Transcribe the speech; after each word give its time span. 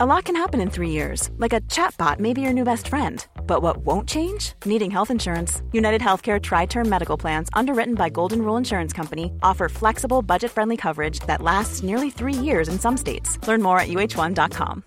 A 0.00 0.06
lot 0.06 0.26
can 0.26 0.36
happen 0.36 0.60
in 0.60 0.70
three 0.70 0.90
years, 0.90 1.28
like 1.38 1.52
a 1.52 1.60
chatbot 1.62 2.20
may 2.20 2.32
be 2.32 2.40
your 2.40 2.52
new 2.52 2.62
best 2.62 2.86
friend. 2.86 3.26
But 3.48 3.62
what 3.62 3.78
won't 3.78 4.08
change? 4.08 4.52
Needing 4.64 4.92
health 4.92 5.10
insurance. 5.10 5.60
United 5.72 6.00
Healthcare 6.00 6.40
Tri 6.40 6.66
Term 6.66 6.88
Medical 6.88 7.16
Plans, 7.16 7.48
underwritten 7.52 7.96
by 7.96 8.08
Golden 8.08 8.42
Rule 8.42 8.56
Insurance 8.56 8.92
Company, 8.92 9.32
offer 9.42 9.68
flexible, 9.68 10.22
budget 10.22 10.52
friendly 10.52 10.76
coverage 10.76 11.18
that 11.26 11.42
lasts 11.42 11.82
nearly 11.82 12.10
three 12.10 12.32
years 12.32 12.68
in 12.68 12.78
some 12.78 12.96
states. 12.96 13.44
Learn 13.48 13.60
more 13.60 13.80
at 13.80 13.88
uh1.com. 13.88 14.84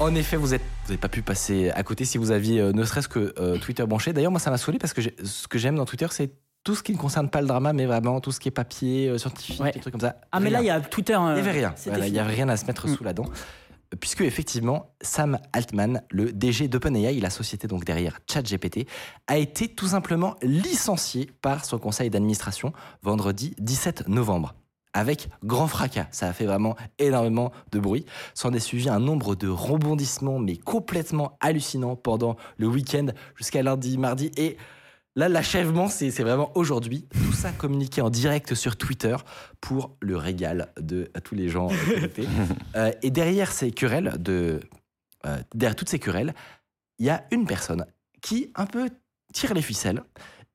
En 0.00 0.14
effet, 0.16 0.38
vous 0.38 0.48
n'avez 0.48 0.64
vous 0.88 0.96
pas 0.96 1.08
pu 1.08 1.22
passer 1.22 1.70
à 1.70 1.84
côté 1.84 2.04
si 2.04 2.18
vous 2.18 2.32
aviez 2.32 2.58
euh, 2.60 2.72
ne 2.72 2.82
serait-ce 2.82 3.06
que 3.06 3.32
euh, 3.38 3.58
Twitter 3.58 3.84
branché. 3.86 4.12
D'ailleurs, 4.12 4.32
moi, 4.32 4.40
ça 4.40 4.50
m'a 4.50 4.58
saoulé 4.58 4.78
parce 4.78 4.92
que 4.92 5.02
ce 5.02 5.46
que 5.46 5.58
j'aime 5.58 5.76
dans 5.76 5.84
Twitter, 5.84 6.08
c'est 6.10 6.32
tout 6.64 6.74
ce 6.74 6.82
qui 6.82 6.92
ne 6.92 6.98
concerne 6.98 7.30
pas 7.30 7.40
le 7.40 7.46
drama, 7.46 7.72
mais 7.72 7.86
vraiment 7.86 8.20
tout 8.20 8.32
ce 8.32 8.40
qui 8.40 8.48
est 8.48 8.52
papier, 8.52 9.08
euh, 9.08 9.18
scientifique, 9.18 9.60
Ouais. 9.60 9.72
des 9.72 9.80
trucs 9.80 9.92
comme 9.92 10.00
ça. 10.00 10.16
Ah, 10.32 10.40
mais 10.40 10.50
là, 10.50 10.60
il 10.60 10.66
y 10.66 10.70
a 10.70 10.80
Twitter. 10.80 11.14
Il 11.18 11.34
n'y 11.34 11.40
avait 11.40 11.50
rien. 11.52 11.72
c'était 11.76 11.90
Voilà, 11.90 12.06
Il 12.06 12.12
n'y 12.12 12.18
avait 12.18 12.34
rien 12.34 12.48
à 12.48 12.56
se 12.56 12.66
mettre 12.66 12.86
Mm. 12.86 12.96
sous 12.96 13.04
la 13.04 13.12
dent. 13.12 13.26
Puisque 13.98 14.20
effectivement, 14.20 14.94
Sam 15.00 15.38
Altman, 15.52 16.02
le 16.10 16.32
DG 16.32 16.68
d'OpenAI, 16.68 17.18
la 17.20 17.30
société 17.30 17.66
donc 17.66 17.84
derrière 17.84 18.20
ChatGPT, 18.30 18.86
a 19.26 19.36
été 19.36 19.66
tout 19.66 19.88
simplement 19.88 20.36
licencié 20.42 21.28
par 21.42 21.64
son 21.64 21.78
conseil 21.78 22.08
d'administration 22.08 22.72
vendredi 23.02 23.52
17 23.58 24.06
novembre. 24.08 24.54
Avec 24.92 25.28
grand 25.44 25.66
fracas, 25.66 26.06
ça 26.12 26.28
a 26.28 26.32
fait 26.32 26.46
vraiment 26.46 26.76
énormément 27.00 27.52
de 27.72 27.78
bruit. 27.80 28.06
S'en 28.34 28.52
est 28.52 28.60
suivi 28.60 28.88
un 28.88 29.00
nombre 29.00 29.34
de 29.34 29.48
rebondissements, 29.48 30.38
mais 30.38 30.56
complètement 30.56 31.36
hallucinants 31.40 31.96
pendant 31.96 32.36
le 32.58 32.66
week-end 32.68 33.06
jusqu'à 33.36 33.62
lundi, 33.62 33.98
mardi. 33.98 34.30
Et 34.36 34.56
là, 35.16 35.28
l'achèvement, 35.28 35.88
c'est 35.88 36.10
vraiment 36.10 36.50
aujourd'hui. 36.56 37.06
Tout 37.12 37.32
ça 37.32 37.52
communiqué 37.52 38.00
en 38.00 38.10
direct 38.10 38.54
sur 38.54 38.76
Twitter 38.76 39.16
pour 39.60 39.96
le 40.00 40.16
régal 40.16 40.72
de 40.80 41.10
à 41.14 41.20
tous 41.20 41.34
les 41.34 41.48
gens 41.48 41.68
euh, 41.70 41.94
connectés. 41.94 42.28
Euh, 42.76 42.92
et 43.02 43.10
derrière 43.10 43.50
ces 43.52 43.72
querelles, 43.72 44.14
de, 44.18 44.60
euh, 45.26 45.36
derrière 45.54 45.74
toutes 45.76 45.88
ces 45.88 45.98
querelles, 45.98 46.34
il 46.98 47.06
y 47.06 47.10
a 47.10 47.24
une 47.32 47.46
personne 47.46 47.84
qui 48.22 48.52
un 48.54 48.66
peu 48.66 48.88
tire 49.32 49.54
les 49.54 49.62
ficelles. 49.62 50.02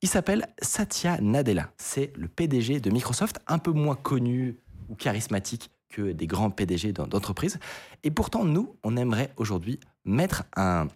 Il 0.02 0.08
s'appelle 0.08 0.46
Satya 0.62 1.18
Nadella. 1.20 1.72
C'est 1.78 2.12
le 2.16 2.28
PDG 2.28 2.80
de 2.80 2.90
Microsoft, 2.90 3.38
un 3.48 3.58
peu 3.58 3.72
moins 3.72 3.96
connu 3.96 4.56
ou 4.88 4.94
charismatique 4.94 5.70
que 5.88 6.12
des 6.12 6.26
grands 6.26 6.50
PDG 6.50 6.92
d'en- 6.92 7.06
d'entreprises. 7.06 7.58
Et 8.04 8.10
pourtant, 8.10 8.44
nous, 8.44 8.76
on 8.84 8.96
aimerait 8.96 9.32
aujourd'hui 9.36 9.80
mettre 10.04 10.44
un. 10.56 10.88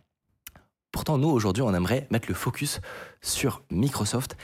Pourtant, 0.93 1.19
nous, 1.19 1.29
aujourd'hui, 1.29 1.63
on 1.63 1.73
aimerait 1.75 2.07
mettre 2.11 2.29
le 2.29 2.35
focus 2.35 2.81
sur 3.21 3.63
Microsoft 3.71 4.37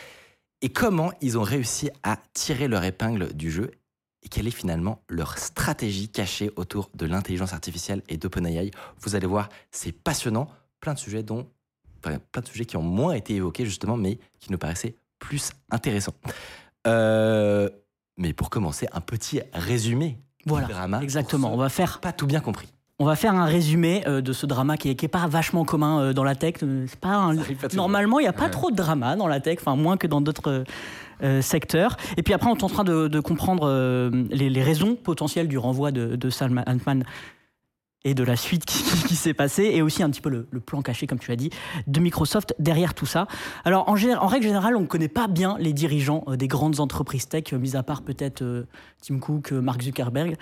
et 0.62 0.68
comment 0.68 1.12
ils 1.20 1.38
ont 1.38 1.42
réussi 1.42 1.90
à 2.02 2.18
tirer 2.32 2.68
leur 2.68 2.84
épingle 2.84 3.32
du 3.34 3.50
jeu 3.50 3.70
et 4.22 4.28
quelle 4.28 4.46
est 4.48 4.52
finalement 4.52 5.02
leur 5.08 5.38
stratégie 5.38 6.08
cachée 6.08 6.50
autour 6.56 6.90
de 6.94 7.06
l'intelligence 7.06 7.52
artificielle 7.52 8.02
et 8.08 8.16
d'OpenAI. 8.16 8.70
Vous 9.00 9.14
allez 9.14 9.26
voir, 9.26 9.48
c'est 9.70 9.92
passionnant, 9.92 10.48
plein 10.80 10.94
de 10.94 10.98
sujets 10.98 11.22
dont 11.22 11.46
enfin, 12.04 12.18
plein 12.32 12.42
de 12.42 12.48
sujets 12.48 12.64
qui 12.64 12.76
ont 12.76 12.82
moins 12.82 13.12
été 13.14 13.34
évoqués 13.34 13.64
justement, 13.64 13.96
mais 13.96 14.18
qui 14.38 14.50
nous 14.50 14.58
paraissaient 14.58 14.96
plus 15.18 15.50
intéressants. 15.70 16.14
Euh, 16.86 17.68
mais 18.16 18.32
pour 18.32 18.50
commencer, 18.50 18.86
un 18.92 19.00
petit 19.00 19.40
résumé 19.52 20.18
Voilà, 20.46 20.66
du 20.66 20.72
drama. 20.72 21.02
exactement. 21.02 21.52
On 21.52 21.56
va 21.56 21.68
faire 21.68 22.00
pas 22.00 22.12
tout 22.12 22.26
bien 22.26 22.40
compris. 22.40 22.68
On 22.98 23.04
va 23.04 23.14
faire 23.14 23.34
un 23.34 23.44
résumé 23.44 24.02
euh, 24.06 24.22
de 24.22 24.32
ce 24.32 24.46
drama 24.46 24.78
qui 24.78 24.88
est, 24.88 24.94
qui 24.94 25.04
est 25.04 25.08
pas 25.08 25.26
vachement 25.26 25.66
commun 25.66 26.00
euh, 26.00 26.12
dans 26.14 26.24
la 26.24 26.34
tech. 26.34 26.54
Euh, 26.62 26.86
C'est 26.88 26.98
pas 26.98 27.14
un- 27.14 27.36
pas. 27.36 27.68
Normalement, 27.74 28.18
il 28.20 28.22
n'y 28.22 28.28
a 28.28 28.32
pas 28.32 28.48
trop 28.48 28.70
de 28.70 28.76
drama 28.76 29.16
dans 29.16 29.28
la 29.28 29.38
tech, 29.40 29.58
enfin 29.60 29.76
moins 29.76 29.98
que 29.98 30.06
dans 30.06 30.22
d'autres 30.22 30.64
euh, 31.22 31.42
secteurs. 31.42 31.98
Et 32.16 32.22
puis 32.22 32.32
après, 32.32 32.48
on 32.50 32.56
est 32.56 32.64
en 32.64 32.68
train 32.70 32.84
de, 32.84 33.08
de 33.08 33.20
comprendre 33.20 34.10
les, 34.30 34.48
les 34.48 34.62
raisons 34.62 34.94
potentielles 34.96 35.48
du 35.48 35.58
renvoi 35.58 35.90
de, 35.92 36.16
de 36.16 36.30
Sam 36.30 36.62
Altman 36.64 37.04
et 38.04 38.14
de 38.14 38.22
la 38.22 38.36
suite 38.36 38.64
qui, 38.64 38.82
qui- 38.82 39.04
qui 39.08 39.14
s'est 39.16 39.34
passée, 39.34 39.64
et 39.74 39.82
aussi 39.82 40.02
un 40.02 40.08
petit 40.08 40.20
peu 40.22 40.30
le, 40.30 40.46
le 40.50 40.60
plan 40.60 40.80
caché, 40.80 41.06
comme 41.06 41.18
tu 41.18 41.30
as 41.32 41.36
dit, 41.36 41.50
de 41.86 42.00
Microsoft 42.00 42.54
derrière 42.58 42.94
tout 42.94 43.04
ça. 43.04 43.26
Alors, 43.66 43.90
en, 43.90 43.94
en 43.96 44.26
règle 44.26 44.46
générale, 44.46 44.74
on 44.76 44.80
ne 44.82 44.86
connaît 44.86 45.08
pas 45.08 45.26
bien 45.26 45.56
les 45.58 45.74
dirigeants 45.74 46.24
des 46.28 46.48
grandes 46.48 46.80
entreprises 46.80 47.28
tech, 47.28 47.52
mis 47.52 47.76
à 47.76 47.82
part 47.82 48.00
peut-être 48.02 48.42
Tim 49.06 49.18
Cook, 49.18 49.52
Mark 49.52 49.82
Zuckerberg. 49.82 50.36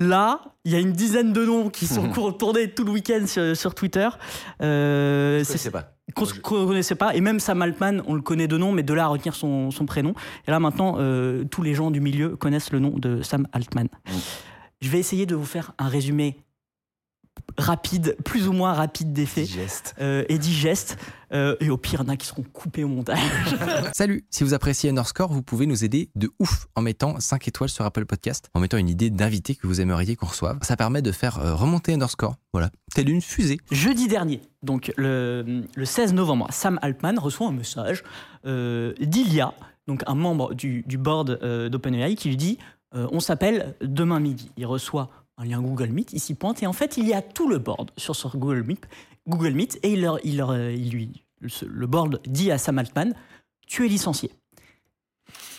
Là, 0.00 0.40
il 0.64 0.72
y 0.72 0.76
a 0.76 0.78
une 0.78 0.92
dizaine 0.92 1.32
de 1.32 1.44
noms 1.44 1.70
qui 1.70 1.86
sont 1.86 2.12
tournés 2.32 2.70
tout 2.70 2.84
le 2.84 2.92
week-end 2.92 3.26
sur, 3.26 3.56
sur 3.56 3.74
Twitter. 3.74 4.08
Euh, 4.62 5.42
c'est- 5.42 5.70
pas. 5.70 5.92
qu'on 6.14 6.24
ne 6.24 6.66
connaissait 6.66 6.94
pas. 6.94 7.14
Et 7.16 7.20
même 7.20 7.40
Sam 7.40 7.62
Altman, 7.62 8.02
on 8.06 8.14
le 8.14 8.22
connaît 8.22 8.46
de 8.46 8.56
nom, 8.56 8.70
mais 8.72 8.84
de 8.84 8.94
là 8.94 9.04
à 9.04 9.08
retenir 9.08 9.34
son, 9.34 9.70
son 9.72 9.86
prénom. 9.86 10.14
Et 10.46 10.50
là 10.52 10.60
maintenant, 10.60 10.96
euh, 10.98 11.44
tous 11.44 11.62
les 11.62 11.74
gens 11.74 11.90
du 11.90 12.00
milieu 12.00 12.36
connaissent 12.36 12.70
le 12.70 12.78
nom 12.78 12.90
de 12.96 13.22
Sam 13.22 13.48
Altman. 13.52 13.88
Je 14.80 14.88
vais 14.88 15.00
essayer 15.00 15.26
de 15.26 15.34
vous 15.34 15.44
faire 15.44 15.72
un 15.78 15.88
résumé 15.88 16.36
rapide, 17.56 18.16
plus 18.24 18.48
ou 18.48 18.52
moins 18.52 18.72
rapide 18.72 19.12
des 19.12 19.26
faits. 19.26 19.46
Digeste. 19.46 19.94
euh, 20.00 20.24
et 20.28 20.38
digeste. 20.38 20.96
Euh, 21.32 21.56
et 21.60 21.68
au 21.68 21.76
pire, 21.76 22.00
il 22.00 22.06
y 22.06 22.10
en 22.10 22.12
a 22.12 22.16
qui 22.16 22.26
seront 22.26 22.42
coupés 22.42 22.84
au 22.84 22.88
montage. 22.88 23.18
Salut, 23.92 24.24
si 24.30 24.44
vous 24.44 24.54
appréciez 24.54 24.88
Underscore, 24.90 25.30
vous 25.30 25.42
pouvez 25.42 25.66
nous 25.66 25.84
aider 25.84 26.10
de 26.16 26.30
ouf 26.38 26.68
en 26.74 26.80
mettant 26.80 27.20
5 27.20 27.46
étoiles 27.48 27.68
sur 27.68 27.84
Apple 27.84 28.06
Podcast, 28.06 28.48
en 28.54 28.60
mettant 28.60 28.78
une 28.78 28.88
idée 28.88 29.10
d'invité 29.10 29.54
que 29.54 29.66
vous 29.66 29.80
aimeriez 29.80 30.16
qu'on 30.16 30.26
reçoive. 30.26 30.58
Ça 30.62 30.76
permet 30.76 31.02
de 31.02 31.12
faire 31.12 31.38
euh, 31.38 31.54
remonter 31.54 31.92
Underscore, 31.92 32.36
voilà, 32.54 32.70
telle 32.94 33.10
une 33.10 33.20
fusée. 33.20 33.58
Jeudi 33.70 34.08
dernier, 34.08 34.40
donc 34.62 34.90
le, 34.96 35.64
le 35.74 35.84
16 35.84 36.14
novembre, 36.14 36.46
Sam 36.50 36.78
Altman 36.80 37.18
reçoit 37.18 37.48
un 37.48 37.52
message 37.52 38.02
euh, 38.46 38.94
d'Ilia, 39.00 39.52
donc 39.86 40.02
un 40.06 40.14
membre 40.14 40.54
du, 40.54 40.82
du 40.86 40.96
board 40.96 41.38
euh, 41.42 41.68
d'OpenAI, 41.68 42.14
qui 42.14 42.28
lui 42.30 42.36
dit 42.38 42.58
euh, 42.94 43.06
On 43.12 43.20
s'appelle 43.20 43.74
demain 43.82 44.20
midi. 44.20 44.50
Il 44.56 44.64
reçoit 44.66 45.10
un 45.38 45.44
lien 45.44 45.62
Google 45.62 45.88
Meet, 45.90 46.12
il 46.12 46.20
s'y 46.20 46.34
pointe, 46.34 46.62
et 46.62 46.66
en 46.66 46.72
fait, 46.72 46.96
il 46.96 47.06
y 47.06 47.14
a 47.14 47.22
tout 47.22 47.48
le 47.48 47.58
board 47.58 47.92
sur 47.96 48.14
son 48.16 48.28
Google 48.28 48.64
Meet, 48.64 48.88
Google 49.28 49.52
Meet 49.52 49.78
et 49.82 49.92
il, 49.92 50.02
leur, 50.02 50.18
il, 50.24 50.36
leur, 50.36 50.50
euh, 50.50 50.72
il 50.72 50.90
lui, 50.90 51.24
le, 51.40 51.86
board 51.86 52.20
dit 52.26 52.50
à 52.50 52.58
Sam 52.58 52.78
Altman 52.78 53.14
Tu 53.66 53.84
es 53.86 53.88
licencié. 53.88 54.32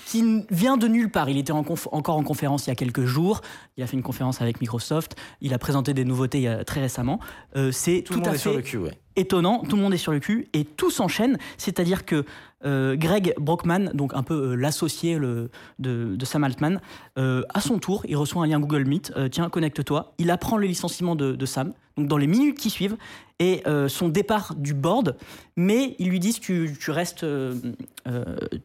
Qui 0.07 0.43
vient 0.49 0.75
de 0.75 0.87
nulle 0.87 1.11
part. 1.11 1.29
Il 1.29 1.37
était 1.37 1.51
en 1.51 1.63
encore 1.91 2.17
en 2.17 2.23
conférence 2.23 2.65
il 2.65 2.69
y 2.69 2.71
a 2.71 2.75
quelques 2.75 3.05
jours. 3.05 3.41
Il 3.77 3.83
a 3.83 3.87
fait 3.87 3.95
une 3.95 4.01
conférence 4.01 4.41
avec 4.41 4.59
Microsoft. 4.59 5.15
Il 5.39 5.53
a 5.53 5.59
présenté 5.59 5.93
des 5.93 6.03
nouveautés 6.03 6.47
a- 6.47 6.63
très 6.65 6.81
récemment. 6.81 7.19
Euh, 7.55 7.71
c'est 7.71 8.01
Tout, 8.01 8.19
à 8.25 8.33
est 8.33 8.37
sur 8.39 8.51
fait 8.51 8.57
le 8.57 8.63
cul, 8.63 8.77
ouais. 8.77 8.97
Étonnant, 9.19 9.63
tout 9.67 9.75
le 9.75 9.81
monde 9.81 9.93
est 9.93 9.97
sur 9.97 10.11
le 10.11 10.19
cul 10.19 10.47
et 10.53 10.63
tout 10.63 10.89
s'enchaîne, 10.89 11.37
c'est-à-dire 11.57 12.05
que 12.05 12.25
euh, 12.65 12.95
Greg 12.95 13.33
Brockman, 13.39 13.91
donc 13.93 14.13
un 14.13 14.23
peu 14.23 14.51
euh, 14.51 14.55
l'associé 14.55 15.17
de, 15.17 16.17
Sam 16.23 16.43
Altman, 16.43 16.81
euh, 17.17 17.43
à 17.53 17.61
son 17.61 17.79
tour, 17.79 18.03
il 18.07 18.17
reçoit 18.17 18.43
un 18.43 18.47
lien 18.47 18.59
Google 18.59 18.85
Meet, 18.85 19.13
tiens, 19.31 19.49
connecte-toi, 19.49 20.13
il 20.17 20.31
apprend 20.31 20.57
le 20.57 20.67
licenciement 20.67 21.15
de, 21.15 21.45
Sam, 21.45 21.73
donc 21.97 22.07
dans 22.07 22.17
les 22.17 22.27
minutes 22.27 22.57
qui 22.57 22.69
suivent, 22.69 22.97
et 23.39 23.63
son 23.87 24.09
départ 24.09 24.55
du 24.55 24.73
board, 24.73 25.15
mais 25.55 25.95
ils 25.99 26.09
lui 26.09 26.19
disent 26.19 26.39
tu, 26.39 26.75
tu 26.79 26.91
restes, 26.91 27.25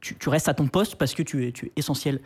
tu, 0.00 0.28
restes 0.28 0.48
à 0.48 0.54
ton 0.54 0.66
poste 0.66 0.96
parce 0.96 1.14
que 1.14 1.22
tu 1.22 1.46
es, 1.46 1.52
essentiel 1.76 2.20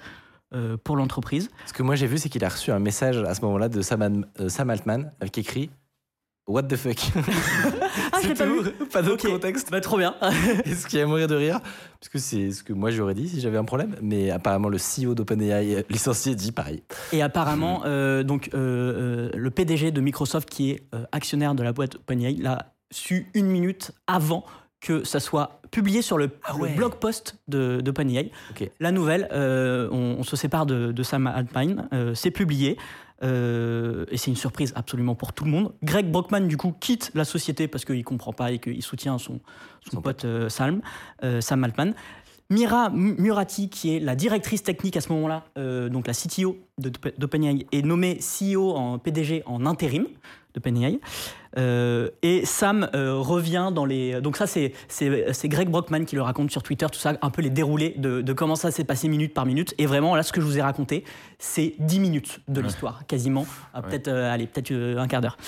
pour 0.83 0.97
l'entreprise. 0.97 1.50
Ce 1.67 1.75
que 1.75 1.83
moi 1.83 1.94
j'ai 1.94 2.06
vu, 2.06 2.17
c'est 2.17 2.31
qu'il 2.31 2.44
a 2.44 2.49
reçu 2.49 2.71
un 2.72 2.78
message 2.78 3.19
à 3.19 3.34
ce 3.34 3.43
moment-là 3.43 3.69
de 3.69 3.83
Sam, 3.83 4.25
Sam 4.49 4.71
Altman 4.71 5.11
avec 5.21 5.37
écrit 5.37 5.71
What 6.49 6.63
the 6.65 6.77
fuck? 6.77 6.97
Ah, 8.11 8.21
je 8.23 8.29
l'ai 8.29 8.35
C'est 8.35 8.45
pas 8.45 8.47
tout, 8.51 8.63
vu. 8.63 8.71
Pas 8.93 9.03
d'autre 9.03 9.29
contexte. 9.29 9.71
Bah, 9.71 9.83
trop 9.83 9.99
bien. 9.99 10.15
Et 10.65 10.75
ce 10.75 10.87
qui 10.87 10.99
a 10.99 11.07
mourir 11.07 11.29
de 11.29 11.35
rire, 11.35 11.61
parce 12.01 12.09
que 12.11 12.19
c'est 12.19 12.53
ce 12.53 12.63
que 12.65 12.73
moi 12.73 12.91
j'aurais 12.91 13.13
dit 13.13 13.29
si 13.29 13.41
j'avais 13.43 13.59
un 13.59 13.65
problème, 13.65 13.97
mais 14.01 14.31
apparemment 14.31 14.71
le 14.71 14.79
CEO 14.79 15.15
d'OpenAI 15.15 15.75
euh, 15.75 15.83
licencié 15.91 16.35
dit 16.35 16.53
pareil. 16.53 16.83
Et 17.13 17.21
apparemment, 17.21 17.83
euh, 17.85 18.23
donc, 18.23 18.49
euh, 18.55 19.31
le 19.35 19.51
PDG 19.51 19.91
de 19.91 20.01
Microsoft, 20.01 20.49
qui 20.49 20.71
est 20.71 20.83
euh, 20.95 21.05
actionnaire 21.13 21.55
de 21.55 21.63
la 21.63 21.73
boîte 21.75 21.97
OpenAI, 21.97 22.37
l'a 22.41 22.73
su 22.91 23.27
une 23.35 23.47
minute 23.49 23.93
avant 24.07 24.45
que 24.81 25.05
ça 25.05 25.21
soit 25.21 25.61
publié 25.71 26.01
sur 26.01 26.17
le, 26.17 26.31
Ah 26.45 26.55
le 26.59 26.69
blog 26.75 26.95
post 26.95 27.37
de- 27.49 27.81
d'OpenAI. 27.83 28.31
Ok. 28.53 28.71
La 28.81 28.91
nouvelle, 28.93 29.29
on, 29.33 30.17
on 30.19 30.23
se 30.23 30.35
sépare 30.37 30.65
de, 30.65 30.93
de 30.93 31.03
Sam 31.03 31.27
Altman, 31.27 31.89
c'est 32.15 32.31
publié. 32.31 32.79
Euh, 33.23 34.05
et 34.11 34.17
c'est 34.17 34.31
une 34.31 34.37
surprise 34.37 34.73
absolument 34.76 35.15
pour 35.15 35.32
tout 35.32 35.44
le 35.44 35.50
monde. 35.50 35.73
Greg 35.82 36.11
Brockman, 36.11 36.43
du 36.47 36.56
coup, 36.56 36.73
quitte 36.79 37.11
la 37.15 37.25
société 37.25 37.67
parce 37.69 37.85
qu'il 37.85 38.05
comprend 38.05 38.32
pas 38.32 38.53
et 38.53 38.59
qu'il 38.59 38.82
soutient 38.82 39.19
son, 39.19 39.41
son, 39.85 39.97
Son 39.97 40.00
pote 40.03 40.25
euh, 40.25 40.49
Sam, 40.49 40.81
euh, 41.25 41.41
Sam 41.41 41.65
Altman. 41.65 41.94
Mira 42.50 42.88
Murati, 42.91 43.69
qui 43.69 43.94
est 43.94 44.00
la 44.00 44.15
directrice 44.17 44.62
technique 44.62 44.97
à 44.97 45.03
ce 45.03 45.12
moment-là, 45.12 45.44
donc 45.91 46.06
la 46.06 46.15
CTO 46.15 46.56
de- 46.79 46.91
d'OpenAI, 47.19 47.67
est 47.73 47.82
nommée 47.82 48.19
CEO 48.20 48.70
en 48.75 48.99
PDG 48.99 49.43
en 49.44 49.67
intérim 49.67 50.06
d'OpenAI. 50.55 50.99
Euh, 51.56 52.11
et 52.23 52.45
Sam 52.45 52.89
euh, 52.95 53.15
revient 53.15 53.71
dans 53.75 53.85
les. 53.85 54.21
Donc, 54.21 54.37
ça, 54.37 54.47
c'est 54.47 54.73
c'est- 54.89 55.33
c'est 55.33 55.49
Greg 55.49 55.69
Brockman 55.71 56.05
qui 56.05 56.17
le 56.17 56.23
raconte 56.23 56.50
sur 56.50 56.62
Twitter, 56.62 56.87
tout 56.93 56.99
ça, 56.99 57.15
un 57.23 57.31
peu 57.31 57.41
les 57.43 57.50
déroulés 57.50 57.95
de, 57.97 58.21
de 58.21 58.33
comment 58.33 58.55
ça 58.56 58.71
s'est 58.71 58.85
passé 58.85 59.09
minute 59.09 59.33
par 59.33 59.47
minute. 59.47 59.75
Et 59.79 59.87
vraiment, 59.87 60.15
là, 60.15 60.23
ce 60.23 60.33
que 60.33 60.41
je 60.41 60.47
vous 60.47 60.59
ai 60.59 60.62
raconté, 60.62 61.05
c'est 61.39 61.75
10 61.79 62.00
minutes 62.00 62.41
de 62.49 62.61
l'histoire, 62.61 63.06
quasiment. 63.06 63.47
Peut-être, 63.83 64.09
euh, 64.09 64.33
allez, 64.33 64.47
peut-être 64.47 64.73
un 64.73 65.06
quart 65.09 65.21
d'heure. 65.23 65.39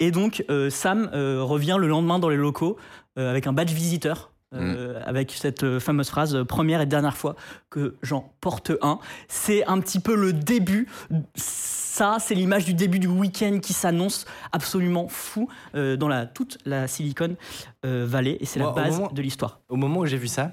Et 0.00 0.10
donc, 0.10 0.44
Sam 0.70 1.10
revient 1.12 1.76
le 1.78 1.86
lendemain 1.88 2.18
dans 2.18 2.28
les 2.28 2.36
locaux 2.36 2.76
avec 3.16 3.46
un 3.46 3.52
badge 3.52 3.72
visiteur 3.72 4.30
euh, 4.54 5.00
avec 5.04 5.30
cette 5.32 5.62
euh, 5.62 5.78
fameuse 5.80 6.08
phrase 6.08 6.34
euh, 6.34 6.44
première 6.44 6.80
et 6.80 6.86
dernière 6.86 7.16
fois 7.16 7.36
que 7.70 7.96
j'en 8.02 8.32
porte 8.40 8.72
un. 8.82 8.98
C'est 9.28 9.64
un 9.66 9.78
petit 9.80 10.00
peu 10.00 10.14
le 10.16 10.32
début. 10.32 10.88
Ça, 11.36 12.16
c'est 12.20 12.34
l'image 12.34 12.64
du 12.64 12.74
début 12.74 12.98
du 12.98 13.06
week-end 13.06 13.58
qui 13.62 13.72
s'annonce 13.72 14.24
absolument 14.52 15.08
fou 15.08 15.48
euh, 15.74 15.96
dans 15.96 16.08
la, 16.08 16.26
toute 16.26 16.58
la 16.64 16.86
Silicon 16.88 17.36
euh, 17.86 18.04
Valley 18.08 18.38
et 18.40 18.46
c'est 18.46 18.58
la 18.58 18.70
base 18.70 18.98
moment- 18.98 19.12
de 19.12 19.22
l'histoire. 19.22 19.60
Au 19.68 19.76
moment 19.76 20.00
où 20.00 20.06
j'ai 20.06 20.16
vu 20.18 20.28
ça, 20.28 20.52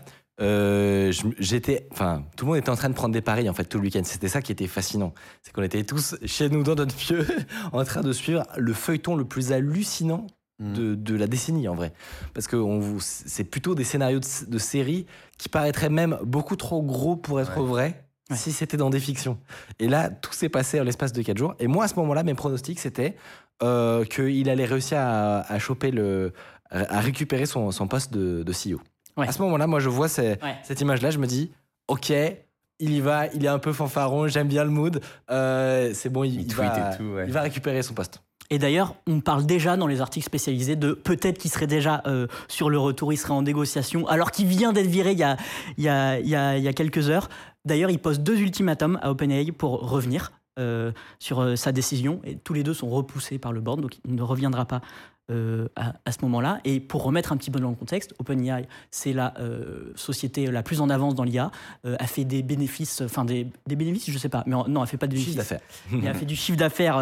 j'étais, 1.40 1.88
enfin, 1.92 2.24
tout 2.36 2.46
le 2.46 2.50
monde 2.50 2.58
était 2.60 2.70
en 2.70 2.76
train 2.76 2.90
de 2.90 2.94
prendre 2.96 3.14
des 3.14 3.22
paris 3.22 3.50
en 3.50 3.54
fait 3.54 3.66
tout 3.66 3.78
le 3.78 3.84
week-end. 3.86 4.02
C'était 4.04 4.28
ça 4.30 4.42
qui 4.42 4.52
était 4.52 4.68
fascinant, 4.68 5.14
c'est 5.42 5.52
qu'on 5.54 5.64
était 5.64 5.84
tous 5.84 6.16
chez 6.26 6.50
nous 6.50 6.64
dans 6.64 6.76
notre 6.76 6.96
pieu, 6.96 7.26
en 7.72 7.84
train 7.84 8.02
de 8.02 8.12
suivre 8.12 8.44
le 8.58 8.74
feuilleton 8.74 9.16
le 9.16 9.26
plus 9.26 9.52
hallucinant 9.52 10.28
Mm. 10.28 10.37
De, 10.60 10.96
de 10.96 11.16
la 11.16 11.28
décennie 11.28 11.68
en 11.68 11.76
vrai, 11.76 11.94
parce 12.34 12.48
que 12.48 12.58
c'est 13.00 13.44
plutôt 13.44 13.76
des 13.76 13.84
scénarios 13.84 14.20
de, 14.20 14.26
de 14.50 14.58
séries 14.58 15.06
qui 15.38 15.50
paraîtraient 15.50 15.90
même 15.90 16.18
beaucoup 16.24 16.56
trop 16.56 16.82
gros 16.82 17.16
pour 17.16 17.40
être 17.40 17.58
Ouais. 17.60 17.68
vrais. 17.68 18.04
Ouais. 18.30 18.36
Si 18.36 18.52
c'était 18.52 18.76
dans 18.76 18.90
des 18.90 19.00
fictions. 19.00 19.38
Et 19.80 19.88
là, 19.88 20.10
tout 20.10 20.34
s'est 20.34 20.50
passé 20.50 20.82
en 20.82 20.84
l'espace 20.84 21.14
de 21.14 21.22
4 21.22 21.38
jours. 21.38 21.56
Et 21.60 21.68
moi, 21.68 21.86
à 21.86 21.88
ce 21.88 21.96
moment-là, 21.96 22.24
mes 22.24 22.34
pronostics, 22.34 22.78
c'était 22.80 23.16
euh, 23.64 24.04
qu'il 24.04 24.50
allait 24.50 24.66
réussir 24.66 24.98
à, 25.00 25.42
à 25.50 25.60
choper 25.60 25.92
le. 25.92 26.34
à 26.70 27.00
récupérer 27.00 27.46
son, 27.46 27.72
son 27.72 27.88
poste 27.88 28.12
de, 28.12 28.44
de 28.44 28.52
CEO. 28.52 28.82
Ouais. 29.16 29.28
À 29.30 29.32
ce 29.32 29.42
moment-là, 29.44 29.66
moi, 29.68 29.80
je 29.80 29.88
vois 29.88 30.10
ces- 30.10 30.38
Ouais. 30.44 30.56
cette 30.64 30.82
image-là, 30.82 31.12
je 31.12 31.20
me 31.20 31.26
dis, 31.26 31.52
OK, 31.88 32.10
il 32.10 32.92
y 32.92 33.00
va, 33.00 33.28
il 33.28 33.46
est 33.46 33.48
un 33.48 33.60
peu 33.60 33.72
fanfaron, 33.72 34.28
j'aime 34.28 34.48
bien 34.50 34.66
le 34.66 34.72
mood. 34.72 35.00
euh, 35.32 35.92
c'est 35.94 36.10
bon, 36.10 36.24
il, 36.26 36.34
Il 36.34 36.42
il 36.42 36.48
tweet 36.48 36.58
va, 36.68 36.94
et 36.94 36.98
tout, 36.98 37.04
ouais. 37.04 37.24
il 37.28 37.32
va 37.32 37.42
récupérer 37.42 37.82
son 37.82 37.94
poste. 37.94 38.22
Et 38.50 38.60
d'ailleurs, 38.60 38.96
on 39.08 39.20
parle 39.20 39.46
déjà 39.46 39.76
dans 39.78 39.88
les 39.88 40.00
articles 40.02 40.26
spécialisés 40.26 40.76
de 40.76 40.94
peut-être 40.94 41.38
qu'il 41.38 41.52
serait 41.52 41.68
déjà 41.68 42.02
euh, 42.08 42.28
sur 42.48 42.70
le 42.70 42.80
retour, 42.80 43.12
il 43.12 43.18
serait 43.18 43.34
en 43.34 43.42
négociation, 43.42 44.08
alors 44.08 44.32
qu'il 44.32 44.48
vient 44.48 44.72
d'être 44.74 44.88
viré 44.88 45.12
il 45.12 45.18
y 45.20 45.24
a, 45.24 45.38
il 45.78 45.84
y 45.84 45.90
a- 45.90 46.20
il 46.20 46.28
y 46.30 46.36
a- 46.36 46.58
il 46.58 46.64
y 46.64 46.68
a 46.68 46.74
quelques 46.74 47.10
heures. 47.10 47.28
D'ailleurs, 47.66 47.90
il 47.90 48.00
pose 48.00 48.20
deux 48.22 48.38
ultimatums 48.40 48.98
à 49.02 49.12
OpenAI 49.12 49.52
pour 49.52 49.90
revenir 49.90 50.32
euh, 50.60 50.92
sur 51.20 51.40
euh, 51.42 51.56
sa 51.56 51.72
décision, 51.72 52.20
et 52.24 52.36
tous 52.38 52.54
les 52.54 52.64
deux 52.64 52.74
sont 52.74 52.90
repoussés 52.90 53.38
par 53.38 53.52
le 53.52 53.62
board, 53.62 53.82
donc 53.82 53.98
il 54.06 54.16
ne 54.16 54.22
reviendra 54.24 54.66
pas 54.66 54.82
euh, 55.30 55.68
à, 55.76 55.94
à 56.06 56.12
ce 56.14 56.20
moment-là. 56.24 56.62
Et 56.64 56.80
pour 56.80 57.04
remettre 57.04 57.32
un 57.34 57.38
petit 57.38 57.52
peu 57.52 57.60
dans 57.60 57.70
le 57.70 57.76
contexte, 57.76 58.16
OpenAI, 58.18 58.66
c'est 58.90 59.12
la 59.14 59.34
euh, 59.40 59.92
société 59.96 60.48
la 60.50 60.64
plus 60.64 60.80
en 60.82 60.90
avance 60.90 61.14
dans 61.16 61.24
l'IA, 61.26 61.52
euh, 61.86 61.96
a 62.00 62.08
fait 62.08 62.24
des 62.24 62.42
bénéfices, 62.44 63.02
enfin 63.02 63.24
des, 63.26 63.46
des 63.68 63.76
bénéfices, 63.76 64.10
je 64.12 64.18
sais 64.18 64.30
pas, 64.30 64.44
mais 64.48 64.56
en- 64.56 64.68
non, 64.70 64.82
elle 64.82 64.88
fait 64.88 64.98
pas 64.98 65.06
de 65.08 65.16
Chiffre 65.18 65.32
bénéfices 65.36 65.50
d'affaires. 65.50 65.68
il 65.92 66.08
a 66.08 66.14
fait 66.16 66.26
du 66.26 66.36
chiffre 66.36 66.58
d'affaires 66.58 66.98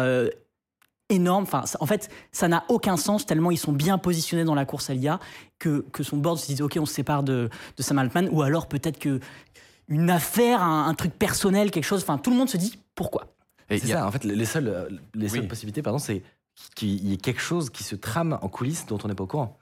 énorme. 1.08 1.44
Enfin, 1.44 1.64
en 1.80 1.86
fait, 1.86 2.10
ça 2.32 2.48
n'a 2.48 2.64
aucun 2.68 2.96
sens 2.96 3.26
tellement 3.26 3.50
ils 3.50 3.56
sont 3.58 3.72
bien 3.72 3.98
positionnés 3.98 4.44
dans 4.44 4.54
la 4.54 4.64
course 4.64 4.90
à 4.90 4.94
l'IA 4.94 5.20
que, 5.58 5.84
que 5.92 6.02
son 6.02 6.16
board 6.16 6.38
se 6.38 6.52
dit 6.52 6.62
ok, 6.62 6.76
on 6.80 6.86
se 6.86 6.94
sépare 6.94 7.22
de, 7.22 7.48
de 7.76 7.82
Sam 7.82 7.98
Altman 7.98 8.28
ou 8.32 8.42
alors 8.42 8.66
peut-être 8.68 8.98
que 8.98 9.20
une 9.88 10.10
affaire, 10.10 10.62
un, 10.62 10.88
un 10.88 10.94
truc 10.94 11.12
personnel, 11.16 11.70
quelque 11.70 11.84
chose. 11.84 12.02
Enfin, 12.02 12.18
tout 12.18 12.30
le 12.30 12.36
monde 12.36 12.48
se 12.48 12.56
dit 12.56 12.78
pourquoi? 12.94 13.26
Et 13.70 13.78
C'est 13.78 13.92
a- 13.92 13.98
ça, 14.00 14.06
en 14.06 14.10
fait, 14.10 14.24
les 14.24 14.44
seules, 14.44 14.68
euh, 14.68 14.88
les 15.14 15.28
seules 15.28 15.40
Oui. 15.42 15.46
possibilités, 15.48 15.82
pardon, 15.82 15.98
c'est 15.98 16.22
qu'il 16.74 17.06
y 17.06 17.12
ait 17.12 17.16
quelque 17.18 17.40
chose 17.40 17.70
qui 17.70 17.84
se 17.84 17.94
trame 17.94 18.38
en 18.42 18.48
coulisses 18.48 18.86
dont 18.86 18.98
on 19.04 19.08
n'est 19.08 19.14
pas 19.14 19.24
au 19.24 19.28
courant. 19.28 19.58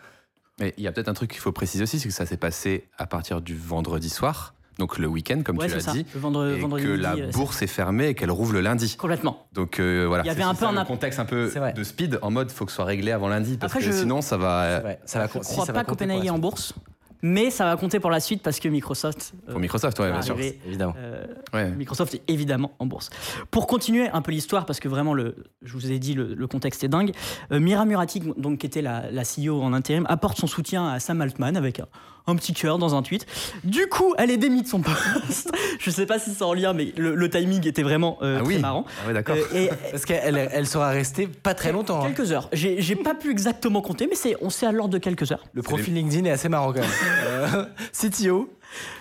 Mais 0.60 0.72
il 0.78 0.84
y 0.84 0.86
a 0.86 0.92
peut-être 0.92 1.08
un 1.08 1.14
truc 1.14 1.30
qu'il 1.32 1.40
faut 1.40 1.52
préciser 1.52 1.82
aussi, 1.82 1.98
c'est 1.98 2.08
que 2.08 2.14
ça 2.14 2.24
s'est 2.26 2.36
passé 2.36 2.88
à 2.96 3.06
partir 3.06 3.40
du 3.40 3.56
vendredi 3.56 4.08
soir, 4.08 4.54
donc 4.78 4.98
le 4.98 5.06
week-end, 5.06 5.42
comme 5.44 5.58
ouais, 5.58 5.68
tu 5.68 5.74
l'as 5.76 5.92
dit, 5.92 6.00
et 6.14 6.18
vendredi 6.18 6.60
que 6.60 6.88
midi, 6.90 7.02
la 7.02 7.12
euh, 7.14 7.30
bourse 7.30 7.62
est 7.62 7.66
fermée 7.66 8.08
et 8.08 8.14
qu'elle 8.14 8.30
rouvre 8.30 8.52
le 8.52 8.60
lundi. 8.60 8.96
Complètement. 8.96 9.46
Donc 9.52 9.78
euh, 9.78 10.04
voilà. 10.06 10.24
Il 10.24 10.26
y 10.26 10.30
avait 10.30 10.42
un 10.42 10.54
peu 10.54 10.66
un 10.66 10.84
contexte 10.84 11.18
un 11.20 11.24
peu 11.24 11.50
de 11.74 11.84
speed 11.84 12.18
en 12.22 12.30
mode 12.30 12.50
faut 12.50 12.64
que 12.64 12.70
ce 12.72 12.76
soit 12.76 12.84
réglé 12.84 13.12
avant 13.12 13.28
lundi 13.28 13.56
parce 13.56 13.72
Après, 13.72 13.84
que 13.86 13.92
je- 13.92 13.98
sinon 14.00 14.20
ça 14.22 14.36
va 14.36 14.80
Ouais, 14.84 14.98
ça 15.04 15.18
va, 15.20 15.28
Je 15.32 15.38
ne 15.38 15.44
si, 15.44 15.52
crois 15.52 15.66
ça 15.66 15.72
pas 15.72 15.84
qu'OpenAI 15.84 16.26
est 16.26 16.30
en 16.30 16.38
bourse, 16.38 16.74
mais 17.22 17.50
ça 17.50 17.64
va 17.64 17.76
compter 17.76 18.00
pour 18.00 18.10
la 18.10 18.20
suite 18.20 18.42
parce 18.42 18.60
que 18.60 18.68
Microsoft. 18.68 19.32
euh, 19.48 19.52
pour 19.52 19.60
Microsoft, 19.60 19.98
ouais, 20.00 20.06
va 20.08 20.12
bien 20.12 20.22
sûr. 20.22 20.34
arriver, 20.34 20.58
Évidemment. 20.66 20.94
euh, 20.98 21.24
Ouais. 21.54 21.70
Microsoft 21.70 22.14
est 22.14 22.22
évidemment 22.28 22.72
en 22.80 22.86
bourse. 22.86 23.10
Pour 23.50 23.66
continuer 23.66 24.08
un 24.10 24.20
peu 24.22 24.30
l'histoire, 24.32 24.66
parce 24.66 24.80
que 24.80 24.88
vraiment, 24.88 25.14
le, 25.14 25.36
je 25.62 25.72
vous 25.72 25.90
ai 25.90 25.98
dit, 25.98 26.14
le, 26.14 26.34
le 26.34 26.46
contexte 26.46 26.82
est 26.84 26.88
dingue, 26.88 27.12
euh, 27.52 27.60
Mira 27.60 27.84
Murati, 27.86 28.20
donc, 28.36 28.58
qui 28.58 28.66
était 28.66 28.82
la, 28.82 29.10
la 29.10 29.22
CEO 29.22 29.62
en 29.62 29.72
intérim, 29.72 30.04
apporte 30.08 30.36
son 30.38 30.46
soutien 30.48 30.86
à 30.88 31.00
Sam 31.00 31.20
Altman 31.22 31.56
avec 31.56 31.80
un, 31.80 31.86
un 32.26 32.36
petit 32.36 32.52
cœur 32.54 32.78
dans 32.78 32.94
un 32.94 33.02
tweet. 33.02 33.26
Du 33.64 33.86
coup, 33.86 34.14
elle 34.18 34.30
est 34.30 34.36
démise 34.36 34.62
de 34.64 34.68
son 34.68 34.80
poste. 34.80 35.50
je 35.78 35.90
sais 35.90 36.06
pas 36.06 36.18
si 36.18 36.30
c'est 36.34 36.42
en 36.44 36.54
lien, 36.54 36.72
mais 36.72 36.92
le, 36.96 37.14
le 37.14 37.30
timing 37.30 37.66
était 37.68 37.82
vraiment 37.82 38.18
euh, 38.22 38.38
Ah 38.40 38.44
très 38.44 38.54
oui. 38.54 38.60
marrant. 38.60 38.84
Ah 39.02 39.06
ouais, 39.08 39.12
d'accord. 39.12 39.36
Euh, 39.36 39.54
et 39.54 39.70
Parce 39.90 40.04
qu'elle 40.06 40.48
elle 40.52 40.66
sera 40.66 40.88
restée 40.90 41.26
pas 41.26 41.54
très 41.54 41.72
longtemps. 41.72 42.02
hein. 42.02 42.10
Quelques 42.12 42.32
heures. 42.32 42.48
J'ai 42.52 42.96
pas 42.96 43.14
pu 43.14 43.30
exactement 43.30 43.82
compter, 43.82 44.06
mais 44.08 44.16
c'est 44.16 44.36
on 44.40 44.48
sait 44.50 44.66
à 44.66 44.72
l'ordre 44.72 44.92
de 44.94 44.98
quelques 44.98 45.32
heures. 45.32 45.44
Le 45.52 45.62
profil 45.62 45.94
LinkedIn 45.94 46.24
est 46.24 46.30
assez 46.30 46.48
marrant 46.48 46.72
quand 46.72 46.80
même. 46.80 46.90
Euh, 47.26 47.64
CTO, 47.92 48.48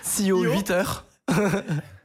CEO, 0.04 0.44
CEO. 0.44 0.52
8 0.52 0.70
heures. 0.70 1.04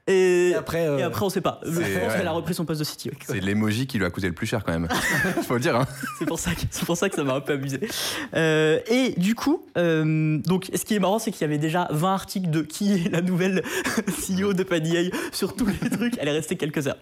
Et, 0.09 0.49
Et 0.49 0.55
après, 0.55 0.87
euh, 0.87 0.97
et 0.97 1.03
après, 1.03 1.23
on 1.23 1.29
sait 1.29 1.39
pas. 1.39 1.61
Je 1.63 1.69
pense 1.69 1.77
ouais. 1.79 2.17
qu'elle 2.17 2.27
a 2.27 2.31
repris 2.31 2.53
son 2.55 2.65
poste 2.65 2.79
de 2.79 2.85
CTO. 2.85 3.15
C'est 3.27 3.39
l'emoji 3.39 3.85
qui 3.85 3.99
lui 3.99 4.05
a 4.05 4.09
coûté 4.09 4.27
le 4.27 4.33
plus 4.33 4.47
cher 4.47 4.63
quand 4.63 4.71
même. 4.71 4.87
faut 5.43 5.53
le 5.53 5.59
dire. 5.59 5.75
Hein. 5.75 5.85
C'est 6.17 6.25
pour 6.25 6.39
ça 6.39 6.51
que 6.55 6.85
pour 6.85 6.97
ça 6.97 7.09
que 7.09 7.15
ça 7.15 7.23
m'a 7.23 7.35
un 7.35 7.41
peu 7.41 7.53
amusé. 7.53 7.79
Euh, 8.35 8.79
et 8.87 9.11
du 9.17 9.35
coup, 9.35 9.65
euh, 9.77 10.39
donc 10.39 10.69
ce 10.73 10.83
qui 10.83 10.95
est 10.95 10.99
marrant, 10.99 11.19
c'est 11.19 11.31
qu'il 11.31 11.41
y 11.41 11.43
avait 11.43 11.59
déjà 11.59 11.87
20 11.91 12.13
articles 12.13 12.49
de 12.49 12.61
qui 12.63 12.93
est 12.93 13.09
la 13.09 13.21
nouvelle 13.21 13.63
CEO 14.07 14.53
de 14.53 14.63
OpenAI 14.63 15.11
sur 15.31 15.55
tous 15.55 15.67
les 15.67 15.89
trucs. 15.89 16.15
Elle 16.19 16.27
est 16.27 16.31
restée 16.33 16.57
quelques 16.57 16.87
heures. 16.87 16.97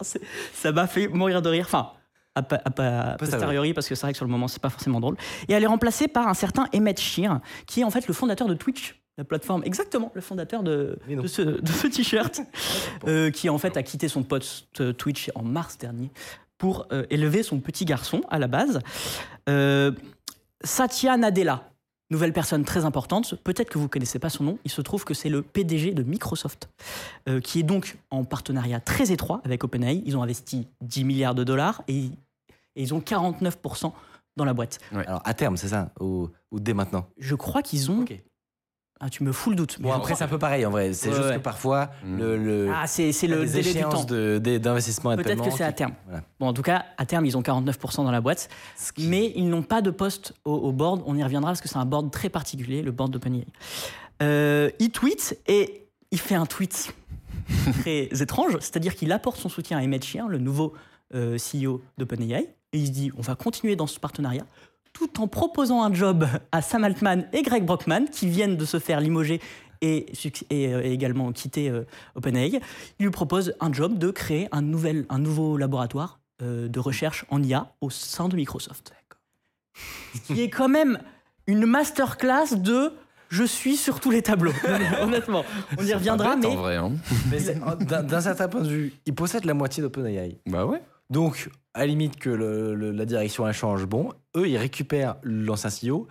Ça 0.52 0.72
m'a 0.72 0.86
fait 0.86 1.08
mourir 1.08 1.42
de 1.42 1.48
rire. 1.48 1.64
Enfin. 1.66 1.92
A 2.34 2.42
pa- 2.42 2.62
a 2.64 3.16
posteriori, 3.16 3.74
parce 3.74 3.88
que 3.88 3.96
c'est 3.96 4.02
vrai 4.02 4.12
que 4.12 4.16
sur 4.16 4.24
le 4.26 4.30
moment, 4.30 4.46
c'est 4.46 4.62
pas 4.62 4.70
forcément 4.70 5.00
drôle. 5.00 5.16
Et 5.48 5.54
elle 5.54 5.62
est 5.64 5.66
remplacée 5.66 6.06
par 6.06 6.28
un 6.28 6.34
certain 6.34 6.66
Emmett 6.72 7.00
Shear, 7.00 7.40
qui 7.66 7.80
est 7.80 7.84
en 7.84 7.90
fait 7.90 8.06
le 8.06 8.14
fondateur 8.14 8.46
de 8.46 8.54
Twitch, 8.54 8.94
la 9.18 9.24
plateforme, 9.24 9.62
exactement, 9.64 10.12
le 10.14 10.20
fondateur 10.20 10.62
de, 10.62 10.96
ce, 11.26 11.42
de 11.42 11.66
ce 11.66 11.86
t-shirt, 11.88 12.40
euh, 13.06 13.30
qui 13.30 13.50
en 13.50 13.58
fait 13.58 13.76
a 13.76 13.82
quitté 13.82 14.08
son 14.08 14.22
poste 14.22 14.80
euh, 14.80 14.92
Twitch 14.92 15.30
en 15.34 15.42
mars 15.42 15.76
dernier 15.76 16.10
pour 16.56 16.86
euh, 16.92 17.04
élever 17.10 17.42
son 17.42 17.58
petit 17.58 17.84
garçon 17.84 18.22
à 18.30 18.38
la 18.38 18.46
base. 18.46 18.78
Euh, 19.48 19.90
Satya 20.62 21.16
Nadella, 21.16 21.68
nouvelle 22.10 22.32
personne 22.32 22.64
très 22.64 22.84
importante, 22.84 23.34
peut-être 23.42 23.70
que 23.70 23.78
vous 23.78 23.84
ne 23.84 23.88
connaissez 23.88 24.20
pas 24.20 24.30
son 24.30 24.44
nom, 24.44 24.58
il 24.64 24.70
se 24.70 24.80
trouve 24.80 25.04
que 25.04 25.14
c'est 25.14 25.28
le 25.28 25.42
PDG 25.42 25.92
de 25.94 26.04
Microsoft, 26.04 26.68
euh, 27.28 27.40
qui 27.40 27.58
est 27.58 27.64
donc 27.64 27.98
en 28.10 28.24
partenariat 28.24 28.80
très 28.80 29.10
étroit 29.10 29.40
avec 29.44 29.64
OpenAI. 29.64 30.02
Ils 30.06 30.16
ont 30.16 30.22
investi 30.22 30.68
10 30.80 31.04
milliards 31.04 31.34
de 31.34 31.42
dollars 31.42 31.82
et, 31.88 32.04
et 32.04 32.10
ils 32.76 32.94
ont 32.94 33.00
49% 33.00 33.92
dans 34.36 34.44
la 34.44 34.54
boîte. 34.54 34.78
Alors 34.92 35.22
à 35.24 35.34
terme, 35.34 35.56
c'est 35.56 35.68
ça 35.68 35.90
ou, 35.98 36.28
ou 36.52 36.60
dès 36.60 36.72
maintenant? 36.72 37.08
Je 37.18 37.34
crois 37.34 37.62
qu'ils 37.62 37.90
ont... 37.90 38.04
Ah, 39.00 39.08
tu 39.08 39.22
me 39.22 39.30
fous 39.30 39.50
le 39.50 39.56
doute. 39.56 39.80
Bon, 39.80 39.92
après, 39.92 40.16
c'est 40.16 40.24
un 40.24 40.28
peu 40.28 40.38
pareil 40.40 40.66
en 40.66 40.70
vrai. 40.70 40.92
C'est 40.92 41.08
Ouais, 41.10 41.14
juste 41.14 41.28
ouais. 41.28 41.34
que 41.36 41.40
parfois, 41.40 41.90
Mm. 42.04 42.16
le, 42.18 42.36
le- 42.36 42.70
Ah, 42.74 42.86
c'est 42.88 43.12
le 43.28 43.42
les 43.44 43.50
délai 43.50 43.74
du 43.74 43.80
temps. 43.82 44.04
d'investissement 44.04 45.14
Peut-être 45.16 45.44
que 45.44 45.50
c'est 45.52 45.62
à 45.62 45.72
terme. 45.72 45.92
voilà. 46.06 46.22
Bon, 46.40 46.48
en 46.48 46.52
tout 46.52 46.62
cas, 46.62 46.84
à 46.96 47.06
terme, 47.06 47.24
ils 47.24 47.36
ont 47.36 47.42
49% 47.42 48.02
dans 48.04 48.10
la 48.10 48.20
boîte. 48.20 48.48
Qui- 48.96 49.06
Mais 49.06 49.32
ils 49.36 49.48
n'ont 49.48 49.62
pas 49.62 49.82
de 49.82 49.90
poste 49.92 50.34
au, 50.44 50.52
au 50.54 50.72
board. 50.72 51.02
On 51.06 51.16
y 51.16 51.22
reviendra 51.22 51.50
parce 51.50 51.60
que 51.60 51.68
c'est 51.68 51.76
un 51.78 51.84
board 51.84 52.10
très 52.10 52.28
particulier, 52.28 52.82
le 52.82 52.90
board 52.90 53.12
d'OpenAI. 53.12 53.46
Euh, 54.22 54.70
il 54.80 54.90
tweet 54.90 55.38
et 55.46 55.86
il 56.10 56.18
fait 56.18 56.34
un 56.34 56.46
tweet 56.46 56.92
très 57.80 58.08
étrange, 58.20 58.54
c'est-à-dire 58.60 58.96
qu'il 58.96 59.12
apporte 59.12 59.38
son 59.38 59.48
soutien 59.48 59.78
à 59.78 59.82
Emmett 59.82 60.04
Shear, 60.04 60.28
le 60.28 60.38
nouveau 60.38 60.74
euh, 61.14 61.38
CEO 61.38 61.80
d'OpenAI, 61.98 62.48
et 62.72 62.78
il 62.78 62.86
se 62.88 62.90
dit 62.92 63.10
on 63.16 63.22
va 63.22 63.34
continuer 63.36 63.76
dans 63.76 63.86
ce 63.86 63.98
partenariat 64.00 64.44
tout 64.98 65.20
en 65.20 65.28
proposant 65.28 65.82
un 65.82 65.92
job 65.92 66.26
à 66.50 66.60
Sam 66.60 66.84
Altman 66.84 67.28
et 67.32 67.42
Greg 67.42 67.64
Brockman 67.64 68.06
qui 68.10 68.26
viennent 68.26 68.56
de 68.56 68.64
se 68.64 68.78
faire 68.78 69.00
limoger 69.00 69.40
et, 69.80 70.06
euh, 70.52 70.82
et 70.82 70.92
également 70.92 71.30
quitter 71.32 71.70
euh, 71.70 71.84
OpenAI. 72.16 72.60
Il 72.98 73.04
lui 73.04 73.10
propose 73.10 73.54
un 73.60 73.72
job 73.72 73.96
de 73.96 74.10
créer 74.10 74.48
un, 74.50 74.62
nouvel, 74.62 75.06
un 75.08 75.18
nouveau 75.18 75.56
laboratoire 75.56 76.18
euh, 76.42 76.68
de 76.68 76.80
recherche 76.80 77.24
en 77.30 77.42
IA 77.42 77.72
au 77.80 77.90
sein 77.90 78.28
de 78.28 78.34
Microsoft. 78.34 78.92
Ce 80.14 80.32
qui 80.32 80.40
est 80.40 80.50
quand 80.50 80.68
même 80.68 80.98
une 81.46 81.64
masterclass 81.64 82.56
de 82.56 82.92
je 83.28 83.44
suis 83.44 83.76
sur 83.76 84.00
tous 84.00 84.10
les 84.10 84.22
tableaux. 84.22 84.52
Honnêtement, 85.00 85.44
on 85.78 85.84
y 85.84 85.92
reviendra, 85.92 86.34
bête, 86.34 86.44
mais 86.44 86.56
en 86.56 86.56
vrai. 86.56 86.76
Hein. 86.76 86.92
Mais 87.30 87.38
d'un 87.84 88.20
certain 88.20 88.48
point 88.48 88.62
de 88.62 88.68
vue, 88.68 88.94
il 89.06 89.14
possède 89.14 89.44
la 89.44 89.54
moitié 89.54 89.82
d'OpenAI. 89.82 90.40
Bah 90.46 90.64
ouais. 90.64 90.80
Donc, 91.10 91.50
à 91.74 91.80
la 91.80 91.86
limite 91.86 92.16
que 92.16 92.30
le- 92.30 92.74
le- 92.74 92.90
la 92.92 93.04
direction 93.06 93.46
elle 93.46 93.54
change, 93.54 93.86
bon, 93.86 94.12
eux, 94.36 94.48
ils 94.48 94.56
récupèrent 94.58 95.16
l'ancien 95.22 95.70
CEO, 95.70 96.06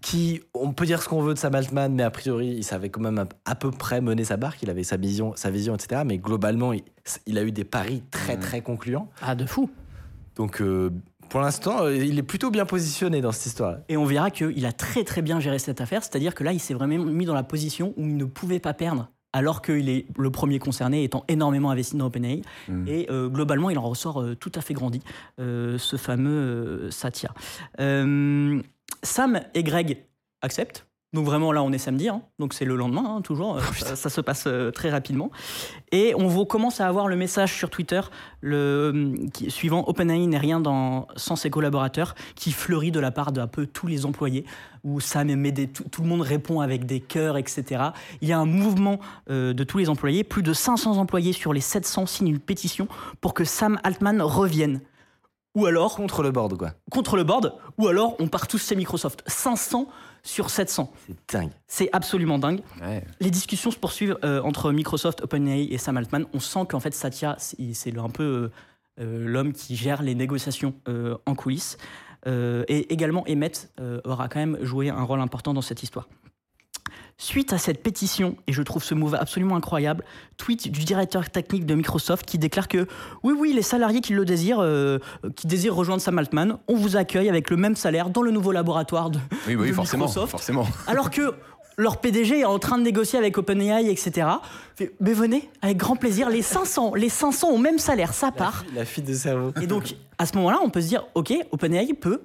qui, 0.00 0.40
on 0.54 0.72
peut 0.72 0.84
dire 0.86 1.00
ce 1.02 1.08
qu'on 1.08 1.22
veut 1.22 1.34
de 1.34 1.38
Sam 1.38 1.54
Altman, 1.54 1.94
mais 1.94 2.02
a 2.02 2.10
priori, 2.10 2.48
il 2.48 2.64
savait 2.64 2.88
quand 2.88 3.00
même 3.00 3.24
à, 3.44 3.54
peu 3.54 3.70
près 3.70 4.00
mener 4.00 4.24
sa 4.24 4.36
barque, 4.36 4.62
il 4.62 4.70
avait 4.70 4.82
sa 4.82 4.96
vision, 4.96 5.34
sa 5.36 5.50
vision 5.50 5.74
etc. 5.76 6.02
Mais 6.04 6.18
globalement, 6.18 6.72
il, 6.72 6.82
il 7.26 7.38
a 7.38 7.42
eu 7.44 7.52
des 7.52 7.64
paris 7.64 8.02
très, 8.10 8.34
Mhm. 8.36 8.40
très 8.42 8.60
concluants. 8.62 9.08
ah 9.20 9.34
de 9.34 9.46
fou. 9.46 9.70
Donc, 10.36 10.60
euh, 10.60 10.90
pour 11.28 11.40
l'instant, 11.40 11.84
euh, 11.84 11.94
il 11.94 12.18
est 12.18 12.22
plutôt 12.24 12.50
bien 12.50 12.66
positionné 12.66 13.20
dans 13.20 13.32
cette 13.32 13.46
histoire. 13.46 13.76
Et 13.88 13.96
on 13.96 14.04
verra 14.04 14.30
qu'il 14.30 14.66
a 14.66 14.72
très 14.72 15.04
très 15.04 15.22
bien 15.22 15.38
géré 15.40 15.58
cette 15.60 15.80
affaire, 15.80 16.02
c'est-à-dire 16.02 16.34
que 16.34 16.42
là, 16.42 16.52
il 16.52 16.58
s'est 16.60 16.74
vraiment 16.74 16.98
mis 17.04 17.24
dans 17.26 17.34
la 17.34 17.44
position 17.44 17.94
où 17.96 18.02
il 18.02 18.16
ne 18.16 18.24
pouvait 18.24 18.58
pas 18.60 18.74
perdre, 18.74 19.08
alors 19.32 19.62
qu'il 19.62 19.88
est 19.88 20.06
le 20.16 20.30
premier 20.30 20.58
concerné, 20.58 21.04
étant 21.04 21.24
énormément 21.28 21.70
investi 21.70 21.96
dans 21.96 22.06
OpenAI. 22.06 22.42
Mm. 22.68 22.88
Et 22.88 23.06
euh, 23.10 23.28
globalement, 23.28 23.70
il 23.70 23.78
en 23.78 23.88
ressort 23.88 24.20
euh, 24.20 24.34
tout 24.34 24.52
à 24.54 24.60
fait 24.60 24.74
grandi, 24.74 25.00
euh, 25.38 25.78
ce 25.78 25.96
fameux 25.96 26.90
Satya. 26.90 27.32
Sam 29.04 29.40
et 29.54 29.62
Greg 29.62 30.04
acceptent. 30.42 30.86
Donc 31.12 31.26
vraiment 31.26 31.52
là 31.52 31.62
on 31.62 31.72
est 31.72 31.78
samedi, 31.78 32.08
hein. 32.08 32.22
donc 32.38 32.54
c'est 32.54 32.64
le 32.64 32.74
lendemain 32.74 33.16
hein, 33.16 33.20
toujours, 33.20 33.56
euh, 33.56 33.60
ça, 33.76 33.96
ça 33.96 34.08
se 34.08 34.20
passe 34.22 34.44
euh, 34.46 34.70
très 34.70 34.88
rapidement. 34.88 35.30
Et 35.90 36.14
on 36.16 36.26
vous 36.26 36.46
commence 36.46 36.80
à 36.80 36.88
avoir 36.88 37.06
le 37.06 37.16
message 37.16 37.54
sur 37.54 37.68
Twitter 37.68 38.00
le, 38.40 39.14
qui, 39.34 39.50
suivant 39.50 39.84
OpenAI 39.86 40.26
n'est 40.26 40.38
rien 40.38 40.58
dans, 40.58 41.06
sans 41.16 41.36
ses 41.36 41.50
collaborateurs 41.50 42.14
qui 42.34 42.50
fleurit 42.50 42.92
de 42.92 43.00
la 43.00 43.10
part 43.10 43.32
d'un 43.32 43.46
peu 43.46 43.66
tous 43.66 43.86
les 43.86 44.06
employés 44.06 44.46
où 44.84 45.00
Sam 45.00 45.50
des, 45.50 45.68
tout, 45.68 45.84
tout 45.90 46.02
le 46.02 46.08
monde 46.08 46.22
répond 46.22 46.60
avec 46.60 46.86
des 46.86 47.00
cœurs, 47.00 47.36
etc. 47.36 47.82
Il 48.20 48.28
y 48.28 48.32
a 48.32 48.38
un 48.38 48.46
mouvement 48.46 48.98
euh, 49.30 49.52
de 49.52 49.64
tous 49.64 49.78
les 49.78 49.88
employés, 49.88 50.24
plus 50.24 50.42
de 50.42 50.52
500 50.52 50.96
employés 50.96 51.32
sur 51.32 51.52
les 51.52 51.60
700 51.60 52.06
signent 52.06 52.28
une 52.28 52.38
pétition 52.38 52.88
pour 53.20 53.34
que 53.34 53.44
Sam 53.44 53.78
Altman 53.84 54.22
revienne. 54.22 54.80
Ou 55.54 55.66
alors 55.66 55.96
Contre 55.96 56.22
le 56.22 56.30
board, 56.30 56.56
quoi. 56.56 56.72
contre 56.90 57.16
le 57.16 57.24
board, 57.24 57.54
ou 57.76 57.86
alors 57.86 58.16
on 58.18 58.28
part 58.28 58.48
tous 58.48 58.66
chez 58.66 58.74
Microsoft. 58.74 59.22
500 59.26 59.86
sur 60.22 60.50
700. 60.50 60.92
C'est 61.06 61.36
dingue. 61.36 61.50
C'est 61.66 61.88
absolument 61.92 62.38
dingue. 62.38 62.60
Ouais. 62.80 63.04
Les 63.20 63.30
discussions 63.30 63.70
se 63.70 63.78
poursuivent 63.78 64.18
euh, 64.24 64.40
entre 64.42 64.72
Microsoft, 64.72 65.22
OpenAI 65.22 65.68
et 65.70 65.78
Sam 65.78 65.96
Altman. 65.96 66.26
On 66.32 66.40
sent 66.40 66.66
qu'en 66.68 66.80
fait 66.80 66.94
Satya, 66.94 67.36
c'est 67.38 67.98
un 67.98 68.08
peu 68.08 68.22
euh, 68.22 68.50
euh, 69.00 69.26
l'homme 69.26 69.52
qui 69.52 69.74
gère 69.76 70.02
les 70.02 70.14
négociations 70.14 70.74
euh, 70.88 71.16
en 71.26 71.34
coulisses. 71.34 71.76
Euh, 72.28 72.64
et 72.68 72.92
également 72.92 73.24
Emmett 73.28 73.72
euh, 73.80 74.00
aura 74.04 74.28
quand 74.28 74.38
même 74.38 74.58
joué 74.62 74.90
un 74.90 75.02
rôle 75.02 75.20
important 75.20 75.54
dans 75.54 75.62
cette 75.62 75.82
histoire. 75.82 76.08
Suite 77.22 77.52
à 77.52 77.58
cette 77.58 77.84
pétition, 77.84 78.34
et 78.48 78.52
je 78.52 78.60
trouve 78.62 78.82
ce 78.82 78.94
move 78.94 79.14
absolument 79.14 79.54
incroyable, 79.54 80.02
tweet 80.38 80.72
du 80.72 80.82
directeur 80.82 81.30
technique 81.30 81.66
de 81.66 81.76
Microsoft 81.76 82.26
qui 82.26 82.36
déclare 82.36 82.66
que 82.66 82.88
oui, 83.22 83.32
oui, 83.38 83.52
les 83.52 83.62
salariés 83.62 84.00
qui 84.00 84.12
le 84.12 84.24
désirent, 84.24 84.58
euh, 84.58 84.98
qui 85.36 85.46
désirent 85.46 85.76
rejoindre 85.76 86.02
Sam 86.02 86.18
Altman, 86.18 86.58
on 86.66 86.74
vous 86.74 86.96
accueille 86.96 87.28
avec 87.28 87.48
le 87.50 87.56
même 87.56 87.76
salaire 87.76 88.10
dans 88.10 88.22
le 88.22 88.32
nouveau 88.32 88.50
laboratoire 88.50 89.08
de, 89.10 89.20
Oui, 89.46 89.54
oui, 89.54 89.68
de 89.68 89.72
forcément, 89.72 90.06
Microsoft. 90.06 90.32
forcément. 90.32 90.66
Alors 90.88 91.10
que 91.12 91.32
leur 91.76 91.98
PDG 91.98 92.40
est 92.40 92.44
en 92.44 92.58
train 92.58 92.76
de 92.76 92.82
négocier 92.82 93.20
avec 93.20 93.38
OpenAI, 93.38 93.88
etc. 93.88 94.26
Fait, 94.74 94.92
Mais 94.98 95.12
venez, 95.12 95.48
avec 95.62 95.76
grand 95.76 95.94
plaisir, 95.94 96.28
les 96.28 96.42
500, 96.42 96.96
les 96.96 97.08
500 97.08 97.50
au 97.50 97.58
même 97.58 97.78
salaire, 97.78 98.14
ça 98.14 98.32
part. 98.32 98.64
La 98.74 98.84
fuite 98.84 99.06
de 99.06 99.14
cerveau. 99.14 99.52
Et 99.62 99.68
donc, 99.68 99.94
à 100.18 100.26
ce 100.26 100.34
moment-là, 100.38 100.58
on 100.64 100.70
peut 100.70 100.80
se 100.80 100.88
dire, 100.88 101.04
OK, 101.14 101.32
OpenAI 101.52 101.94
peut 101.94 102.20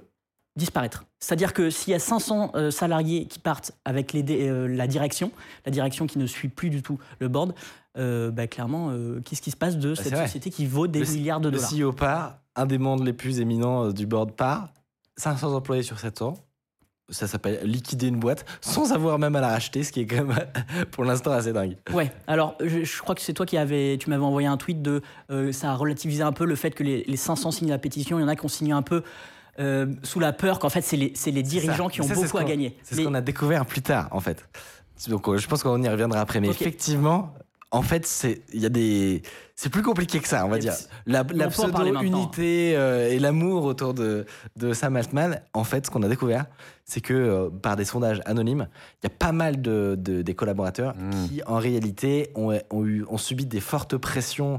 disparaître. 0.58 1.06
C'est-à-dire 1.20 1.54
que 1.54 1.70
s'il 1.70 1.92
y 1.92 1.96
a 1.96 2.00
500 2.00 2.52
euh, 2.56 2.72
salariés 2.72 3.26
qui 3.28 3.40
partent 3.40 3.72
avec 3.86 4.12
les 4.12 4.26
euh, 4.50 4.68
la 4.68 4.88
direction, 4.88 5.32
la 5.66 5.72
direction 5.72 6.06
qui 6.08 6.20
ne 6.20 6.26
suit 6.26 6.50
plus 6.50 6.70
du 6.70 6.82
tout 6.82 7.00
le 7.20 7.28
board, 7.30 7.54
euh, 7.98 8.30
bah, 8.32 8.48
clairement, 8.48 8.92
qu'est-ce 9.24 9.42
qui 9.42 9.52
se 9.52 9.56
passe 9.58 9.78
de 9.78 9.96
c'est 9.96 10.10
cette 10.10 10.18
société 10.18 10.50
qui 10.50 10.66
vaut 10.66 10.88
des 10.88 11.00
Le- 11.00 11.06
milliards 11.14 11.40
de 11.40 11.50
Le 11.50 11.56
dollars? 11.58 11.72
CEO 11.72 11.92
part, 11.94 12.40
un 12.56 12.66
des 12.66 12.78
membres 12.78 13.04
les 13.04 13.14
plus 13.14 13.40
éminents 13.40 13.92
du 13.92 14.06
board 14.06 14.32
part, 14.34 14.70
500 15.18 15.54
employés 15.54 15.84
sur 15.84 15.98
700. 16.00 16.34
Ça 17.10 17.26
s'appelle 17.26 17.62
liquider 17.64 18.08
une 18.08 18.20
boîte 18.20 18.44
sans 18.60 18.92
avoir 18.92 19.18
même 19.18 19.34
à 19.38 19.40
la 19.42 19.48
racheter, 19.48 19.82
ce 19.86 19.94
qui 19.94 20.02
est 20.02 20.06
quand 20.06 20.26
même 20.26 20.36
pour 20.92 21.06
l'instant 21.06 21.32
assez 21.32 21.54
dingue. 21.54 21.78
Ouais, 21.94 22.12
alors 22.28 22.58
je, 22.62 22.84
je 22.84 23.02
crois 23.02 23.16
que 23.16 23.22
c'est 23.22 23.32
toi 23.34 23.46
qui 23.46 23.58
avais, 23.58 23.98
tu 23.98 24.10
m'avais 24.10 24.26
envoyé 24.26 24.46
un 24.48 24.58
tweet 24.58 24.82
de 24.82 25.02
euh, 25.32 25.54
ça 25.54 25.72
a 25.72 25.76
relativisé 25.76 26.22
un 26.22 26.34
peu 26.34 26.44
le 26.46 26.56
fait 26.56 26.72
que 26.72 26.84
les, 26.84 27.06
les 27.08 27.16
500 27.16 27.52
signent 27.52 27.70
la 27.70 27.78
pétition, 27.78 28.20
il 28.20 28.24
y 28.24 28.26
en 28.26 28.28
a 28.28 28.36
qui 28.36 28.44
ont 28.44 28.50
signé 28.50 28.74
un 28.74 28.82
peu 28.82 29.04
euh, 29.60 29.88
sous 30.04 30.20
la 30.20 30.34
peur 30.34 30.60
qu'en 30.60 30.70
fait 30.70 30.82
c'est 30.82 30.98
les, 30.98 31.12
c'est 31.16 31.32
les 31.32 31.44
dirigeants 31.44 31.90
qui 31.90 32.02
ont 32.02 32.04
Ça, 32.08 32.16
c'est 32.16 32.22
ce 32.22 32.26
beaucoup 32.26 32.38
à 32.38 32.44
gagner. 32.44 32.76
C'est 32.84 32.96
ce 32.96 33.02
qu'on 33.02 33.14
a 33.14 33.22
découvert 33.22 33.66
plus 33.66 33.82
tard, 33.82 34.08
en 34.12 34.20
fait. 34.20 34.48
Donc, 35.10 35.28
euh, 35.28 35.38
je 35.38 35.48
pense 35.48 35.64
qu'on 35.64 35.82
y 35.82 35.90
reviendra 35.90 36.20
après. 36.22 36.40
Mais 36.40 36.50
effectivement, 36.50 37.34
en 37.72 37.82
fait, 37.82 38.06
c'est 38.06 38.42
il 38.54 38.62
y 38.62 38.66
a 38.66 38.70
des, 38.70 39.22
c'est 39.56 39.70
plus 39.70 39.82
compliqué 39.84 40.20
que 40.20 40.28
ça, 40.28 40.46
on 40.46 40.50
va 40.50 40.58
Et 40.58 40.60
dire. 40.60 40.74
La, 41.06 41.24
la 41.34 41.50
pseudo-unité 41.50 42.76
euh, 42.76 43.10
et 43.10 43.20
l'amour 43.20 43.64
autour 43.66 43.94
de, 43.94 44.26
de 44.56 44.74
Sam 44.74 44.96
Altman, 44.96 45.42
en 45.54 45.64
fait, 45.64 45.86
ce 45.86 45.92
qu'on 45.92 46.04
a 46.04 46.08
découvert, 46.08 46.46
c'est 46.86 47.02
que 47.02 47.14
euh, 47.14 47.50
par 47.50 47.76
des 47.76 47.86
sondages 47.86 48.22
anonymes, 48.26 48.68
il 49.04 49.06
y 49.06 49.08
a 49.08 49.16
pas 49.16 49.32
mal 49.32 49.62
de, 49.62 49.96
de- 50.00 50.22
des 50.22 50.34
collaborateurs 50.36 50.96
Mm. 50.96 51.28
qui, 51.28 51.42
en 51.46 51.58
réalité, 51.58 52.32
ont, 52.36 52.58
ont, 52.72 52.86
eu, 52.86 53.06
ont 53.10 53.18
subi 53.18 53.46
des 53.46 53.60
fortes 53.60 53.98
pressions 53.98 54.58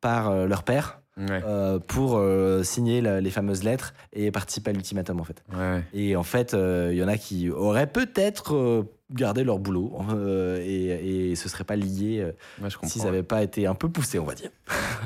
par 0.00 0.30
euh, 0.30 0.46
leur 0.46 0.62
père 0.62 1.00
Ouais, 1.18 1.42
euh, 1.46 1.78
pour 1.78 2.18
euh, 2.18 2.62
signer 2.62 3.00
la- 3.00 3.20
les 3.22 3.30
fameuses 3.30 3.62
lettres 3.62 3.94
et 4.12 4.30
participer 4.30 4.70
à 4.70 4.72
l'ultimatum, 4.74 5.18
en 5.20 5.24
fait. 5.24 5.42
ouais. 5.56 5.82
Et 5.94 6.14
en 6.14 6.22
fait, 6.22 6.52
euh, 6.52 6.90
il 6.92 6.98
y 6.98 7.02
en 7.02 7.08
a 7.08 7.16
qui 7.16 7.48
auraient 7.50 7.86
peut-être 7.86 8.54
euh, 8.54 8.82
gardé 9.10 9.42
leur 9.42 9.58
boulot 9.58 9.92
euh, 10.12 10.58
et, 10.62 11.30
et 11.30 11.36
ce 11.36 11.48
serait 11.48 11.64
pas 11.64 11.76
lié 11.76 12.20
euh, 12.20 12.32
Ouais, 12.62 12.68
s'ils 12.82 13.02
n'avaient 13.04 13.22
pas 13.22 13.42
été 13.42 13.66
un 13.66 13.74
peu 13.74 13.88
poussés, 13.88 14.18
on 14.18 14.24
va 14.26 14.34
dire. 14.34 14.50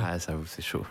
Ah, 0.05 0.19
ça 0.19 0.35
vous, 0.35 0.47
c'est 0.47 0.63
chaud. 0.63 0.85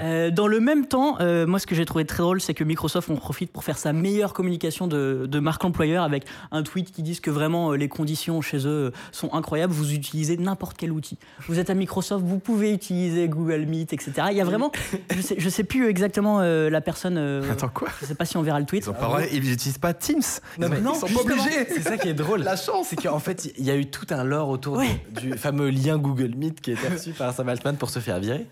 Euh, 0.00 0.30
dans 0.30 0.46
le 0.46 0.60
même 0.60 0.86
temps, 0.86 1.16
euh, 1.20 1.46
moi 1.46 1.58
ce 1.58 1.66
que 1.66 1.74
j'ai 1.74 1.84
trouvé 1.84 2.04
très 2.04 2.22
drôle, 2.22 2.40
c'est 2.40 2.54
que 2.54 2.64
Microsoft 2.64 3.10
en 3.10 3.16
profite 3.16 3.50
pour 3.52 3.64
faire 3.64 3.78
sa 3.78 3.92
meilleure 3.92 4.32
communication 4.32 4.86
de, 4.86 5.26
de 5.28 5.38
marque 5.40 5.64
employeur 5.64 6.04
avec 6.04 6.24
un 6.52 6.62
tweet 6.62 6.92
qui 6.92 7.02
dit 7.02 7.18
que 7.20 7.30
vraiment 7.30 7.72
euh, 7.72 7.76
les 7.76 7.88
conditions 7.88 8.40
chez 8.40 8.66
eux 8.66 8.92
sont 9.12 9.32
incroyables. 9.34 9.72
Vous 9.72 9.92
utilisez 9.92 10.36
n'importe 10.36 10.76
quel 10.76 10.92
outil. 10.92 11.18
Vous 11.48 11.58
êtes 11.58 11.70
à 11.70 11.74
Microsoft, 11.74 12.24
vous 12.24 12.38
pouvez 12.38 12.72
utiliser 12.72 13.28
Google 13.28 13.66
Meet, 13.66 13.92
etc. 13.92 14.12
Il 14.30 14.36
y 14.36 14.40
a 14.40 14.44
vraiment, 14.44 14.70
je 15.14 15.20
sais, 15.20 15.34
je 15.38 15.48
sais 15.48 15.64
plus 15.64 15.88
exactement 15.88 16.38
euh, 16.40 16.70
la 16.70 16.80
personne. 16.80 17.16
euh, 17.18 17.50
Attends, 17.50 17.68
quoi 17.68 17.88
je 18.00 18.06
sais 18.06 18.14
pas 18.14 18.24
si 18.24 18.36
on 18.36 18.42
verra 18.42 18.60
le 18.60 18.66
tweet. 18.66 18.88
Ils 19.32 19.42
n'utilisent 19.42 19.78
pas 19.78 19.94
Teams. 19.94 20.22
Non, 20.58 20.68
mais 20.68 20.80
non, 20.80 20.92
ils 20.94 21.00
sont 21.00 21.06
pas 21.14 21.20
obligés. 21.22 21.66
C'est 21.68 21.82
ça 21.82 21.96
qui 21.98 22.08
est 22.08 22.14
drôle. 22.14 22.42
La 22.42 22.56
chance, 22.56 22.88
c'est 22.90 22.96
qu'en 23.02 23.18
fait, 23.18 23.52
il 23.58 23.64
y 23.64 23.70
a 23.70 23.76
eu 23.76 23.86
tout 23.86 24.06
un 24.10 24.22
lore 24.24 24.48
autour 24.48 24.80
du 25.20 25.32
fameux 25.32 25.70
lien 25.70 25.98
Google 25.98 26.34
Meet 26.36 26.60
qui 26.60 26.70
a 26.70 26.74
été 26.74 26.88
reçu 26.88 27.10
par 27.10 27.32
Sam 27.34 27.48
Altman 27.48 27.76
pour 27.76 27.90
se 27.90 27.98
faire 27.98 28.18
virer. 28.20 28.46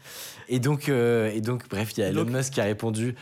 Et 0.49 0.59
donc, 0.61 0.89
euh, 0.89 1.31
et 1.35 1.41
donc 1.41 1.69
bref, 1.69 1.91
il 1.97 2.01
y 2.01 2.03
a 2.05 2.09
Elon 2.09 2.25
Donc- 2.25 2.35
Musk 2.35 2.53
qui 2.55 2.61
a 2.61 2.65
répondu 2.65 3.15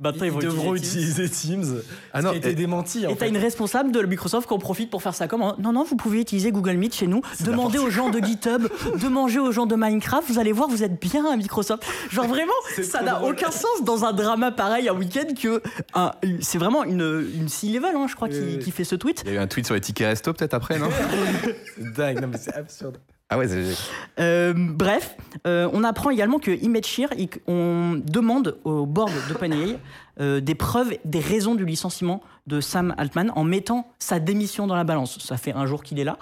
Maintenant, 0.00 0.24
ils, 0.24 0.32
devront 0.38 0.74
utiliser 0.74 1.28
Teams. 1.28 1.80
Ah 2.12 2.20
ce 2.20 2.24
non, 2.24 2.30
qui 2.30 2.36
a 2.36 2.38
été 2.38 2.50
et- 2.50 2.54
démenti. 2.54 3.06
En 3.06 3.10
Et 3.10 3.16
t'as 3.16 3.28
une 3.28 3.36
responsable 3.36 3.92
de 3.92 4.02
Microsoft 4.02 4.48
qui 4.48 4.54
en 4.54 4.58
profite 4.58 4.90
pour 4.90 5.00
faire 5.02 5.14
ça 5.14 5.28
comme 5.28 5.42
hein. 5.42 5.54
non 5.60 5.72
non 5.72 5.84
vous 5.84 5.94
pouvez 5.96 6.20
utiliser 6.22 6.50
Google 6.50 6.72
Meet 6.76 6.94
chez 6.94 7.06
nous 7.06 7.20
demandez 7.44 7.78
aux 7.78 7.90
gens 7.90 8.08
de 8.10 8.18
GitHub 8.18 8.66
demandez 9.00 9.38
aux 9.38 9.52
gens 9.52 9.66
de 9.66 9.76
Minecraft 9.76 10.26
vous 10.26 10.38
allez 10.40 10.50
voir 10.50 10.68
vous 10.68 10.82
êtes 10.82 11.00
bien 11.00 11.24
à 11.30 11.36
Microsoft 11.36 11.84
genre 12.10 12.26
vraiment 12.26 12.52
ça 12.82 13.02
n'a 13.02 13.22
aucun 13.22 13.50
sens 13.52 13.84
dans 13.84 14.04
un 14.04 14.12
drama 14.12 14.50
pareil 14.50 14.88
un 14.88 14.94
week-end 14.94 15.34
que 15.40 15.62
un- 15.94 16.12
c'est 16.40 16.58
vraiment 16.58 16.82
une 16.84 17.28
une 17.36 17.48
C-level 17.48 17.94
hein, 17.94 18.06
je 18.08 18.16
crois 18.16 18.28
qui, 18.30 18.58
qui 18.58 18.70
fait 18.72 18.84
ce 18.84 18.96
tweet 18.96 19.22
Il 19.24 19.32
y 19.32 19.36
a 19.36 19.40
eu 19.40 19.42
un 19.42 19.46
tweet 19.46 19.66
sur 19.66 19.74
les 19.76 19.80
tickets 19.82 20.08
resto 20.08 20.32
peut-être 20.32 20.54
après, 20.54 20.78
non 20.80 20.88
C'est 21.76 21.92
dingue, 21.92 22.20
non 22.22 22.28
mais 22.28 22.38
c'est 22.38 22.54
absurde. 22.54 22.96
Ah 23.32 23.38
ouais, 23.38 23.48
c'est- 23.48 23.74
Euh, 24.20 24.52
bref, 24.54 25.16
euh, 25.46 25.68
on 25.72 25.84
apprend 25.84 26.10
également 26.10 26.38
que 26.38 26.50
il- 26.50 27.28
on 27.46 28.00
demande 28.04 28.58
au 28.64 28.84
board 28.86 29.10
d'OpenAI 29.28 29.78
euh, 30.20 30.40
des 30.40 30.54
preuves, 30.54 30.92
des 31.06 31.20
raisons 31.20 31.54
du 31.54 31.64
licenciement 31.64 32.22
de 32.46 32.60
Sam 32.60 32.94
Altman 32.98 33.32
en 33.34 33.44
mettant 33.44 33.90
sa 33.98 34.20
démission 34.20 34.66
dans 34.66 34.76
la 34.76 34.84
balance. 34.84 35.18
Ça 35.20 35.38
fait 35.38 35.52
un 35.52 35.64
jour 35.64 35.82
qu'il 35.82 35.98
est 35.98 36.04
là. 36.04 36.18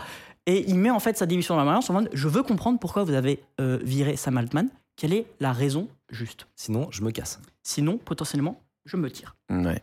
Et 0.47 0.64
il 0.69 0.76
met 0.76 0.90
en 0.90 1.00
fait 1.00 1.19
sa 1.19 1.26
démission 1.26 1.55
dans 1.55 1.61
la 1.61 1.67
balance 1.67 1.90
en 1.90 1.95
mode 1.95 2.09
Je 2.12 2.29
veux 2.29 2.43
comprendre 2.45 2.79
pourquoi 2.79 3.02
vous 3.05 3.14
avez 3.14 3.43
euh, 3.61 3.79
viré 3.83 4.17
Sam 4.17 4.38
Altman. 4.38 4.69
Quelle 4.97 5.12
est 5.12 5.26
la 5.40 5.52
raison 5.52 5.88
juste? 6.11 6.47
Sinon, 6.55 6.88
je 6.90 7.02
me 7.02 7.11
casse. 7.11 7.40
Sinon, 7.64 7.99
potentiellement, 7.99 8.61
je 8.85 8.97
me 8.97 9.11
tire. 9.11 9.35
ouais. 9.50 9.83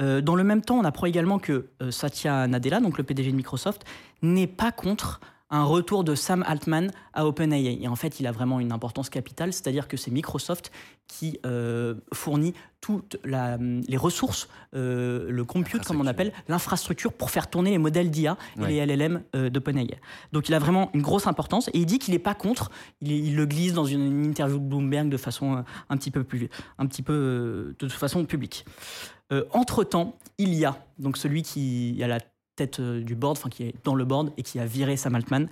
Euh, 0.00 0.22
dans 0.22 0.36
le 0.36 0.42
même 0.44 0.62
temps, 0.62 0.78
on 0.78 0.84
apprend 0.84 1.06
également 1.06 1.38
que 1.38 1.66
euh, 1.82 1.90
Satya 1.90 2.46
Nadella, 2.46 2.80
donc 2.80 2.96
le 2.96 3.04
PDG 3.04 3.30
de 3.30 3.36
Microsoft, 3.36 3.84
n'est 4.22 4.46
pas 4.46 4.72
contre 4.72 5.20
un 5.50 5.64
retour 5.64 6.04
de 6.04 6.14
Sam 6.14 6.44
Altman 6.46 6.90
à 7.12 7.26
OpenAI. 7.26 7.78
Et 7.82 7.88
en 7.88 7.96
fait, 7.96 8.20
il 8.20 8.26
a 8.26 8.32
vraiment 8.32 8.60
une 8.60 8.72
importance 8.72 9.10
capitale, 9.10 9.52
c'est-à-dire 9.52 9.88
que 9.88 9.96
c'est 9.96 10.10
Microsoft 10.10 10.70
qui 11.08 11.38
euh, 11.44 11.94
fournit 12.12 12.54
toutes 12.80 13.18
la- 13.24 13.56
les 13.58 13.96
ressources, 13.96 14.48
euh, 14.76 15.28
le 15.28 15.44
compute, 15.44 15.84
comme 15.84 16.00
on 16.00 16.06
appelle, 16.06 16.32
l'infrastructure 16.48 17.12
pour 17.12 17.30
faire 17.30 17.50
tourner 17.50 17.70
les 17.72 17.78
modèles 17.78 18.10
d'IA 18.10 18.36
et 18.56 18.60
Ouais. 18.60 18.68
les 18.68 18.76
LLM 18.86 19.22
euh, 19.34 19.50
d'OpenAI. 19.50 19.98
Donc 20.32 20.48
il 20.48 20.54
a 20.54 20.60
vraiment 20.60 20.88
une 20.94 21.02
grosse 21.02 21.26
importance 21.26 21.68
et 21.68 21.78
il 21.78 21.86
dit 21.86 21.98
qu'il 21.98 22.12
n'est 22.14 22.20
pas 22.20 22.34
contre, 22.34 22.70
il, 23.00 23.34
le 23.34 23.44
glisse 23.44 23.72
dans 23.72 23.84
une, 23.86 24.02
une 24.06 24.24
interview 24.26 24.58
de 24.58 24.64
Bloomberg 24.64 25.08
de 25.08 25.16
façon 25.16 25.56
euh, 25.56 25.62
un 25.88 25.96
petit 25.96 26.12
peu 26.12 26.22
plus, 26.22 26.48
un 26.78 26.86
petit 26.86 27.02
peu 27.02 27.74
de 27.78 27.88
façon 27.88 28.24
publique. 28.24 28.64
Euh, 29.32 29.44
entre-temps, 29.52 30.16
il 30.38 30.54
y 30.54 30.64
a 30.64 30.76
donc 30.98 31.16
celui 31.16 31.42
qui 31.42 32.00
à 32.02 32.06
la 32.08 32.18
euh, 32.80 33.02
du 33.02 33.14
board, 33.14 33.36
enfin 33.38 33.48
qui 33.48 33.64
est 33.64 33.74
dans 33.84 33.94
le 33.94 34.04
board 34.04 34.32
et 34.36 34.42
qui 34.42 34.58
a 34.58 34.66
viré 34.66 34.96
Sam 34.96 35.14
Altman, 35.14 35.48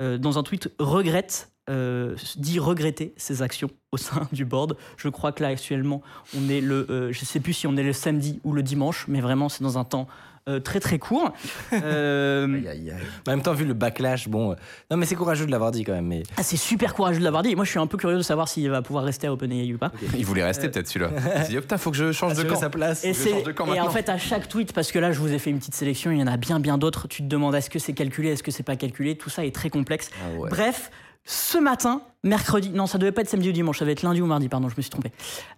euh, 0.00 0.18
dans 0.18 0.38
un 0.38 0.42
tweet 0.42 0.70
regrette, 0.78 1.50
euh, 1.68 2.14
dit 2.36 2.58
regretter 2.58 3.14
ses 3.16 3.42
actions 3.42 3.70
au 3.90 3.96
sein 3.96 4.28
du 4.32 4.44
board. 4.44 4.76
Je 4.96 5.08
crois 5.08 5.32
que 5.32 5.42
là 5.42 5.48
actuellement, 5.48 6.02
on 6.36 6.48
est 6.48 6.60
le, 6.60 6.86
euh, 6.90 7.12
je 7.12 7.24
sais 7.24 7.40
plus 7.40 7.54
si 7.54 7.66
on 7.66 7.76
est 7.76 7.82
le 7.82 7.92
samedi 7.92 8.40
ou 8.44 8.52
le 8.52 8.62
dimanche, 8.62 9.06
mais 9.08 9.20
vraiment 9.20 9.48
c'est 9.48 9.64
dans 9.64 9.78
un 9.78 9.84
temps 9.84 10.06
euh, 10.48 10.60
très 10.60 10.78
très 10.80 10.98
court. 10.98 11.32
Euh, 11.72 12.44
Aïe, 12.46 12.68
aïe, 12.68 12.90
aïe. 12.90 12.96
En 13.26 13.30
même 13.32 13.42
temps, 13.42 13.52
vu 13.52 13.64
le 13.64 13.74
backlash, 13.74 14.28
bon. 14.28 14.52
euh, 14.52 14.54
Non, 14.90 14.96
mais 14.96 15.06
c'est 15.06 15.14
courageux 15.16 15.44
de 15.46 15.50
l'avoir 15.50 15.72
dit 15.72 15.82
quand 15.84 15.92
même. 15.92 16.06
Mais 16.06 16.22
ah, 16.36 16.42
c'est 16.42 16.56
super 16.56 16.94
courageux 16.94 17.18
de 17.18 17.24
l'avoir 17.24 17.42
dit. 17.42 17.54
Moi, 17.56 17.64
je 17.64 17.70
suis 17.70 17.78
un 17.80 17.86
peu 17.86 17.96
curieux 17.98 18.16
de 18.16 18.22
savoir 18.22 18.48
s'il 18.48 18.70
va 18.70 18.80
pouvoir 18.82 19.04
rester 19.04 19.26
à 19.26 19.32
OpenAI 19.32 19.74
ou 19.74 19.78
pas. 19.78 19.90
Il 20.16 20.24
voulait 20.24 20.44
rester 20.44 20.68
peut-être 20.68 20.88
celui-là. 20.88 21.10
Il 21.38 21.42
s'est 21.44 21.48
dit, 21.50 21.58
oh 21.58 21.62
putain, 21.62 21.78
faut 21.78 21.90
que 21.90 21.96
je 21.96 22.12
change 22.12 22.34
de 22.34 22.42
camp. 22.44 22.56
sa 22.56 22.70
place. 22.70 23.04
Et, 23.04 23.08
Je 23.12 23.18
c'est- 23.18 23.30
change 23.30 23.42
de 23.44 23.52
camp 23.52 23.66
et 23.66 23.70
en 23.70 23.74
maintenant. 23.74 23.90
fait, 23.90 24.08
à 24.08 24.18
chaque 24.18 24.48
tweet, 24.48 24.72
parce 24.72 24.92
que 24.92 24.98
là, 24.98 25.12
je 25.12 25.18
vous 25.18 25.32
ai 25.32 25.38
fait 25.38 25.50
une 25.50 25.58
petite 25.58 25.74
sélection, 25.74 26.10
il 26.12 26.18
y 26.18 26.22
en 26.22 26.26
a 26.28 26.36
bien, 26.36 26.60
bien 26.60 26.78
d'autres. 26.78 27.08
Tu 27.08 27.22
te 27.22 27.28
demandes 27.28 27.54
est-ce 27.54 27.70
que 27.70 27.78
c'est 27.78 27.92
calculé, 27.92 28.30
est-ce 28.30 28.42
que 28.42 28.50
c'est 28.52 28.62
pas 28.62 28.76
calculé? 28.76 29.16
Tout 29.16 29.30
ça 29.30 29.44
est 29.44 29.54
très 29.54 29.68
complexe. 29.70 30.10
Ah 30.22 30.38
ouais. 30.38 30.48
Bref, 30.50 30.90
ce 31.26 31.58
matin, 31.58 32.02
mercredi, 32.22 32.70
non, 32.70 32.86
ça 32.86 32.98
devait 32.98 33.10
pas 33.10 33.22
être 33.22 33.28
samedi 33.28 33.48
ou 33.48 33.52
dimanche, 33.52 33.80
ça 33.80 33.84
devait 33.84 33.92
être 33.92 34.02
lundi 34.02 34.22
ou 34.22 34.26
mardi, 34.26 34.48
pardon, 34.48 34.68
je 34.68 34.76
me 34.76 34.82
suis 34.82 34.90
trompé. 34.90 35.10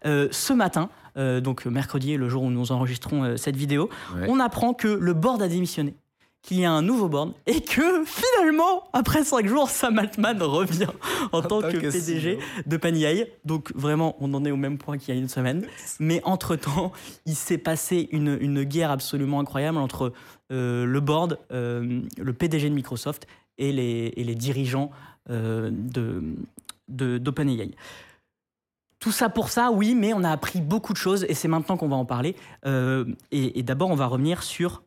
Euh, 0.06 0.28
ce 0.30 0.54
matin, 0.54 0.88
euh, 1.18 1.40
donc 1.40 1.66
mercredi, 1.66 2.16
le 2.16 2.28
jour 2.30 2.42
où 2.42 2.50
nous 2.50 2.72
enregistrons 2.72 3.22
euh, 3.22 3.36
cette 3.36 3.56
vidéo, 3.56 3.90
Ouais. 4.16 4.26
on 4.30 4.40
apprend 4.40 4.72
que 4.72 4.88
le 4.88 5.12
board 5.12 5.42
a 5.42 5.48
démissionné, 5.48 5.94
qu'il 6.40 6.60
y 6.60 6.64
a 6.64 6.72
un 6.72 6.80
nouveau 6.80 7.08
board 7.10 7.34
et 7.46 7.60
que 7.60 8.04
finalement, 8.06 8.84
après 8.94 9.24
5 9.24 9.46
jours, 9.46 9.68
Sam 9.68 9.98
Altman 9.98 10.42
revient 10.42 10.86
en, 11.32 11.42
tant, 11.42 11.60
que, 11.60 11.90
PDG 11.90 12.38
de 12.64 12.76
Paniai. 12.78 13.30
Donc 13.44 13.70
vraiment, 13.74 14.16
on 14.20 14.32
en 14.32 14.44
est 14.46 14.50
au 14.50 14.56
même 14.56 14.78
point 14.78 14.96
qu'il 14.96 15.14
y 15.14 15.18
a 15.18 15.20
une 15.20 15.28
semaine. 15.28 15.66
Mais 16.00 16.22
entre-temps, 16.24 16.92
il 17.26 17.34
s'est 17.34 17.58
passé 17.58 18.08
une, 18.12 18.38
une, 18.40 18.62
guerre 18.62 18.90
absolument 18.90 19.40
incroyable 19.40 19.76
entre 19.76 20.12
euh, 20.50 20.86
le 20.86 21.00
board, 21.00 21.38
euh, 21.52 22.00
le 22.16 22.32
PDG 22.32 22.70
de 22.70 22.74
Microsoft 22.74 23.26
et 23.58 23.72
les, 23.72 24.14
et 24.16 24.24
les 24.24 24.34
dirigeants 24.34 24.90
euh, 24.90 25.17
d'OpenAI. 25.28 27.66
De, 27.66 27.74
tout 29.00 29.12
ça 29.12 29.28
pour 29.28 29.48
ça, 29.48 29.70
oui, 29.70 29.94
mais 29.94 30.12
on 30.12 30.24
a 30.24 30.30
appris 30.30 30.60
beaucoup 30.60 30.92
de 30.92 30.98
choses 30.98 31.24
et 31.28 31.34
c'est 31.34 31.46
maintenant 31.46 31.76
qu'on 31.76 31.88
va 31.88 31.96
en 31.96 32.04
parler. 32.04 32.34
et, 32.64 33.58
et 33.58 33.62
d'abord, 33.62 33.90
on 33.90 33.94
va 33.94 34.06
revenir 34.06 34.42
sur 34.42 34.82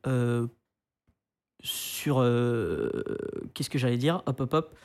sur. 1.63 2.19
Euh, 2.19 2.89
qu'est-ce 3.53 3.69
que 3.69 3.79
j'allais 3.79 3.97
dire? 3.97 4.21
Hop, 4.25 4.41
hop, 4.41 4.53
hop. 4.53 4.75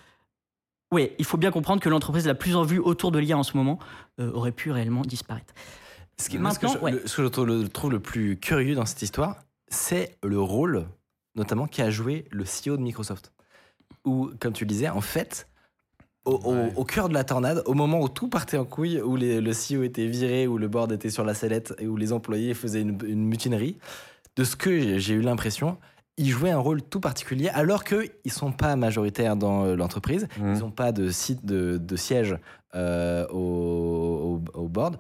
Oui, 0.92 1.10
il 1.18 1.24
faut 1.24 1.36
bien 1.36 1.50
comprendre 1.50 1.82
que 1.82 1.88
l'entreprise 1.88 2.26
la 2.26 2.34
plus 2.34 2.54
en 2.54 2.62
vue 2.62 2.78
autour 2.78 3.10
de 3.10 3.18
l'IA 3.18 3.36
en 3.36 3.42
ce 3.42 3.56
moment 3.56 3.78
euh, 4.20 4.30
aurait 4.32 4.52
pu 4.52 4.70
réellement 4.70 5.02
disparaître. 5.02 5.52
Ce, 6.18 6.28
qui, 6.28 6.38
Maintenant, 6.38 6.68
ce, 6.68 6.78
que 6.78 6.88
je, 6.88 6.96
le, 6.96 7.06
ce 7.06 7.16
que 7.16 7.22
je 7.24 7.68
trouve 7.68 7.90
le, 7.90 8.00
plus 8.00 8.38
curieux 8.38 8.74
dans 8.74 8.86
cette 8.86 9.02
histoire, 9.02 9.36
c'est 9.68 10.16
le 10.22 10.40
rôle, 10.40 10.86
notamment, 11.34 11.66
qu'a 11.66 11.90
joué 11.90 12.26
le 12.30 12.44
CEO 12.44 12.76
de 12.76 12.82
Microsoft. 12.82 13.32
Où, 14.04 14.30
comme 14.38 14.52
tu 14.52 14.64
le 14.64 14.68
disais, 14.68 14.88
en 14.88 15.00
fait, 15.00 15.48
au, 16.24 16.84
cœur 16.84 17.08
de 17.08 17.14
la 17.14 17.24
tornade, 17.24 17.62
au 17.66 17.74
moment 17.74 18.00
où 18.00 18.08
tout 18.08 18.28
partait 18.28 18.56
en 18.56 18.64
couille, 18.64 19.00
où 19.00 19.16
le 19.16 19.50
CEO 19.50 19.82
était 19.82 20.06
viré, 20.06 20.46
où 20.46 20.58
le 20.58 20.68
board 20.68 20.92
était 20.92 21.10
sur 21.10 21.24
la 21.24 21.34
sellette 21.34 21.74
et 21.78 21.86
où 21.86 21.96
les 21.96 22.12
employés 22.12 22.54
faisaient 22.54 22.82
une, 22.82 22.98
une 23.06 23.24
mutinerie, 23.24 23.78
de 24.36 24.44
ce 24.44 24.56
que 24.56 24.98
j'ai 24.98 25.14
eu 25.14 25.22
l'impression, 25.22 25.78
ils 26.18 26.30
jouaient 26.30 26.50
un 26.50 26.58
rôle 26.58 26.82
tout 26.82 27.00
particulier 27.00 27.48
alors 27.48 27.84
qu'ils 27.84 28.10
ne 28.24 28.30
sont 28.30 28.52
pas 28.52 28.76
majoritaires 28.76 29.36
dans 29.36 29.64
euh, 29.64 29.76
l'entreprise, 29.76 30.28
mmh. 30.38 30.54
ils 30.54 30.60
n'ont 30.60 30.70
pas 30.70 30.92
de 30.92 31.10
site 31.10 31.44
de, 31.44 31.96
siège 31.96 32.36
euh, 32.74 33.26
au, 33.28 34.40
board. 34.68 34.96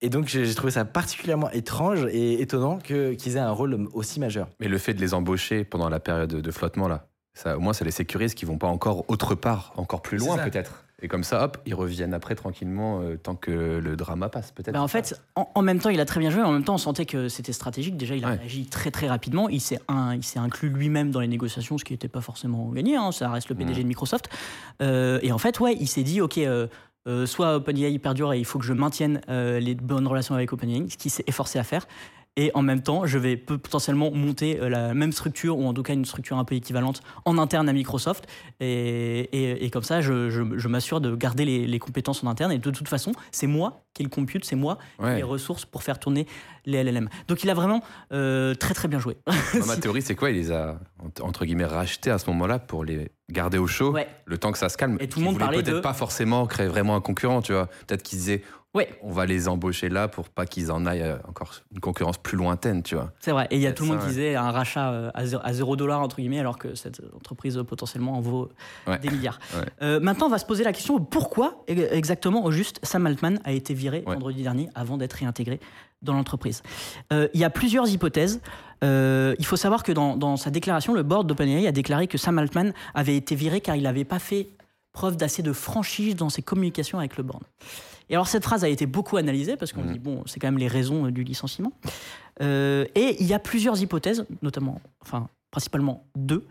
Et 0.00 0.10
donc 0.10 0.26
j'ai 0.26 0.54
trouvé 0.54 0.72
ça 0.72 0.84
particulièrement 0.84 1.50
étrange 1.50 2.06
et 2.10 2.40
étonnant 2.42 2.78
qu'ils 2.78 3.36
aient 3.36 3.40
un 3.40 3.50
rôle 3.50 3.88
aussi 3.92 4.20
majeur. 4.20 4.48
Mais 4.60 4.68
le 4.68 4.78
fait 4.78 4.92
de 4.92 5.00
les 5.00 5.14
embaucher 5.14 5.64
pendant 5.64 5.88
la 5.88 6.00
période 6.00 6.30
de 6.30 6.50
flottement 6.50 6.88
là, 6.88 7.06
ça, 7.34 7.56
au 7.56 7.60
moins 7.60 7.72
ça 7.72 7.84
les 7.84 7.90
sécurise 7.90 8.34
qu'ils 8.34 8.48
vont 8.48 8.58
pas 8.58 8.68
encore 8.68 9.04
autre 9.08 9.34
part, 9.34 9.72
encore 9.76 10.02
plus 10.02 10.18
loin 10.18 10.38
peut-être. 10.38 10.84
Et 11.02 11.08
comme 11.08 11.22
ça, 11.22 11.44
hop, 11.44 11.58
ils 11.66 11.74
reviennent 11.74 12.14
après 12.14 12.34
tranquillement 12.34 13.02
euh, 13.02 13.16
tant 13.16 13.34
que 13.34 13.50
le 13.50 13.94
drama 13.94 14.30
passe, 14.30 14.52
peut-être. 14.52 14.72
Bah, 14.72 14.80
en 14.80 14.88
fait, 14.88 15.20
en, 15.34 15.60
même 15.60 15.78
temps, 15.78 15.90
il 15.90 16.00
a 16.00 16.06
très 16.06 16.18
bien 16.18 16.30
joué. 16.30 16.40
En 16.40 16.52
même 16.52 16.64
temps, 16.64 16.76
on 16.76 16.78
sentait 16.78 17.04
que 17.04 17.28
c'était 17.28 17.52
stratégique. 17.52 17.98
Déjà, 17.98 18.14
il 18.14 18.24
a 18.24 18.28
agi 18.28 18.64
très 18.64 18.90
très 18.90 19.06
rapidement. 19.06 19.50
Il 19.50 19.60
s'est 19.60 19.80
inclus 20.36 20.70
lui-même 20.70 21.10
dans 21.10 21.20
les 21.20 21.28
négociations, 21.28 21.76
ce 21.76 21.84
qui 21.84 21.92
n'était 21.92 22.08
pas 22.08 22.22
forcément 22.22 22.70
gagné. 22.70 22.96
Hein. 22.96 23.12
Ça 23.12 23.28
reste 23.28 23.50
le 23.50 23.54
PDG 23.54 23.80
mm. 23.80 23.82
de 23.82 23.88
Microsoft. 23.88 24.30
Euh, 24.80 25.18
et 25.22 25.30
en 25.30 25.38
fait, 25.38 25.60
ouais, 25.60 25.76
il 25.78 25.88
s'est 25.88 26.04
dit, 26.04 26.22
ok. 26.22 26.38
Euh, 26.38 27.26
soit 27.26 27.56
OpenAI 27.56 27.98
perdure 27.98 28.32
et 28.32 28.38
il 28.38 28.46
faut 28.46 28.58
que 28.58 28.64
je 28.64 28.72
maintienne 28.72 29.20
les 29.28 29.74
bonnes 29.74 30.06
relations 30.06 30.34
avec 30.34 30.54
OpenAI, 30.54 30.86
ce 30.88 30.96
qu'il 30.96 31.10
s'est 31.10 31.24
efforcé 31.26 31.58
à 31.58 31.62
faire 31.62 31.86
et 32.36 32.50
en 32.54 32.62
même 32.62 32.82
temps, 32.82 33.06
je 33.06 33.16
vais 33.16 33.36
potentiellement 33.36 34.10
monter 34.10 34.60
euh, 34.60 34.68
la 34.68 34.92
même 34.92 35.12
structure, 35.12 35.56
ou 35.58 35.66
en 35.66 35.74
tout 35.74 35.84
cas 35.84 35.92
une 35.92 36.04
structure 36.04 36.36
un 36.36 36.44
peu 36.44 36.56
équivalente, 36.56 37.00
en 37.24 37.38
interne 37.38 37.68
à 37.68 37.72
Microsoft. 37.72 38.26
Et, 38.60 39.64
et, 39.64 39.70
comme 39.70 39.84
ça, 39.84 40.00
je, 40.00 40.30
je, 40.30 40.68
m'assure 40.68 41.00
de 41.00 41.14
garder 41.14 41.44
les, 41.44 41.66
les, 41.66 41.78
compétences 41.78 42.24
en 42.24 42.26
interne. 42.26 42.50
Et 42.50 42.58
de 42.58 42.70
toute 42.70 42.88
façon, 42.88 43.12
c'est 43.30 43.46
moi 43.46 43.84
qui 43.94 44.02
le 44.02 44.08
compute, 44.08 44.44
c'est 44.44 44.56
moi 44.56 44.78
qui 44.98 45.06
ai 45.06 45.16
les 45.16 45.22
ressources 45.22 45.64
pour 45.64 45.82
faire 45.84 46.00
tourner 46.00 46.26
les 46.66 46.82
LLM. 46.82 47.08
Donc 47.28 47.44
il 47.44 47.50
a 47.50 47.54
vraiment 47.54 47.82
euh, 48.12 48.54
très 48.54 48.74
très 48.74 48.88
bien 48.88 48.98
joué. 48.98 49.16
ma 49.66 49.76
théorie, 49.80 50.02
c'est 50.02 50.16
quoi? 50.16 50.30
Il 50.30 50.36
les 50.36 50.50
a, 50.50 50.80
entre 51.20 51.44
guillemets, 51.44 51.64
rachetés 51.64 52.10
à 52.10 52.18
ce 52.18 52.28
moment-là 52.30 52.58
pour 52.58 52.84
les 52.84 53.12
garder 53.30 53.58
au 53.58 53.66
chaud, 53.66 53.94
le 54.26 54.38
temps 54.38 54.52
que 54.52 54.58
ça 54.58 54.68
se 54.68 54.76
calme. 54.76 54.98
Et 55.00 55.08
tout 55.08 55.20
le 55.20 55.24
monde 55.26 55.38
parlait 55.38 55.62
peut-être 55.62 55.80
pas 55.80 55.94
forcément 55.94 56.46
créer 56.46 56.66
vraiment 56.66 56.96
un 56.96 57.00
concurrent, 57.00 57.40
tu 57.40 57.52
vois. 57.52 57.68
Peut-être 57.86 58.02
qu'ils 58.02 58.18
disaient 58.18 58.42
Ouais. 58.74 58.88
On 59.02 59.12
va 59.12 59.24
les 59.24 59.46
embaucher 59.46 59.88
là 59.88 60.08
pour 60.08 60.28
pas 60.28 60.46
qu'ils 60.46 60.72
en 60.72 60.84
aillent 60.84 61.02
euh, 61.02 61.16
encore 61.28 61.52
une 61.72 61.78
concurrence 61.78 62.18
plus 62.18 62.36
lointaine, 62.36 62.82
tu 62.82 62.96
vois. 62.96 63.12
C'est 63.20 63.30
vrai. 63.30 63.46
Et 63.50 63.56
il 63.56 63.62
y 63.62 63.68
a 63.68 63.72
tout 63.72 63.84
le 63.84 63.90
monde 63.90 64.00
qui 64.00 64.08
disait 64.08 64.34
un 64.34 64.50
rachat 64.50 64.90
euh, 64.90 65.10
à 65.14 65.52
zéro 65.52 65.76
dollar, 65.76 66.00
entre 66.00 66.16
guillemets, 66.16 66.40
alors 66.40 66.58
que 66.58 66.74
cette 66.74 67.00
entreprise 67.14 67.62
potentiellement 67.66 68.14
en 68.14 68.20
vaut 68.20 68.50
des 69.00 69.10
milliards. 69.10 69.38
Euh, 69.82 69.98
maintenant, 70.00 70.26
on 70.26 70.30
va 70.30 70.38
se 70.38 70.46
poser 70.46 70.64
la 70.64 70.72
question 70.72 70.98
pourquoi 71.00 71.64
exactement, 71.66 72.44
au 72.44 72.50
juste, 72.50 72.80
Sam 72.82 73.06
Altman 73.06 73.40
a 73.44 73.52
été 73.52 73.74
viré 73.74 74.02
vendredi 74.06 74.42
dernier 74.42 74.68
avant 74.74 74.96
d'être 74.96 75.14
réintégré 75.14 75.60
dans 76.02 76.14
l'entreprise? 76.14 76.62
il 77.10 77.40
y 77.40 77.44
a 77.44 77.50
plusieurs 77.50 77.88
hypothèses. 77.88 78.40
il 78.82 79.44
faut 79.44 79.56
savoir 79.56 79.82
que 79.82 79.92
dans, 79.92 80.16
dans 80.16 80.36
sa 80.36 80.50
déclaration, 80.50 80.92
le 80.92 81.02
board 81.02 81.26
d'OpenAI 81.26 81.66
a 81.66 81.72
déclaré 81.72 82.06
que 82.06 82.18
Sam 82.18 82.38
Altman 82.38 82.72
avait 82.94 83.16
été 83.16 83.34
viré 83.34 83.60
car 83.60 83.76
il 83.76 83.82
n'avait 83.82 84.04
pas 84.04 84.18
fait 84.18 84.48
preuve 84.94 85.16
d'assez 85.18 85.42
de 85.42 85.52
franchise 85.52 86.16
dans 86.16 86.30
ses 86.30 86.40
communications 86.40 86.98
avec 86.98 87.18
le 87.18 87.24
board. 87.24 87.42
Et 88.08 88.14
alors 88.14 88.28
cette 88.28 88.44
phrase 88.44 88.64
a 88.64 88.68
été 88.68 88.86
beaucoup 88.86 89.18
analysée 89.18 89.56
parce 89.56 89.72
qu'on 89.72 89.82
mmh. 89.82 89.92
dit 89.92 89.98
bon, 89.98 90.22
c'est 90.24 90.40
quand 90.40 90.46
même 90.46 90.58
les 90.58 90.68
raisons 90.68 91.06
euh, 91.06 91.10
du 91.10 91.22
licenciement. 91.24 91.72
Euh, 92.40 92.86
et 92.94 93.16
il 93.20 93.26
y 93.26 93.34
a 93.34 93.38
plusieurs 93.38 93.80
hypothèses, 93.82 94.24
notamment, 94.40 94.80
enfin 95.02 95.28
principalement 95.50 96.06
deux. 96.16 96.46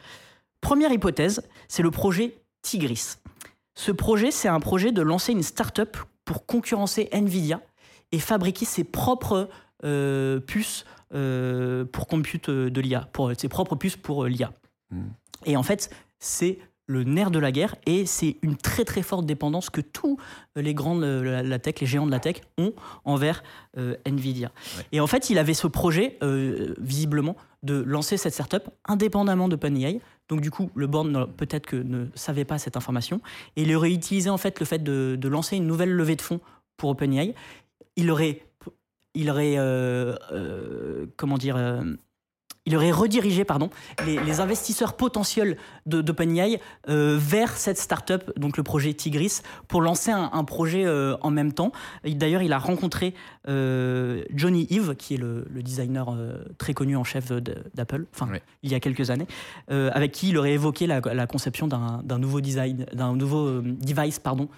Première 0.62 0.91
hypothèse, 0.91 1.41
c'est 1.67 1.84
le 1.84 1.91
projet 1.91 2.36
Tigris. 2.62 3.15
Ce 3.75 3.91
projet, 3.91 4.29
c'est 4.29 4.47
un 4.47 4.60
projet 4.60 4.91
de 4.91 5.01
lancer 5.01 5.32
une 5.32 5.43
start-up 5.43 5.97
pour 6.25 6.45
concurrencer 6.45 7.10
Nvidia 7.12 7.60
et 8.12 8.19
fabriquer 8.19 8.65
ses 8.65 8.84
propres 8.84 9.49
euh, 9.84 10.39
puces 10.39 10.86
pour 11.91 12.08
compute 12.08 12.49
de 12.49 12.82
l'IA, 12.82 13.08
pour 13.13 13.32
ses 13.38 13.47
propres 13.47 13.75
puces 13.75 13.97
pour 13.97 14.25
l'IA. 14.25 14.51
Mmh. 14.89 15.01
Et 15.45 15.58
en 15.58 15.62
fait, 15.62 15.91
c'est 16.17 16.58
le 16.85 17.03
nerf 17.03 17.31
de 17.31 17.39
la 17.39 17.51
guerre 17.51 17.75
et 17.85 18.05
c'est 18.05 18.37
une 18.41 18.57
très 18.57 18.83
très 18.83 19.01
forte 19.01 19.25
dépendance 19.25 19.69
que 19.69 19.81
tous 19.81 20.17
les 20.55 20.73
grands 20.73 20.95
de 20.95 21.41
la 21.43 21.59
tech, 21.59 21.75
les 21.79 21.87
géants 21.87 22.05
de 22.05 22.11
la 22.11 22.19
tech 22.19 22.41
ont 22.57 22.73
envers 23.05 23.43
euh, 23.77 23.95
Nvidia. 24.05 24.51
Et 24.91 24.99
en 24.99 25.07
fait, 25.07 25.29
il 25.29 25.37
avait 25.37 25.53
ce 25.53 25.67
projet, 25.67 26.17
euh, 26.23 26.73
visiblement, 26.79 27.35
de 27.63 27.75
lancer 27.75 28.17
cette 28.17 28.33
startup 28.33 28.69
indépendamment 28.85 29.47
de 29.47 29.55
OpenAI. 29.55 30.01
Donc 30.29 30.41
du 30.41 30.51
coup, 30.51 30.69
le 30.75 30.87
board 30.87 31.31
peut-être 31.37 31.65
que 31.65 31.77
ne 31.77 32.07
savait 32.15 32.45
pas 32.45 32.57
cette 32.57 32.77
information 32.77 33.21
et 33.55 33.63
il 33.63 33.75
aurait 33.75 33.91
utilisé 33.91 34.29
en 34.29 34.37
fait 34.37 34.59
le 34.59 34.65
fait 34.65 34.83
de, 34.83 35.27
lancer 35.27 35.57
une 35.57 35.67
nouvelle 35.67 35.91
levée 35.91 36.15
de 36.15 36.21
fonds 36.21 36.41
pour 36.77 36.89
OpenAI. 36.89 37.33
Il 37.95 38.11
aurait, 38.11 38.41
il 39.13 39.29
aurait, 39.29 39.55
euh, 39.57 41.05
comment 41.15 41.37
dire 41.37 41.57
il 42.65 42.76
aurait 42.76 42.91
redirigé 42.91 43.43
pardon, 43.43 43.69
les, 44.06 44.39
investisseurs 44.39 44.93
potentiels 44.93 45.58
d'OpenAI 45.86 46.60
euh, 46.89 47.17
vers 47.19 47.56
cette 47.56 47.78
startup, 47.78 48.32
donc 48.38 48.58
le 48.58 48.63
projet 48.63 48.93
Tigris, 48.93 49.41
pour 49.67 49.82
lancer 49.82 50.12
un, 50.12 50.43
projet 50.43 50.86
euh, 50.86 51.15
en 51.21 51.30
même 51.30 51.54
temps. 51.54 51.71
D'ailleurs, 52.04 52.41
il 52.41 52.54
a 52.54 52.58
rencontré 52.58 53.13
euh, 53.47 54.23
Johnny 54.34 54.67
Ive, 54.69 54.95
qui 54.95 55.15
est 55.15 55.17
le, 55.17 55.45
designer 55.63 56.13
très 56.58 56.73
connu 56.73 56.97
en 56.97 57.04
chef 57.04 57.32
d'Apple, 57.32 58.06
enfin, 58.13 58.28
il 58.63 58.71
y 58.71 58.76
a 58.76 58.80
quelques 58.80 59.10
années, 59.10 59.28
avec 59.69 60.12
qui 60.12 60.30
il 60.30 60.38
aurait 60.38 60.54
évoqué 60.54 60.88
la, 60.88 60.99
la 60.99 61.28
conception 61.28 61.67
d'un 61.67 62.17
nouveau 62.17 62.41
design, 62.41 62.86
d'un 62.93 63.15
nouveau 63.15 63.62
device, 63.62 64.19
pardon, 64.19 64.49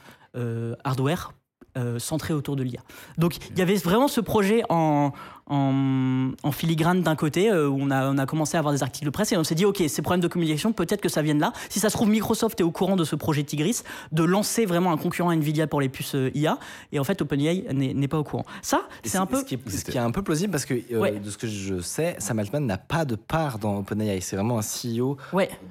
hardware 0.84 1.34
euh, 1.78 2.00
centré 2.00 2.34
autour 2.34 2.56
de 2.56 2.64
l'IA. 2.64 2.82
Donc 3.18 3.38
il 3.52 3.60
y 3.60 3.62
avait 3.62 3.76
vraiment 3.76 4.08
ce 4.08 4.22
projet 4.22 4.64
en, 4.70 5.12
en, 5.48 6.52
filigrane 6.52 7.02
d'un 7.02 7.16
côté, 7.16 7.52
euh, 7.52 7.68
où 7.68 7.78
on 7.80 7.92
a, 7.92 8.10
on 8.10 8.18
a 8.18 8.26
commencé 8.26 8.56
à 8.56 8.60
avoir 8.60 8.74
des 8.74 8.82
articles 8.82 9.06
de 9.06 9.10
presse 9.12 9.32
et 9.32 9.38
on 9.38 9.44
s'est 9.44 9.56
dit, 9.56 9.66
OK, 9.66 9.84
ces 9.88 10.02
problèmes 10.02 10.22
de 10.22 10.28
communication, 10.28 10.74
peut-être 10.74 11.02
que 11.02 11.10
ça 11.10 11.22
vienne 11.22 11.40
là. 11.40 11.54
Si 11.70 11.80
ça 11.80 11.90
se 11.90 11.96
trouve, 11.96 12.10
Microsoft 12.10 12.60
est 12.60 12.64
au 12.64 12.72
courant 12.72 12.96
de 12.96 13.04
ce 13.04 13.16
projet 13.16 13.44
Tigris, 13.44 13.82
de 14.12 14.24
lancer 14.24 14.66
vraiment 14.66 14.92
un 14.92 14.98
concurrent 14.98 15.32
Nvidia 15.32 15.68
pour 15.68 15.82
les 15.82 15.90
puces 15.90 16.16
euh, 16.16 16.32
IA, 16.34 16.58
et 16.92 17.00
en 17.00 17.04
fait, 17.04 17.22
OpenAI 17.22 17.66
n'est 17.74 18.08
pas 18.08 18.20
au 18.20 18.24
courant. 18.24 18.46
Ça, 18.62 18.88
c'est 19.04 19.18
un 19.18 19.26
peu... 19.26 19.40
Ce 19.40 19.44
qui, 19.44 19.56
est, 19.56 19.70
ce 19.70 19.86
qui, 19.86 19.98
est, 19.98 20.02
un 20.02 20.12
peu 20.12 20.24
plausible 20.24 20.52
parce 20.52 20.66
que, 20.66 20.74
de 20.74 21.30
ce 21.30 21.38
que 21.38 21.48
je 21.48 21.80
sais, 21.82 22.16
Sam 22.20 22.40
Altman 22.40 22.66
n'a 22.66 22.78
pas 22.78 23.06
de 23.06 23.16
part 23.16 23.60
dans 23.60 23.78
OpenAI. 23.78 24.22
C'est 24.22 24.36
vraiment 24.36 24.60
un 24.60 24.62
CEO, 24.62 25.18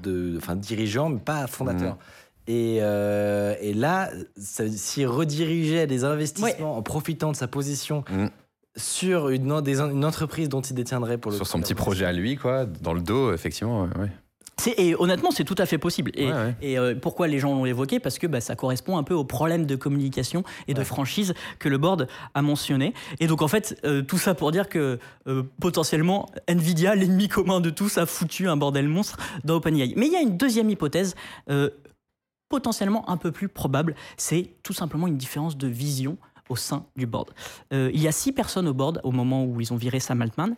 de, 0.02 0.34
enfin 0.36 0.54
dirigeant, 0.54 1.08
mais 1.08 1.18
pas 1.18 1.46
fondateur. 1.46 1.94
Mmh. 1.94 2.23
Et, 2.46 2.78
euh, 2.80 3.54
et, 3.60 3.72
là, 3.72 4.10
s'il 4.36 5.06
redirigeait 5.06 5.86
des 5.86 6.04
investissements 6.04 6.76
en 6.76 6.82
profitant 6.82 7.32
de 7.32 7.36
sa 7.36 7.48
position 7.48 8.04
mm. 8.10 8.26
sur 8.76 9.30
une, 9.30 9.50
une, 9.50 10.04
entreprise 10.04 10.48
dont 10.50 10.60
il 10.60 10.74
détiendrait 10.74 11.16
pour 11.16 11.30
le 11.30 11.36
Sur 11.38 11.46
son 11.46 11.60
petit 11.60 11.74
projet 11.74 12.04
à 12.04 12.12
lui, 12.12 12.36
quoi, 12.36 12.66
dans 12.66 12.92
le 12.92 13.00
dos, 13.00 13.32
effectivement. 13.32 13.84
Ouais. 13.98 14.10
Et 14.76 14.94
honnêtement, 14.94 15.30
c'est 15.30 15.44
tout 15.44 15.56
à 15.58 15.66
fait 15.66 15.78
possible. 15.78 16.12
Et, 16.14 16.28
et 16.62 16.78
euh, 16.78 16.94
pourquoi 16.94 17.28
les 17.28 17.38
gens 17.38 17.54
l'ont 17.54 17.66
évoqué? 17.66 17.98
Parce 17.98 18.18
que 18.18 18.26
bah, 18.26 18.40
ça 18.40 18.54
correspond 18.54 18.96
un 18.96 19.02
peu 19.02 19.14
au 19.14 19.24
problème 19.24 19.66
de 19.66 19.74
communication 19.74 20.44
et 20.68 20.74
de 20.74 20.84
franchise 20.84 21.34
que 21.58 21.68
le 21.68 21.76
board 21.76 22.08
a 22.34 22.42
mentionné. 22.42 22.94
Et 23.20 23.26
donc, 23.26 23.42
en 23.42 23.48
fait, 23.48 23.78
euh, 23.84 24.02
tout 24.02 24.18
ça 24.18 24.34
pour 24.34 24.52
dire 24.52 24.68
que 24.68 24.98
potentiellement, 25.60 26.26
Nvidia, 26.46 26.94
l'ennemi 26.94 27.28
commun 27.28 27.60
de 27.60 27.70
tous, 27.70 27.98
a 27.98 28.06
foutu 28.06 28.48
un 28.48 28.56
bordel 28.56 28.86
monstre 28.86 29.16
dans 29.44 29.56
OpenAI. 29.56 29.94
Mais 29.96 30.06
il 30.06 30.12
y 30.12 30.16
a 30.16 30.20
une 30.20 30.36
deuxième 30.36 30.70
hypothèse 30.70 31.14
potentiellement 32.48 33.08
un 33.08 33.16
peu 33.16 33.32
plus 33.32 33.48
probable, 33.48 33.94
c'est 34.16 34.54
tout 34.62 34.72
simplement 34.72 35.06
une 35.06 35.16
différence 35.16 35.56
de 35.56 35.66
vision 35.66 36.16
au 36.48 36.56
sein 36.56 36.86
du 36.96 37.06
board. 37.06 37.30
Euh, 37.72 37.90
il 37.94 38.00
y 38.00 38.08
a 38.08 38.12
six 38.12 38.32
personnes 38.32 38.68
au 38.68 38.74
board 38.74 39.00
au 39.02 39.12
moment 39.12 39.44
où 39.44 39.60
ils 39.60 39.72
ont 39.72 39.76
viré 39.76 40.00
Sam 40.00 40.22
Altman. 40.22 40.56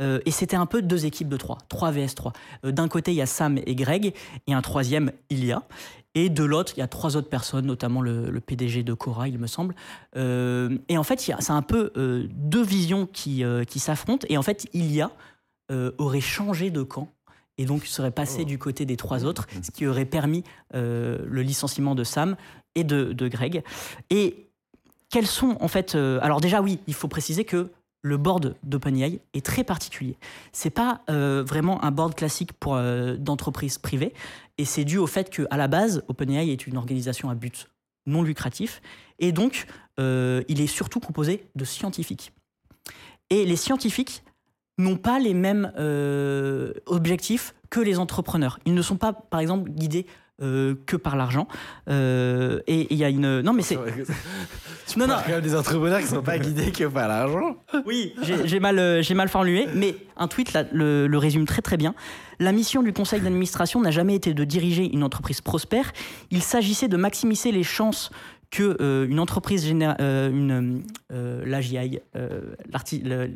Euh, 0.00 0.20
et 0.26 0.30
c'était 0.30 0.56
un 0.56 0.66
peu 0.66 0.82
deux 0.82 1.06
équipes 1.06 1.28
de 1.28 1.36
trois, 1.36 1.58
3 1.68 1.90
vs 1.90 2.14
3. 2.14 2.32
D'un 2.64 2.88
côté, 2.88 3.12
il 3.12 3.16
y 3.16 3.22
a 3.22 3.26
Sam 3.26 3.58
et 3.66 3.74
Greg, 3.74 4.14
et 4.46 4.54
un 4.54 4.62
troisième, 4.62 5.12
Ilia. 5.30 5.62
Et 6.14 6.30
de 6.30 6.44
l'autre, 6.44 6.72
il 6.76 6.80
y 6.80 6.82
a 6.82 6.88
trois 6.88 7.16
autres 7.16 7.28
personnes, 7.28 7.66
notamment 7.66 8.00
le, 8.00 8.40
PDG 8.40 8.82
de 8.82 8.94
Cora, 8.94 9.28
il 9.28 9.38
me 9.38 9.46
semble. 9.46 9.74
Euh, 10.16 10.78
et 10.88 10.98
en 10.98 11.02
fait, 11.02 11.20
c'est 11.20 11.50
un 11.50 11.62
peu 11.62 11.92
euh, 11.96 12.26
deux 12.32 12.62
visions 12.62 13.06
qui, 13.06 13.44
qui 13.66 13.78
s'affrontent. 13.78 14.26
Et 14.28 14.38
en 14.38 14.42
fait, 14.42 14.66
Ilia 14.72 15.10
aurait 15.98 16.22
changé 16.22 16.70
de 16.70 16.82
camp 16.82 17.12
et 17.58 17.66
donc 17.66 17.84
serait 17.84 18.10
passé 18.10 18.38
oh. 18.42 18.44
du 18.44 18.58
côté 18.58 18.86
des 18.86 18.96
trois 18.96 19.24
autres, 19.24 19.46
ce 19.62 19.70
qui 19.70 19.86
aurait 19.86 20.04
permis 20.04 20.44
le 20.72 21.42
licenciement 21.42 21.94
de 21.94 22.04
Sam 22.04 22.36
et 22.74 22.84
de, 22.84 23.12
de 23.12 23.28
Greg. 23.28 23.62
Et 24.10 24.48
quels 25.10 25.26
sont 25.26 25.56
en 25.60 25.68
fait 25.68 25.94
euh, 25.94 26.18
Alors 26.22 26.40
déjà 26.40 26.60
oui, 26.62 26.80
il 26.86 26.94
faut 26.94 27.08
préciser 27.08 27.44
que 27.44 27.70
le 28.02 28.16
board 28.16 28.54
d'OpenAI 28.62 29.20
est 29.34 29.44
très 29.44 29.64
particulier. 29.64 30.16
C'est 30.52 30.70
pas 30.70 31.02
euh, 31.10 31.42
vraiment 31.46 31.82
un 31.84 31.90
board 31.90 32.14
classique 32.14 32.52
pour 32.52 32.76
euh, 32.76 33.16
d'entreprises 33.16 33.78
privées, 33.78 34.14
et 34.56 34.64
c'est 34.64 34.84
dû 34.84 34.98
au 34.98 35.06
fait 35.06 35.30
qu'à 35.30 35.56
la 35.56 35.68
base, 35.68 36.04
OpenAI 36.08 36.50
est 36.50 36.66
une 36.66 36.76
organisation 36.76 37.30
à 37.30 37.34
but 37.34 37.68
non 38.06 38.22
lucratif, 38.22 38.80
et 39.18 39.32
donc 39.32 39.66
il 39.98 40.60
est 40.60 40.68
surtout 40.68 41.00
composé 41.00 41.44
de 41.56 41.64
scientifiques. 41.64 42.32
Et 43.30 43.44
les 43.44 43.56
scientifiques 43.56 44.22
n'ont 44.78 44.96
pas 44.96 45.18
les 45.18 45.34
mêmes 45.34 45.72
objectifs 46.86 47.54
que 47.70 47.80
les 47.80 47.98
entrepreneurs. 47.98 48.58
Ils 48.64 48.74
ne 48.74 48.82
sont 48.82 48.96
pas, 48.96 49.12
par 49.12 49.40
exemple, 49.40 49.70
guidés 49.70 50.06
euh, 50.40 50.76
que 50.86 50.94
par 50.94 51.16
l'argent. 51.16 51.48
Euh, 51.90 52.60
et 52.68 52.86
il 52.90 52.96
y 52.96 53.02
a 53.02 53.08
une. 53.08 53.40
Non, 53.40 53.52
mais 53.52 53.62
c'est. 53.62 53.74
non, 54.96 55.08
non. 55.08 55.16
Il 55.26 55.32
y 55.32 55.34
a 55.34 55.40
des 55.40 55.56
entrepreneurs 55.56 55.98
qui 55.98 56.04
ne 56.04 56.10
sont 56.10 56.22
pas 56.22 56.38
guidés 56.38 56.70
que 56.70 56.84
par 56.84 57.08
l'argent. 57.08 57.56
Oui, 57.86 58.14
j'ai 58.44 58.60
mal, 58.60 58.78
euh, 58.78 59.02
j'ai 59.02 59.14
mal 59.14 59.28
formulé, 59.28 59.66
mais 59.74 59.96
un 60.16 60.28
tweet 60.28 60.52
là, 60.52 60.62
le, 60.70 61.08
le, 61.08 61.18
résume 61.18 61.44
très 61.44 61.60
très 61.60 61.76
bien. 61.76 61.92
La 62.38 62.52
mission 62.52 62.84
du 62.84 62.92
conseil 62.92 63.20
d'administration 63.20 63.80
n'a 63.80 63.90
jamais 63.90 64.14
été 64.14 64.32
de 64.32 64.44
diriger 64.44 64.88
une 64.88 65.02
entreprise 65.02 65.40
prospère. 65.40 65.92
Il 66.30 66.40
s'agissait 66.40 66.86
de 66.86 66.96
maximiser 66.96 67.50
les 67.50 67.64
chances 67.64 68.12
que 68.50 68.76
euh, 68.80 69.06
une 69.06 69.20
entreprise 69.20 69.66
euh, 69.70 70.30
une 70.30 70.82
euh, 71.12 71.44
l'AGI, 71.44 72.00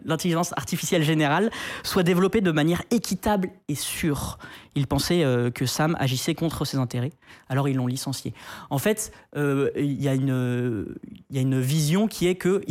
l'intelligence 0.05 0.53
artificielle 0.57 1.03
générale, 1.03 1.51
soit 1.83 2.03
développée 2.03 2.41
de 2.41 2.51
manière 2.51 2.83
équitable 2.91 3.51
et 3.69 3.75
sûre. 3.75 4.39
Ils 4.75 4.87
pensaient 4.87 5.25
que 5.55 5.67
Sam 5.67 5.97
agissait 6.01 6.35
contre 6.35 6.65
ses 6.65 6.79
intérêts, 6.79 7.13
alors 7.49 7.69
ils 7.69 7.77
l'ont 7.77 7.87
licencié. 7.87 8.33
En 8.71 8.79
fait, 8.79 9.13
il 9.37 10.03
y, 10.03 10.09
a 10.09 10.15
une 10.15 10.97
il 11.29 11.37
y 11.37 11.39
a 11.39 11.43
une 11.43 11.61
vision 11.61 12.09
qui 12.09 12.27
est 12.27 12.37
que 12.37 12.63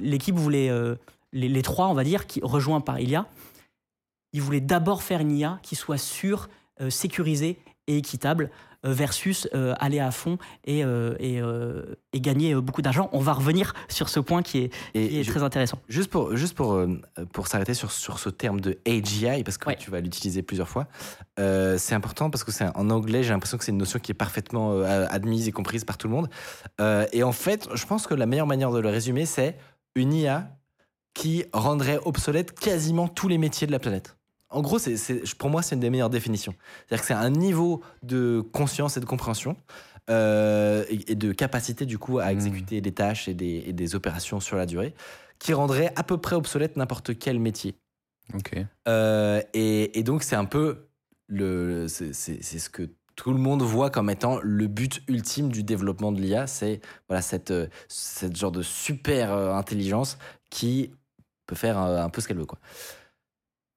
l'équipe 0.00 0.36
voulait 0.36 0.70
les, 1.32 1.62
trois, 1.62 1.88
on 1.88 1.94
va 1.94 2.04
dire, 2.04 2.26
qui 2.26 2.40
rejoint 2.42 2.82
par 2.82 3.00
Ilia, 3.00 3.26
ils 4.34 4.42
voulaient 4.42 4.60
d'abord 4.60 5.02
faire 5.02 5.20
une 5.20 5.32
IA 5.32 5.58
qui 5.62 5.74
soit 5.74 5.98
sûre, 5.98 6.48
sécurisée 6.90 7.58
et 7.86 7.96
équitable 7.96 8.50
versus 8.92 9.48
euh, 9.54 9.74
aller 9.78 10.00
à 10.00 10.10
fond 10.10 10.38
et, 10.64 10.84
euh, 10.84 11.14
et, 12.12 12.20
gagner 12.20 12.54
beaucoup 12.54 12.82
d'argent. 12.82 13.08
On 13.12 13.20
va 13.20 13.34
revenir 13.34 13.74
sur 13.88 14.08
ce 14.08 14.20
point 14.20 14.42
qui 14.42 14.70
est, 14.94 15.28
très 15.28 15.42
intéressant. 15.42 15.78
Juste 15.88 16.10
pour, 16.10 16.34
juste 16.34 16.54
pour, 16.54 16.80
pour 17.32 17.46
s'arrêter 17.46 17.74
sur, 17.74 17.92
sur 17.92 18.18
ce 18.18 18.30
terme 18.30 18.60
de 18.60 18.78
AGI, 18.86 19.44
parce 19.44 19.58
que 19.58 19.70
tu 19.74 19.90
vas 19.90 20.00
l'utiliser 20.00 20.42
plusieurs 20.42 20.68
fois, 20.68 20.86
c'est 21.36 21.94
important 21.94 22.30
parce 22.30 22.42
que 22.42 22.52
c'est 22.52 22.66
en 22.74 22.90
anglais, 22.90 23.22
j'ai 23.22 23.30
l'impression 23.30 23.58
que 23.58 23.64
c'est 23.64 23.72
une 23.72 23.78
notion 23.78 23.98
qui 23.98 24.12
est 24.12 24.14
parfaitement 24.14 24.80
admise 24.82 25.46
et 25.46 25.52
comprise 25.52 25.84
par 25.84 25.98
tout 25.98 26.08
le 26.08 26.14
monde. 26.14 26.28
et 27.12 27.22
en 27.22 27.32
fait, 27.32 27.68
je 27.74 27.86
pense 27.86 28.06
que 28.06 28.14
la 28.14 28.26
meilleure 28.26 28.46
manière 28.46 28.72
de 28.72 28.80
le 28.80 28.88
résumer, 28.88 29.26
c'est 29.26 29.58
une 29.94 30.12
IA 30.14 30.56
qui 31.16 31.44
rendrait 31.52 31.98
obsolète 32.04 32.58
quasiment 32.58 33.08
tous 33.08 33.28
les 33.28 33.38
métiers 33.38 33.66
de 33.66 33.72
la 33.72 33.78
planète. 33.78 34.15
En 34.48 34.62
gros, 34.62 34.78
c'est, 34.78 35.34
pour 35.36 35.50
moi, 35.50 35.62
c'est 35.62 35.74
une 35.74 35.80
des 35.80 35.90
meilleures 35.90 36.10
définitions. 36.10 36.54
C'est-à-dire 36.86 37.00
que 37.00 37.06
c'est 37.06 37.14
un 37.14 37.30
niveau 37.30 37.82
de 38.02 38.44
conscience 38.52 38.96
et 38.96 39.00
de 39.00 39.04
compréhension 39.04 39.56
euh, 40.08 40.84
et, 40.88 41.16
de 41.16 41.32
capacité, 41.32 41.84
du 41.84 41.98
coup, 41.98 42.20
à 42.20 42.32
exécuter 42.32 42.80
des 42.80 42.92
tâches 42.92 43.28
et 43.28 43.34
des, 43.34 43.94
opérations 43.94 44.40
sur 44.40 44.56
la 44.56 44.66
durée 44.66 44.94
qui 45.38 45.52
rendrait 45.52 45.92
à 45.96 46.02
peu 46.02 46.16
près 46.16 46.36
obsolète 46.36 46.76
n'importe 46.76 47.18
quel 47.18 47.40
métier. 47.40 47.74
Ok. 48.34 48.56
Euh, 48.88 49.42
et, 49.52 50.02
donc, 50.04 50.22
c'est 50.22 50.36
un 50.36 50.44
peu 50.44 50.86
le. 51.26 51.86
C'est, 51.88 52.12
ce 52.12 52.70
que 52.70 52.88
tout 53.16 53.32
le 53.32 53.38
monde 53.38 53.62
voit 53.62 53.90
comme 53.90 54.10
étant 54.10 54.38
le 54.42 54.68
but 54.68 55.02
ultime 55.08 55.50
du 55.50 55.64
développement 55.64 56.12
de 56.12 56.20
l'IA. 56.20 56.46
C'est 56.46 56.80
voilà, 57.08 57.20
cette, 57.20 57.52
cette 57.88 58.36
genre 58.36 58.52
de 58.52 58.62
super 58.62 59.32
euh, 59.32 59.54
intelligence 59.54 60.18
qui 60.50 60.92
peut 61.46 61.56
faire 61.56 61.78
un 61.78 62.08
peu 62.10 62.20
ce 62.20 62.28
qu'elle 62.28 62.38
veut. 62.38 62.46
Quoi. 62.46 62.58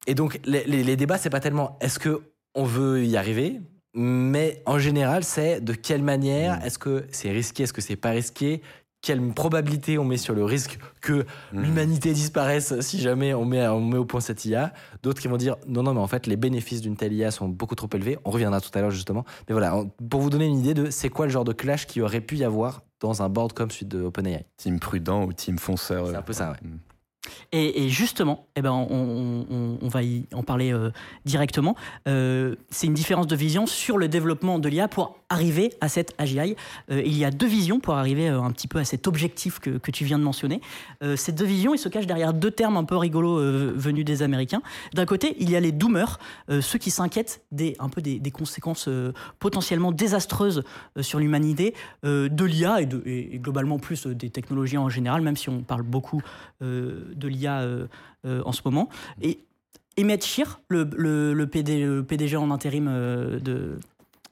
Et 0.07 0.15
donc, 0.15 0.39
les, 0.45 0.63
les, 0.65 0.95
débats, 0.95 1.17
c'est 1.17 1.29
pas 1.29 1.39
tellement 1.39 1.77
est-ce 1.81 1.99
que 1.99 2.21
on 2.55 2.63
veut 2.63 3.05
y 3.05 3.17
arriver, 3.17 3.62
mais 3.93 4.62
en 4.65 4.79
général, 4.79 5.23
c'est 5.23 5.62
de 5.62 5.73
quelle 5.73 6.03
manière, 6.03 6.59
mm. 6.59 6.63
est-ce 6.63 6.79
que 6.79 7.05
c'est 7.12 7.31
risqué, 7.31 7.63
est-ce 7.63 7.73
que 7.73 7.81
c'est 7.81 7.95
pas 7.95 8.09
risqué, 8.09 8.62
quelle 9.01 9.21
probabilité 9.33 9.97
on 9.97 10.03
met 10.03 10.17
sur 10.17 10.33
le 10.33 10.43
risque 10.43 10.77
que 11.01 11.25
mm. 11.53 11.62
l'humanité 11.62 12.13
disparaisse 12.13 12.79
si 12.81 12.99
jamais 12.99 13.33
on 13.33 13.45
met, 13.45 13.67
on 13.67 13.81
met 13.81 13.97
au 13.97 14.05
point 14.05 14.19
cette 14.19 14.43
IA. 14.45 14.73
D'autres 15.03 15.21
qui 15.21 15.27
vont 15.27 15.38
dire 15.38 15.55
non, 15.67 15.83
non, 15.83 15.93
mais 15.93 16.01
en 16.01 16.07
fait, 16.07 16.27
les 16.27 16.35
bénéfices 16.38 16.81
d'une 16.81 16.97
telle 16.97 17.13
IA 17.13 17.31
sont 17.31 17.47
beaucoup 17.47 17.75
trop 17.75 17.89
élevés. 17.93 18.17
On 18.25 18.31
reviendra 18.31 18.62
tout 18.62 18.71
à 18.73 18.81
l'heure 18.81 18.91
justement. 18.91 19.25
Mais 19.47 19.53
voilà, 19.53 19.83
pour 20.09 20.21
vous 20.21 20.29
donner 20.29 20.45
une 20.45 20.59
idée 20.59 20.73
de 20.73 20.89
c'est 20.89 21.09
quoi 21.09 21.25
le 21.25 21.31
genre 21.31 21.45
de 21.45 21.53
clash 21.53 21.88
qui 21.88 22.01
aurait 22.01 22.21
pu 22.21 22.38
y 22.38 22.43
avoir 22.43 22.81
dans 22.99 23.21
un 23.21 23.29
board 23.29 23.53
comme 23.53 23.71
celui 23.71 23.85
de 23.85 24.01
OpenAI. 24.01 24.45
Team 24.57 24.79
prudent 24.79 25.23
ou 25.23 25.33
team 25.33 25.57
fonceur. 25.57 26.07
C'est 26.07 26.15
un 26.15 26.21
peu 26.21 26.33
ça, 26.33 26.51
ouais. 26.51 26.57
Mm. 26.62 26.77
Et, 27.51 27.89
justement, 27.89 28.47
eh 28.55 28.62
ben, 28.62 28.71
on, 28.71 29.88
va 29.89 30.03
y 30.03 30.25
en 30.34 30.43
parler 30.43 30.71
euh, 30.71 30.91
directement. 31.25 31.75
Euh, 32.08 32.55
c'est 32.69 32.88
une 32.88 32.93
différence 32.93 33.27
de 33.27 33.36
vision 33.36 33.65
sur 33.65 33.97
le 33.97 34.08
développement 34.08 34.60
de 34.60 34.69
l'IA 34.69 34.88
pour 34.88 35.18
arriver 35.29 35.73
à 35.81 35.89
cette 35.89 36.13
AGI. 36.17 36.55
Euh, 36.91 37.01
il 37.05 37.17
y 37.17 37.25
a 37.25 37.31
deux 37.31 37.47
visions 37.47 37.79
pour 37.79 37.95
arriver 37.95 38.27
un 38.27 38.51
petit 38.51 38.67
peu 38.67 38.79
à 38.79 38.85
cet 38.85 39.07
objectif 39.07 39.59
que, 39.59 39.79
tu 39.91 40.05
viens 40.05 40.19
de 40.19 40.23
mentionner. 40.23 40.61
ces 41.15 41.31
deux 41.31 41.45
visions, 41.45 41.73
ils 41.73 41.79
se 41.79 41.89
cachent 41.89 42.05
derrière 42.05 42.31
deux 42.31 42.51
termes 42.51 42.77
un 42.77 42.83
peu 42.83 42.95
rigolos 42.95 43.39
venus 43.73 44.05
des 44.05 44.21
Américains. 44.21 44.61
D'un 44.93 45.07
côté, 45.07 45.35
il 45.39 45.49
y 45.49 45.55
a 45.55 45.59
les 45.59 45.71
doomers, 45.71 46.19
ceux 46.61 46.77
qui 46.77 46.91
s'inquiètent 46.91 47.41
des, 47.51 47.75
un 47.79 47.89
peu 47.89 48.01
des, 48.01 48.31
conséquences 48.31 48.87
potentiellement 49.39 49.91
désastreuses 49.91 50.63
sur 51.01 51.17
l'humanité 51.17 51.73
de 52.03 52.45
l'IA 52.45 52.81
et, 52.81 53.39
globalement 53.39 53.79
plus 53.79 54.05
des 54.05 54.29
technologies 54.29 54.77
en 54.77 54.89
général, 54.89 55.21
même 55.21 55.37
si 55.37 55.49
on 55.49 55.61
parle 55.61 55.81
beaucoup 55.81 56.21
de 56.61 57.27
l'IA 57.27 57.61
euh, 57.61 57.87
euh, 58.25 58.41
en 58.45 58.51
ce 58.51 58.61
moment. 58.65 58.89
Et 59.21 59.39
Emmett 59.97 60.25
Shear, 60.25 60.59
le, 60.67 61.45
PDG 61.45 62.35
en 62.35 62.51
intérim 62.51 62.87
euh, 62.89 63.39
de, 63.39 63.79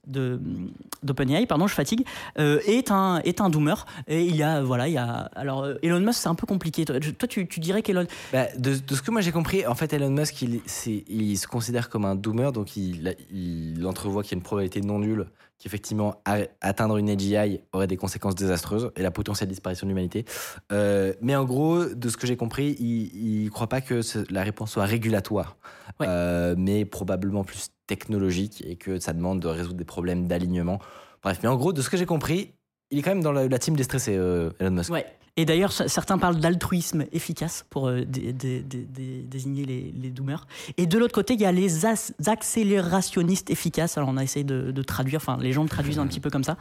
d'OpenAI, 0.07 1.45
pardon, 1.45 1.67
je 1.67 1.73
fatigue, 1.73 2.05
est 2.37 2.91
un 2.91 3.19
est 3.19 3.41
un 3.41 3.49
doomer 3.49 3.85
et 4.07 4.23
il 4.23 4.35
y 4.35 4.43
a 4.43 4.61
voilà 4.61 4.87
il 4.87 4.93
y 4.93 4.97
a 4.97 5.29
alors 5.35 5.67
Elon 5.81 5.99
Musk 5.99 6.19
c'est 6.21 6.29
un 6.29 6.35
peu 6.35 6.47
compliqué. 6.47 6.85
Toi, 6.85 6.99
tu, 7.27 7.47
tu 7.47 7.59
dirais 7.59 7.81
qu'Elon 7.81 8.05
bah, 8.31 8.47
de, 8.57 8.75
de, 8.75 8.95
ce 8.95 9.01
que 9.01 9.11
moi 9.11 9.21
j'ai 9.21 9.31
compris, 9.31 9.65
en 9.65 9.75
fait 9.75 9.93
Elon 9.93 10.09
Musk 10.09 10.41
il, 10.41 10.61
il 11.07 11.37
se 11.37 11.47
considère 11.47 11.89
comme 11.89 12.05
un 12.05 12.15
doomer 12.15 12.51
donc 12.51 12.77
il, 12.77 13.15
il 13.31 13.85
entrevoit 13.85 14.23
qu'il 14.23 14.31
y 14.31 14.35
a 14.35 14.37
une 14.37 14.43
probabilité 14.43 14.81
non 14.81 14.99
nulle 14.99 15.27
qu'effectivement 15.59 16.21
atteindre 16.61 16.97
une 16.97 17.09
AGI 17.09 17.61
aurait 17.73 17.87
des 17.87 17.97
conséquences 17.97 18.35
désastreuses 18.35 18.91
et 18.95 19.01
la 19.01 19.11
potentielle 19.11 19.49
disparition 19.49 19.87
de 19.87 19.89
l'humanité. 19.89 20.25
Euh, 20.71 21.13
mais 21.21 21.35
en 21.35 21.45
gros, 21.45 21.85
de 21.85 22.09
ce 22.09 22.17
que 22.17 22.27
j'ai 22.27 22.37
compris, 22.37 22.75
il 22.79 23.45
ne 23.45 23.49
croit 23.49 23.67
pas 23.67 23.81
que 23.81 24.01
la 24.31 24.43
réponse 24.43 24.71
soit 24.71 24.85
régulatoire, 24.85 25.57
euh, 26.01 26.55
mais 26.57 26.85
probablement 26.85 27.43
plus 27.43 27.69
technologique 27.87 28.63
et 28.65 28.75
que 28.75 28.99
ça 28.99 29.13
demande 29.13 29.39
de 29.39 29.47
résoudre 29.47 29.77
des 29.77 29.85
problèmes 29.85 30.27
d'alignement. 30.27 30.79
Bref, 31.23 31.39
mais 31.41 31.49
en 31.49 31.55
gros, 31.55 31.73
de 31.73 31.81
ce 31.81 31.89
que 31.89 31.97
j'ai 31.97 32.05
compris, 32.05 32.53
il 32.91 32.99
est 32.99 33.01
quand 33.01 33.11
même 33.11 33.23
dans 33.23 33.31
la, 33.31 33.59
team 33.59 33.75
déstressée, 33.75 34.15
euh, 34.15 34.51
Elon 34.59 34.71
Musk. 34.71 34.91
Et 35.39 35.45
d'ailleurs, 35.45 35.71
certains 35.71 36.17
parlent 36.17 36.39
d'altruisme 36.39 37.05
efficace 37.11 37.63
pour 37.69 37.87
euh, 37.87 38.03
désigner 38.05 39.65
les, 39.65 39.93
les, 39.95 40.09
doomers. 40.09 40.47
Et 40.77 40.87
de 40.87 40.97
l'autre 40.97 41.13
côté, 41.13 41.35
il 41.35 41.41
y 41.41 41.45
a 41.45 41.51
les 41.51 41.85
accélérationnistes 42.25 43.51
efficaces. 43.51 43.99
Alors, 43.99 44.09
on 44.09 44.17
a 44.17 44.23
essayé 44.23 44.43
de, 44.43 44.81
traduire, 44.81 45.19
enfin, 45.21 45.37
les 45.39 45.53
gens 45.53 45.61
le 45.61 45.69
traduisent 45.69 45.99
un 45.99 46.07
petit 46.07 46.19
peu 46.19 46.31
comme 46.31 46.43
ça. 46.43 46.57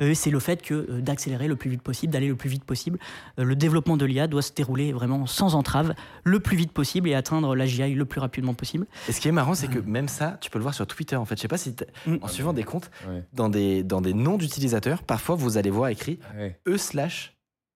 Euh, 0.00 0.14
c'est 0.14 0.30
le 0.30 0.38
fait 0.38 0.62
que 0.62 0.74
euh, 0.74 1.00
d'accélérer 1.02 1.48
le 1.48 1.56
plus 1.56 1.68
vite 1.68 1.82
possible, 1.82 2.14
d'aller 2.14 2.28
le 2.28 2.34
plus 2.34 2.48
vite 2.48 2.64
possible. 2.64 2.98
le 3.36 3.54
développement 3.54 3.98
de 3.98 4.06
l'IA 4.06 4.26
doit 4.26 4.40
se 4.40 4.52
dérouler 4.52 4.92
vraiment 4.92 5.26
sans 5.26 5.54
entrave, 5.54 5.94
le 6.24 6.40
plus 6.40 6.56
vite 6.56 6.72
possible 6.72 7.10
et 7.10 7.14
atteindre 7.14 7.54
la 7.54 7.66
GI 7.66 7.94
le 7.94 8.06
plus 8.06 8.20
rapidement 8.20 8.54
possible. 8.54 8.86
Et 9.06 9.12
ce 9.12 9.20
qui 9.20 9.28
est 9.28 9.32
marrant, 9.32 9.54
c'est 9.54 9.68
que 9.68 9.80
même 9.80 10.08
ça, 10.08 10.38
tu 10.40 10.50
peux 10.50 10.58
le 10.58 10.62
voir 10.62 10.74
sur 10.74 10.86
Twitter. 10.86 11.16
En 11.16 11.26
fait, 11.26 11.36
je 11.36 11.42
sais 11.42 11.48
pas 11.48 11.58
si, 11.58 11.74
mm. 12.06 12.16
en 12.22 12.28
suivant 12.28 12.54
des 12.54 12.64
comptes, 12.64 12.90
dans, 13.34 13.50
des, 13.50 13.82
dans 13.82 14.00
des 14.00 14.14
noms 14.14 14.38
d'utilisateurs, 14.38 15.02
parfois 15.02 15.34
vous 15.34 15.58
allez 15.58 15.70
voir 15.70 15.90
écrit 15.90 16.18
E 16.66 16.78
slash 16.78 17.33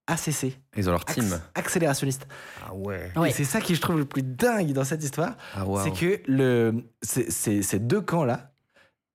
ACC. 0.08 0.58
Ils 0.76 0.88
ont 0.88 0.92
leur 0.92 1.04
team. 1.04 1.40
accélérationniste. 1.54 2.26
Ah 2.66 2.74
ouais. 2.74 3.12
Et 3.26 3.30
c'est 3.32 3.44
ça 3.44 3.60
qui 3.60 3.74
je 3.74 3.80
trouve 3.80 3.98
le 3.98 4.04
plus 4.06 4.22
dingue 4.22 4.72
dans 4.72 4.84
cette 4.84 5.04
histoire. 5.04 5.36
Ah, 5.54 5.64
C'est 5.84 5.92
que 5.92 6.20
le, 6.26 6.82
ces 7.02 7.78
deux 7.78 8.00
camps-là 8.00 8.50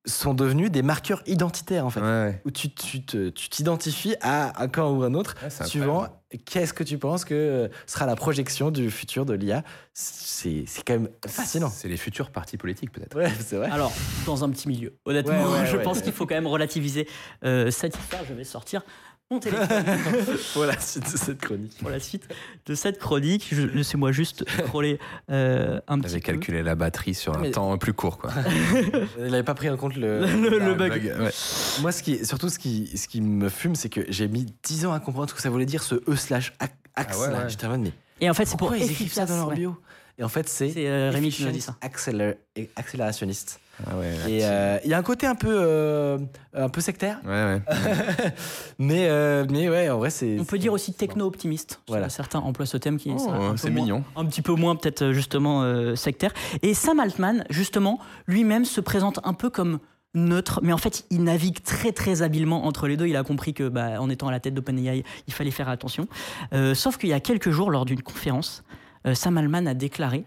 sont 0.06 0.34
devenus 0.34 0.70
des 0.70 0.82
marqueurs 0.82 1.24
identitaires 1.28 1.86
en 1.86 1.90
fait. 1.90 2.42
Où 2.46 2.52
tu 2.52 2.70
t'identifies 3.50 4.16
à 4.22 4.62
un 4.62 4.68
camp 4.68 4.92
ou 4.92 5.04
un 5.04 5.14
autre 5.14 5.36
suivant 5.66 6.08
qu'est-ce 6.46 6.74
que 6.74 6.84
tu 6.84 6.98
penses 6.98 7.26
que 7.26 7.34
euh, 7.36 7.68
sera 7.86 8.06
la 8.08 8.16
projection 8.16 8.72
du 8.72 8.90
futur 8.90 9.24
de 9.26 9.34
l'IA 9.34 9.64
C'est 9.94 10.64
c'est 10.68 10.82
quand 10.84 10.94
même 10.94 11.10
fascinant. 11.28 11.70
C'est 11.70 11.88
les 11.88 11.96
futurs 11.98 12.32
partis 12.32 12.58
politiques, 12.58 12.92
peut-être. 12.92 13.16
Ouais, 13.16 13.32
c'est 13.40 13.56
vrai. 13.56 13.70
Alors, 13.70 13.92
dans 14.26 14.44
un 14.44 14.50
petit 14.50 14.68
milieu. 14.68 14.98
Honnêtement, 15.06 15.34
Ouais, 15.52 15.60
ouais, 15.60 15.66
je 15.72 15.78
ouais. 15.78 15.84
pense 15.84 16.02
qu'il 16.02 16.12
faut 16.12 16.26
quand 16.26 16.34
même 16.36 16.48
relativiser 16.48 17.08
euh, 17.46 17.70
cette 17.70 17.96
histoire. 17.98 18.24
Je 18.28 18.34
vais 18.34 18.44
sortir 18.44 18.82
mon 19.32 19.40
téléphone 19.40 19.68
voilà, 20.56 20.78
c'est 20.80 21.06
cette 21.08 21.40
chronique. 21.42 21.78
pour 21.80 21.90
la 21.90 22.00
suite 22.00 22.28
de 22.66 22.76
cette 22.76 23.00
chronique. 23.00 23.48
Je- 23.52 23.62
Laissez-moi 23.64 24.12
juste 24.12 24.48
scroller 24.50 25.00
euh, 25.32 25.80
un 25.88 25.98
petit 26.00 26.10
J'avais 26.10 26.20
peu. 26.22 26.26
calculé 26.34 26.62
la 26.64 26.76
batterie 26.76 27.14
sur 27.16 27.36
un 27.36 27.40
Mais- 27.42 27.52
temps 27.52 27.76
plus 27.78 27.94
court, 27.94 28.18
quoi. 28.20 28.32
Il 29.18 29.26
n'avait 29.32 29.42
pas 29.44 29.56
pris 29.56 29.70
en 29.70 29.78
compte 29.78 29.96
le. 29.96 30.20
Le- 30.26 30.60
le 30.60 30.74
bug. 30.76 30.92
ouais. 31.20 31.32
Moi, 31.82 31.92
ce 31.92 32.04
qui, 32.04 32.26
surtout, 32.26 32.50
ce 32.50 32.60
qui, 32.60 32.96
ce 32.98 33.08
qui 33.08 33.22
me 33.22 33.50
fume, 33.50 33.76
c'est 33.76 33.90
que 33.90 34.02
j'ai 34.10 34.28
mis 34.28 34.46
10 34.64 34.86
ans 34.86 34.94
à 34.94 35.00
comprendre 35.00 35.30
ce 35.30 35.34
que 35.36 35.42
ça 35.42 35.50
voulait 35.50 35.66
dire, 35.66 35.82
ce 35.84 35.96
E 36.08 36.16
slash 36.16 36.54
ac- 36.60 36.70
axe. 36.96 37.18
Ah 37.18 37.22
ouais, 37.22 37.32
là. 37.32 37.40
ouais. 37.44 37.50
J'étais 37.50 37.66
en 37.66 37.70
mode, 37.70 37.82
mais 37.82 37.92
Et 38.22 38.30
en 38.30 38.34
fait, 38.34 38.46
c'est 38.46 38.52
pour 38.52 38.68
pourquoi 38.70 38.78
ils 38.78 38.84
écrivent 38.92 39.12
ça 39.12 39.24
efficace, 39.24 39.30
dans 39.30 39.38
leur 39.38 39.48
ouais. 39.50 39.56
bio 39.56 39.76
Et 40.20 40.24
en 40.24 40.30
fait, 40.30 40.48
c'est. 40.48 40.70
C'est 40.70 40.88
euh, 40.88 41.10
Rémi 41.12 41.30
qui 41.32 41.42
nous 41.44 41.50
a 41.50 41.52
dit 41.52 41.62
ça. 41.62 41.76
Accélér- 41.82 42.36
accélérationniste. 42.76 43.60
Ah 43.88 43.98
ouais, 43.98 44.16
Et 44.32 44.46
euh, 44.46 44.78
il 44.84 44.92
y 44.92 44.94
a 44.94 44.98
un 44.98 45.04
côté 45.04 45.26
un 45.26 45.36
peu, 45.36 45.50
euh, 45.52 46.18
un 46.54 46.70
peu 46.70 46.80
sectaire, 46.80 47.20
ouais, 47.26 47.30
ouais. 47.32 47.62
mais, 48.80 49.08
euh, 49.10 49.46
mais 49.50 49.68
ouais, 49.70 49.90
en 49.90 49.98
vrai, 49.98 50.10
c'est. 50.10 50.38
On 50.40 50.46
peut 50.46 50.58
dire 50.60 50.74
aussi 50.74 50.94
techno-optimiste. 50.94 51.82
Voilà. 51.88 52.10
Certains 52.10 52.40
emploient 52.40 52.66
ce 52.66 52.78
thème 52.78 52.98
qui 52.98 53.10
est 53.10 53.16
Oh, 53.18 53.30
moins- 53.32 53.56
mignon. 53.72 54.04
un 54.16 54.26
petit 54.26 54.42
peu 54.42 54.54
moins 54.54 54.76
peut-être 54.76 55.12
justement 55.12 55.64
euh, 55.64 55.96
sectaire. 55.96 56.32
Et 56.62 56.74
Sam 56.74 57.00
Altman, 57.00 57.46
justement, 57.50 58.00
lui-même 58.28 58.66
se 58.66 58.80
présente 58.82 59.20
un 59.24 59.34
peu 59.34 59.50
comme 59.50 59.80
neutre, 60.16 60.60
mais 60.62 60.72
en 60.74 60.78
fait, 60.78 61.06
il 61.10 61.24
navigue 61.24 61.64
très 61.64 61.92
très 61.92 62.22
habilement 62.22 62.66
entre 62.68 62.88
les 62.88 62.96
deux. 62.98 63.08
Il 63.08 63.16
a 63.16 63.24
compris 63.24 63.54
que, 63.56 63.68
bah, 63.70 64.00
en 64.00 64.10
étant 64.10 64.28
à 64.28 64.32
la 64.32 64.40
tête 64.40 64.54
d'OpenAI, 64.54 65.04
il 65.28 65.34
fallait 65.34 65.50
faire 65.52 65.70
attention. 65.70 66.08
Euh, 66.54 66.76
sauf 66.76 66.98
qu'il 66.98 67.10
y 67.10 67.14
a 67.14 67.20
quelques 67.20 67.50
jours, 67.50 67.72
lors 67.72 67.86
d'une 67.86 68.04
conférence, 68.04 68.64
euh, 69.08 69.16
Sam 69.16 69.38
Altman 69.40 69.68
a 69.68 69.74
déclaré 69.74 70.26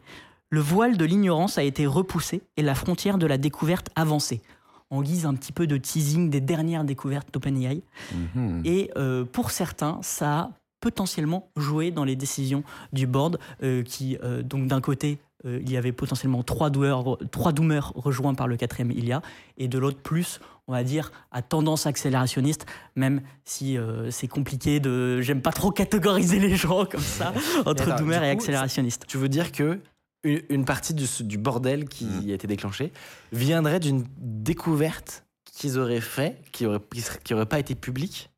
le 0.51 0.61
voile 0.61 0.97
de 0.97 1.05
l'ignorance 1.05 1.59
a 1.59 1.63
été 1.63 1.87
repoussé 1.87 2.43
et 2.57 2.63
la 2.63 2.75
frontière 2.75 3.19
de 3.19 3.27
la 3.27 3.39
découverte 3.39 3.89
avancée. 3.97 4.43
En 4.91 5.03
guise 5.03 5.27
un 5.27 5.35
petit 5.35 5.53
peu 5.53 5.67
de 5.67 5.77
teasing 5.77 6.31
des 6.31 6.41
dernières 6.41 6.85
découvertes 6.85 7.29
d'OpenAI. 7.33 7.83
Mhm. 8.15 8.63
Et 8.65 8.91
euh, 8.97 9.25
pour 9.25 9.51
certains, 9.51 9.99
ça 10.03 10.39
a 10.39 10.51
potentiellement 10.81 11.49
joué 11.57 11.91
dans 11.91 12.05
les 12.05 12.15
décisions 12.15 12.63
du 12.93 13.07
board, 13.07 13.39
euh, 13.63 13.83
qui, 13.83 14.17
euh, 14.23 14.43
donc 14.43 14.69
d'un 14.69 14.81
côté, 14.81 15.19
il 15.45 15.71
y 15.71 15.77
avait 15.77 15.93
potentiellement 15.93 16.43
trois 16.43 16.71
doomers, 16.71 17.05
trois 17.31 17.53
doomers 17.53 17.93
rejoints 17.95 18.35
par 18.35 18.49
le 18.49 18.57
quatrième 18.57 18.91
Ilia, 18.91 19.23
et 19.59 19.69
de 19.69 19.79
l'autre, 19.79 19.99
plus, 19.99 20.41
on 20.69 20.73
va 20.73 20.83
dire, 20.83 21.13
à 21.31 21.43
tendance 21.43 21.87
accélérationniste, 21.87 22.67
même 22.97 23.23
si 23.45 23.79
euh, 23.79 24.11
c'est 24.11 24.29
compliqué 24.29 24.81
de. 24.81 25.21
J'aime 25.21 25.41
pas 25.41 25.53
trop 25.53 25.71
catégoriser 25.71 26.41
les 26.41 26.57
gens 26.57 26.85
comme 26.87 27.01
ça, 27.01 27.33
entre 27.67 27.97
doomers 27.97 28.25
et 28.25 28.31
accélérationniste. 28.31 29.05
Tu 29.07 29.19
veux 29.19 29.29
dire 29.29 29.53
que 29.53 29.81
une, 30.27 30.43
une 30.49 30.65
partie 30.65 30.93
du, 30.95 31.07
du 31.21 31.39
bordel 31.39 31.89
qui 31.89 32.05
Mm. 32.07 32.31
a 32.31 32.35
été 32.35 32.47
déclenché 32.47 32.93
viendrait 33.33 33.81
d'une 33.81 34.05
découverte 34.19 35.25
qu'ils 35.45 35.79
auraient 35.79 36.01
fait, 36.01 36.37
qui 36.53 36.67
aurait, 36.67 36.81
qui 36.95 37.01
serait- 37.01 37.19
qui 37.25 37.35
aurait 37.35 37.47
pas 37.47 37.59
été 37.59 37.75
publique, 37.75 38.31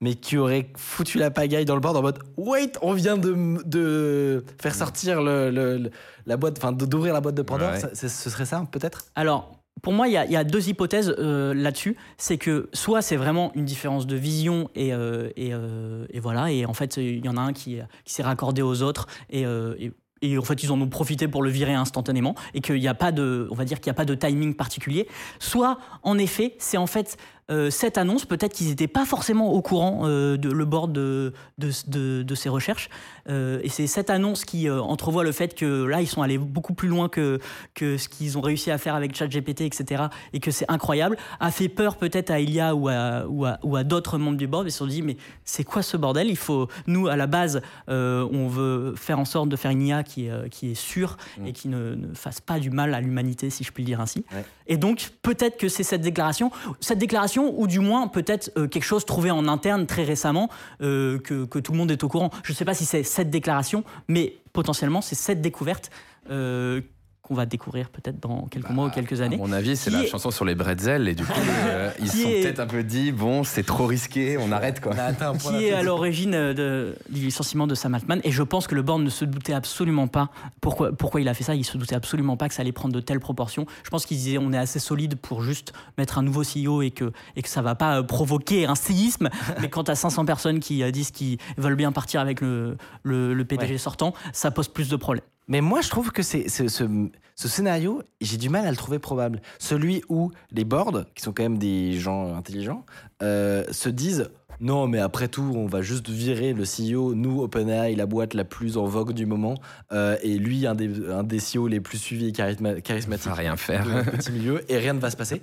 mais 0.00 0.14
qui 0.14 0.36
aurait 0.38 0.70
foutu 0.76 1.18
la 1.18 1.30
pagaille 1.30 1.64
dans 1.64 1.74
le 1.74 1.80
board 1.80 1.96
en 1.96 2.02
mode 2.02 2.18
Wait, 2.36 2.72
on 2.82 2.92
vient 2.92 3.18
de, 3.18 3.58
de 3.66 4.44
faire 4.60 4.74
sortir 4.74 5.20
le, 5.22 5.50
le- 5.50 5.78
le- 5.78 5.90
la 6.26 6.36
boîte, 6.36 6.58
enfin 6.58 6.72
d'ouvrir 6.72 7.12
la 7.12 7.20
boîte 7.20 7.34
de 7.34 7.42
Pandore. 7.42 7.72
Ouais. 7.72 7.80
Ça- 7.80 7.90
c'est- 7.92 8.08
ce 8.08 8.30
serait 8.30 8.46
ça, 8.46 8.64
peut-être? 8.70 9.06
Alors, 9.14 9.56
pour 9.82 9.92
moi, 9.92 10.08
il 10.08 10.12
y, 10.12 10.16
a- 10.16 10.24
il 10.26 10.32
y 10.32 10.36
a 10.36 10.44
deux 10.44 10.68
hypothèses 10.68 11.14
euh, 11.18 11.52
là-dessus. 11.54 11.96
C'est 12.18 12.38
que 12.38 12.68
soit 12.72 13.02
c'est 13.02 13.16
vraiment 13.16 13.50
une 13.54 13.64
différence 13.64 14.06
de 14.06 14.16
vision 14.16 14.68
et, 14.74 14.92
euh, 14.94 15.30
et, 15.36 15.50
euh, 15.52 16.06
et 16.10 16.20
voilà, 16.20 16.50
et 16.52 16.66
en 16.66 16.74
fait, 16.74 16.96
il 16.98 17.24
y 17.24 17.28
en 17.28 17.36
a 17.36 17.40
un 17.40 17.52
qui, 17.52 17.78
qui 18.04 18.14
s'est 18.14 18.22
raccordé 18.22 18.62
aux 18.62 18.82
autres 18.82 19.06
et, 19.30 19.44
euh, 19.46 19.74
et- 19.78 19.92
et 20.22 20.36
en 20.36 20.42
fait, 20.42 20.62
ils 20.62 20.70
en 20.70 20.80
ont 20.80 20.88
profité 20.88 21.28
pour 21.28 21.42
le 21.42 21.50
virer 21.50 21.74
instantanément 21.74 22.34
et 22.54 22.60
qu'il 22.60 22.76
n'y 22.76 22.88
a 22.88 22.94
pas 22.94 23.12
de, 23.12 23.48
on 23.50 23.54
va 23.54 23.64
dire 23.64 23.80
qu'il 23.80 23.90
n'y 23.90 23.94
a 23.94 23.98
pas 23.98 24.04
de 24.04 24.14
timing 24.14 24.54
particulier. 24.54 25.08
Soit, 25.38 25.78
en 26.02 26.18
effet, 26.18 26.54
c'est 26.58 26.76
en 26.76 26.86
fait 26.86 27.16
euh, 27.50 27.70
cette 27.70 27.98
annonce, 27.98 28.24
peut-être 28.24 28.52
qu'ils 28.52 28.68
n'étaient 28.68 28.86
pas 28.88 29.04
forcément 29.04 29.52
au 29.52 29.62
courant 29.62 30.02
euh, 30.04 30.36
de 30.36 30.50
le 30.50 30.64
board 30.64 30.92
de, 30.92 31.32
de, 31.58 31.70
de- 31.88 32.22
de 32.22 32.34
ces 32.34 32.48
recherches. 32.48 32.88
Euh, 33.28 33.60
et 33.62 33.68
c'est 33.68 33.86
cette 33.86 34.10
annonce 34.10 34.44
qui 34.44 34.68
euh, 34.68 34.80
entrevoit 34.80 35.24
le 35.24 35.32
fait 35.32 35.54
que 35.54 35.84
là, 35.84 36.00
ils 36.00 36.06
sont 36.06 36.22
allés 36.22 36.38
beaucoup 36.38 36.74
plus 36.74 36.88
loin 36.88 37.08
que, 37.08 37.38
que 37.74 37.96
ce 37.96 38.08
qu'ils 38.08 38.38
ont 38.38 38.40
réussi 38.40 38.70
à 38.70 38.78
faire 38.78 38.94
avec 38.94 39.14
ChatGPT, 39.16 39.62
etc. 39.62 40.04
Et 40.32 40.40
que 40.40 40.50
c'est 40.50 40.70
incroyable. 40.70 41.16
A 41.40 41.50
fait 41.50 41.68
peur 41.68 41.96
peut-être 41.96 42.30
à 42.30 42.40
Ilia 42.40 42.74
ou 42.74 42.88
à, 42.88 43.26
ou 43.28 43.44
à, 43.44 43.58
ou 43.62 43.76
à 43.76 43.84
d'autres 43.84 44.18
membres 44.18 44.36
du 44.38 44.46
board. 44.46 44.66
Ils 44.66 44.72
se 44.72 44.78
sont 44.78 44.86
dit, 44.86 45.02
mais 45.02 45.16
c'est 45.44 45.64
quoi 45.64 45.82
ce 45.82 45.96
bordel? 45.96 46.28
Il 46.28 46.36
faut, 46.36 46.68
nous, 46.86 47.08
à 47.08 47.16
la 47.16 47.26
base, 47.26 47.60
on 47.88 48.48
veut 48.48 48.94
faire 48.96 49.18
en 49.18 49.24
sorte 49.24 49.48
de 49.48 49.56
faire 49.56 49.70
une 49.70 49.82
IA 49.82 50.02
qui 50.02 50.26
est, 50.26 50.48
qui 50.50 50.70
est 50.70 50.74
sûre 50.74 51.16
Mm. 51.38 51.46
et 51.46 51.52
qui 51.52 51.68
ne, 51.68 51.94
ne 51.94 52.14
fasse 52.14 52.40
pas 52.40 52.58
du 52.58 52.70
mal 52.70 52.92
à 52.94 53.00
l'humanité, 53.00 53.50
si 53.50 53.62
je 53.64 53.70
puis 53.72 53.82
le 53.82 53.86
dire 53.86 54.00
ainsi. 54.00 54.24
Ouais. 54.32 54.44
Et 54.66 54.76
donc, 54.76 55.10
peut-être 55.22 55.56
que 55.56 55.68
c'est 55.68 55.82
cette 55.82 56.00
déclaration, 56.00 56.50
cette 56.80 56.98
déclaration, 56.98 57.39
ou 57.46 57.66
du 57.66 57.80
moins 57.80 58.08
peut-être 58.08 58.52
euh, 58.56 58.68
quelque 58.68 58.84
chose 58.84 59.04
trouvé 59.04 59.30
en 59.30 59.48
interne 59.48 59.86
très 59.86 60.04
récemment, 60.04 60.48
euh, 60.82 61.18
que, 61.18 61.58
tout 61.58 61.72
le 61.72 61.78
monde 61.78 61.90
est 61.90 62.02
au 62.04 62.08
courant. 62.08 62.30
Je 62.42 62.52
ne 62.52 62.56
sais 62.56 62.64
pas 62.64 62.74
si 62.74 62.84
c'est 62.84 63.02
cette 63.02 63.30
déclaration, 63.30 63.84
mais 64.08 64.36
potentiellement 64.52 65.00
c'est 65.00 65.14
cette 65.14 65.40
découverte 65.40 65.90
euh, 66.30 66.80
qu'on 67.30 67.36
va 67.36 67.46
découvrir 67.46 67.90
peut-être 67.90 68.18
dans 68.18 68.48
quelques 68.48 68.70
mois 68.70 68.86
ou 68.86 68.90
quelques 68.90 69.20
À 69.20 69.24
années. 69.26 69.36
mon 69.36 69.52
avis, 69.52 69.76
c'est 69.76 69.90
la 69.90 70.02
est- 70.02 70.08
chanson 70.08 70.32
sur 70.32 70.44
les 70.44 70.56
bretzels 70.56 71.06
et 71.06 71.14
du 71.14 71.24
coup, 71.24 71.30
euh, 71.68 71.88
ils 72.00 72.10
Qui 72.10 72.22
sont 72.22 72.28
est- 72.28 72.42
peut-être 72.42 72.58
un 72.58 72.66
peu 72.66 72.82
dit 72.82 73.12
bon, 73.12 73.44
c'est 73.44 73.62
trop 73.62 73.86
risqué, 73.86 74.36
on 74.36 74.50
arrête 74.50 74.80
quoi. 74.80 74.94
qui 75.38 75.64
est 75.66 75.72
à 75.72 75.82
l'origine 75.84 76.34
euh, 76.34 76.52
de- 76.54 76.96
du 77.08 77.20
licenciement 77.20 77.68
de 77.68 77.76
Sam 77.76 77.94
Altman. 77.94 78.20
Et 78.24 78.32
je 78.32 78.42
pense 78.42 78.66
que 78.66 78.74
le 78.74 78.82
board 78.82 79.02
ne 79.02 79.10
se 79.10 79.24
doutait 79.24 79.52
absolument 79.52 80.08
pas 80.08 80.30
pourquoi, 80.60 80.90
pourquoi 80.90 81.20
il 81.20 81.28
a 81.28 81.34
fait 81.34 81.44
ça. 81.44 81.54
Il 81.54 81.64
se 81.64 81.78
doutait 81.78 81.94
absolument 81.94 82.36
pas 82.36 82.48
que 82.48 82.54
ça 82.54 82.62
allait 82.62 82.72
prendre 82.72 82.92
de 82.94 83.00
telles 83.00 83.20
proportions. 83.20 83.64
Je 83.84 83.90
pense 83.90 84.06
qu'il 84.06 84.16
disait 84.16 84.38
on 84.38 84.52
est 84.52 84.58
assez 84.58 84.80
solide 84.80 85.14
pour 85.14 85.44
juste 85.44 85.72
mettre 85.98 86.18
un 86.18 86.22
nouveau 86.22 86.42
CEO 86.42 86.82
et 86.82 86.90
que, 86.90 87.12
et 87.36 87.42
que 87.42 87.48
ça 87.48 87.62
va 87.62 87.76
pas 87.76 87.98
euh, 87.98 88.02
provoquer 88.02 88.66
un 88.66 88.74
séisme. 88.74 89.28
Mais 89.60 89.68
quand 89.68 89.84
tu 89.84 89.92
as 89.92 89.94
500 89.94 90.24
personnes 90.24 90.58
qui 90.58 90.82
disent 90.90 91.12
qu'ils 91.12 91.38
veulent 91.58 91.76
bien 91.76 91.92
partir 91.92 92.20
avec 92.20 92.40
le, 92.40 92.76
le, 93.04 93.34
le 93.34 93.44
PDG 93.44 93.70
Ouais. 93.74 93.78
sortant, 93.78 94.14
ça 94.32 94.50
pose 94.50 94.66
plus 94.66 94.88
de 94.88 94.96
problèmes. 94.96 95.22
Mais 95.50 95.60
moi, 95.60 95.82
je 95.82 95.90
trouve 95.90 96.10
que 96.12 96.22
c'est 96.22 96.48
ce, 96.48 96.66
ce 96.68 97.48
scénario, 97.48 98.02
j'ai 98.22 98.38
du 98.38 98.48
mal 98.48 98.66
à 98.66 98.70
le 98.70 98.76
trouver 98.76 98.98
probable. 98.98 99.42
Celui 99.58 100.02
où 100.08 100.30
les 100.52 100.64
boards, 100.64 101.04
qui 101.14 101.22
sont 101.22 101.32
quand 101.32 101.42
même 101.42 101.58
des 101.58 101.92
gens 101.98 102.34
intelligents, 102.34 102.86
euh, 103.22 103.64
se 103.70 103.88
disent 103.90 104.30
non, 104.62 104.86
mais 104.86 104.98
après 104.98 105.28
tout, 105.28 105.52
on 105.56 105.64
va 105.66 105.80
juste 105.80 106.08
virer 106.10 106.52
le 106.52 106.64
CEO, 106.64 107.14
nous, 107.14 107.40
OpenAI, 107.40 107.94
la 107.96 108.04
boîte 108.04 108.34
la 108.34 108.44
plus 108.44 108.76
en 108.76 108.84
vogue 108.84 109.12
du 109.12 109.24
moment, 109.24 109.54
euh, 109.90 110.18
et 110.22 110.36
lui, 110.38 110.66
un 110.66 110.74
des, 110.74 111.08
un 111.10 111.22
des 111.24 111.38
CEO 111.38 111.66
les 111.66 111.80
plus 111.80 111.96
suivis 111.96 112.28
et 112.28 112.32
charisma- 112.32 112.80
charismatiques 112.82 113.32
rien 113.32 113.56
faire. 113.56 113.86
de 113.86 114.10
petit 114.16 114.30
milieu, 114.32 114.62
et 114.70 114.76
rien 114.76 114.92
ne 114.92 115.00
va 115.00 115.10
se 115.10 115.16
passer. 115.16 115.40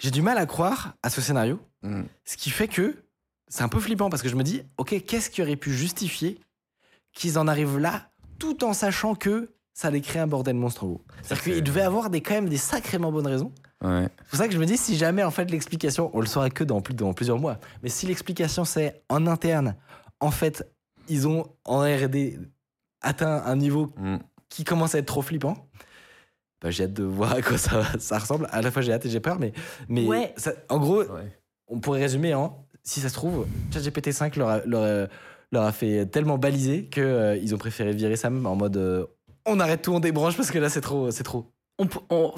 J'ai 0.00 0.10
du 0.10 0.20
mal 0.20 0.36
à 0.36 0.44
croire 0.46 0.94
à 1.02 1.10
ce 1.10 1.20
scénario, 1.20 1.58
Mm. 1.82 2.02
ce 2.24 2.36
qui 2.36 2.50
fait 2.50 2.66
que 2.68 2.96
c'est 3.46 3.62
un 3.62 3.68
peu 3.68 3.78
flippant 3.80 4.10
parce 4.10 4.20
que 4.22 4.28
je 4.28 4.34
me 4.34 4.42
dis, 4.42 4.62
ok, 4.78 5.02
qu'est-ce 5.06 5.30
qui 5.30 5.40
aurait 5.42 5.54
pu 5.56 5.72
justifier 5.72 6.38
qu'ils 7.14 7.38
en 7.38 7.46
arrivent 7.48 7.78
là, 7.78 8.10
tout 8.38 8.64
en 8.64 8.72
sachant 8.72 9.14
que 9.14 9.50
ça 9.74 9.88
allait 9.88 10.00
créer 10.00 10.20
un 10.22 10.26
bordel 10.26 10.56
monstrueux. 10.56 10.98
C'est-à-dire 11.22 11.44
fait- 11.44 11.52
qu'il 11.54 11.62
devait 11.64 11.82
avoir 11.82 12.10
des, 12.10 12.20
quand 12.20 12.34
même 12.34 12.48
des 12.48 12.56
sacrément 12.56 13.12
bonnes 13.12 13.26
raisons. 13.28 13.52
Ouais. 13.84 14.08
C'est 14.24 14.28
pour 14.30 14.38
ça 14.38 14.48
que 14.48 14.54
je 14.54 14.58
me 14.58 14.66
dis, 14.66 14.76
si 14.76 14.96
jamais 14.96 15.22
en 15.22 15.30
fait 15.30 15.48
l'explication, 15.50 16.10
on 16.14 16.20
le 16.20 16.26
saura 16.26 16.50
que 16.50 16.64
dans, 16.64 16.80
plus, 16.80 16.94
dans 16.94 17.12
plusieurs 17.12 17.38
mois, 17.38 17.58
mais 17.82 17.88
si 17.88 18.06
l'explication 18.06 18.64
c'est 18.64 19.02
en 19.08 19.26
interne, 19.28 19.76
en 20.20 20.32
fait, 20.32 20.68
ils 21.08 21.28
ont 21.28 21.46
en 21.64 21.80
R&D 21.82 22.38
atteint 23.02 23.42
un 23.46 23.54
niveau 23.56 23.92
Mm. 23.96 24.16
qui 24.48 24.64
commence 24.64 24.96
à 24.96 24.98
être 24.98 25.06
trop 25.06 25.22
flippant. 25.22 25.68
Bah, 26.60 26.70
j'ai 26.72 26.84
hâte 26.84 26.92
de 26.94 27.04
voir 27.04 27.34
à 27.34 27.42
quoi 27.42 27.56
ça, 27.56 27.84
ça 28.00 28.18
ressemble. 28.18 28.48
À 28.50 28.62
la 28.62 28.72
fois 28.72 28.82
j'ai 28.82 28.92
hâte 28.92 29.06
et 29.06 29.10
j'ai 29.10 29.20
peur, 29.20 29.38
mais, 29.38 29.52
mais 29.88 30.06
Ouais. 30.06 30.34
ça- 30.36 30.54
en 30.68 30.78
gros, 30.80 31.02
Ouais. 31.04 31.38
on 31.68 31.78
pourrait 31.78 32.00
résumer 32.00 32.34
en 32.34 32.64
si 32.82 33.00
ça 33.00 33.08
se 33.08 33.14
trouve, 33.14 33.46
ChatGPT 33.72 34.10
5 34.12 34.34
leur 34.36 34.66
leur, 34.66 34.82
a- 34.82 35.08
leur 35.52 35.64
a 35.64 35.72
fait 35.72 36.06
tellement 36.06 36.38
baliser 36.38 36.84
qu'ils 36.86 37.54
ont 37.54 37.58
préféré 37.58 37.92
virer 37.92 38.16
Sam 38.16 38.46
en 38.46 38.56
mode 38.56 38.76
euh, 38.76 39.06
on 39.46 39.60
arrête 39.60 39.82
tout, 39.82 39.92
on 39.92 40.00
débranche 40.00 40.36
parce 40.36 40.50
que 40.50 40.58
là 40.58 40.68
c'est 40.68 40.80
trop, 40.82 41.10
c'est 41.10 41.22
trop. 41.24 41.46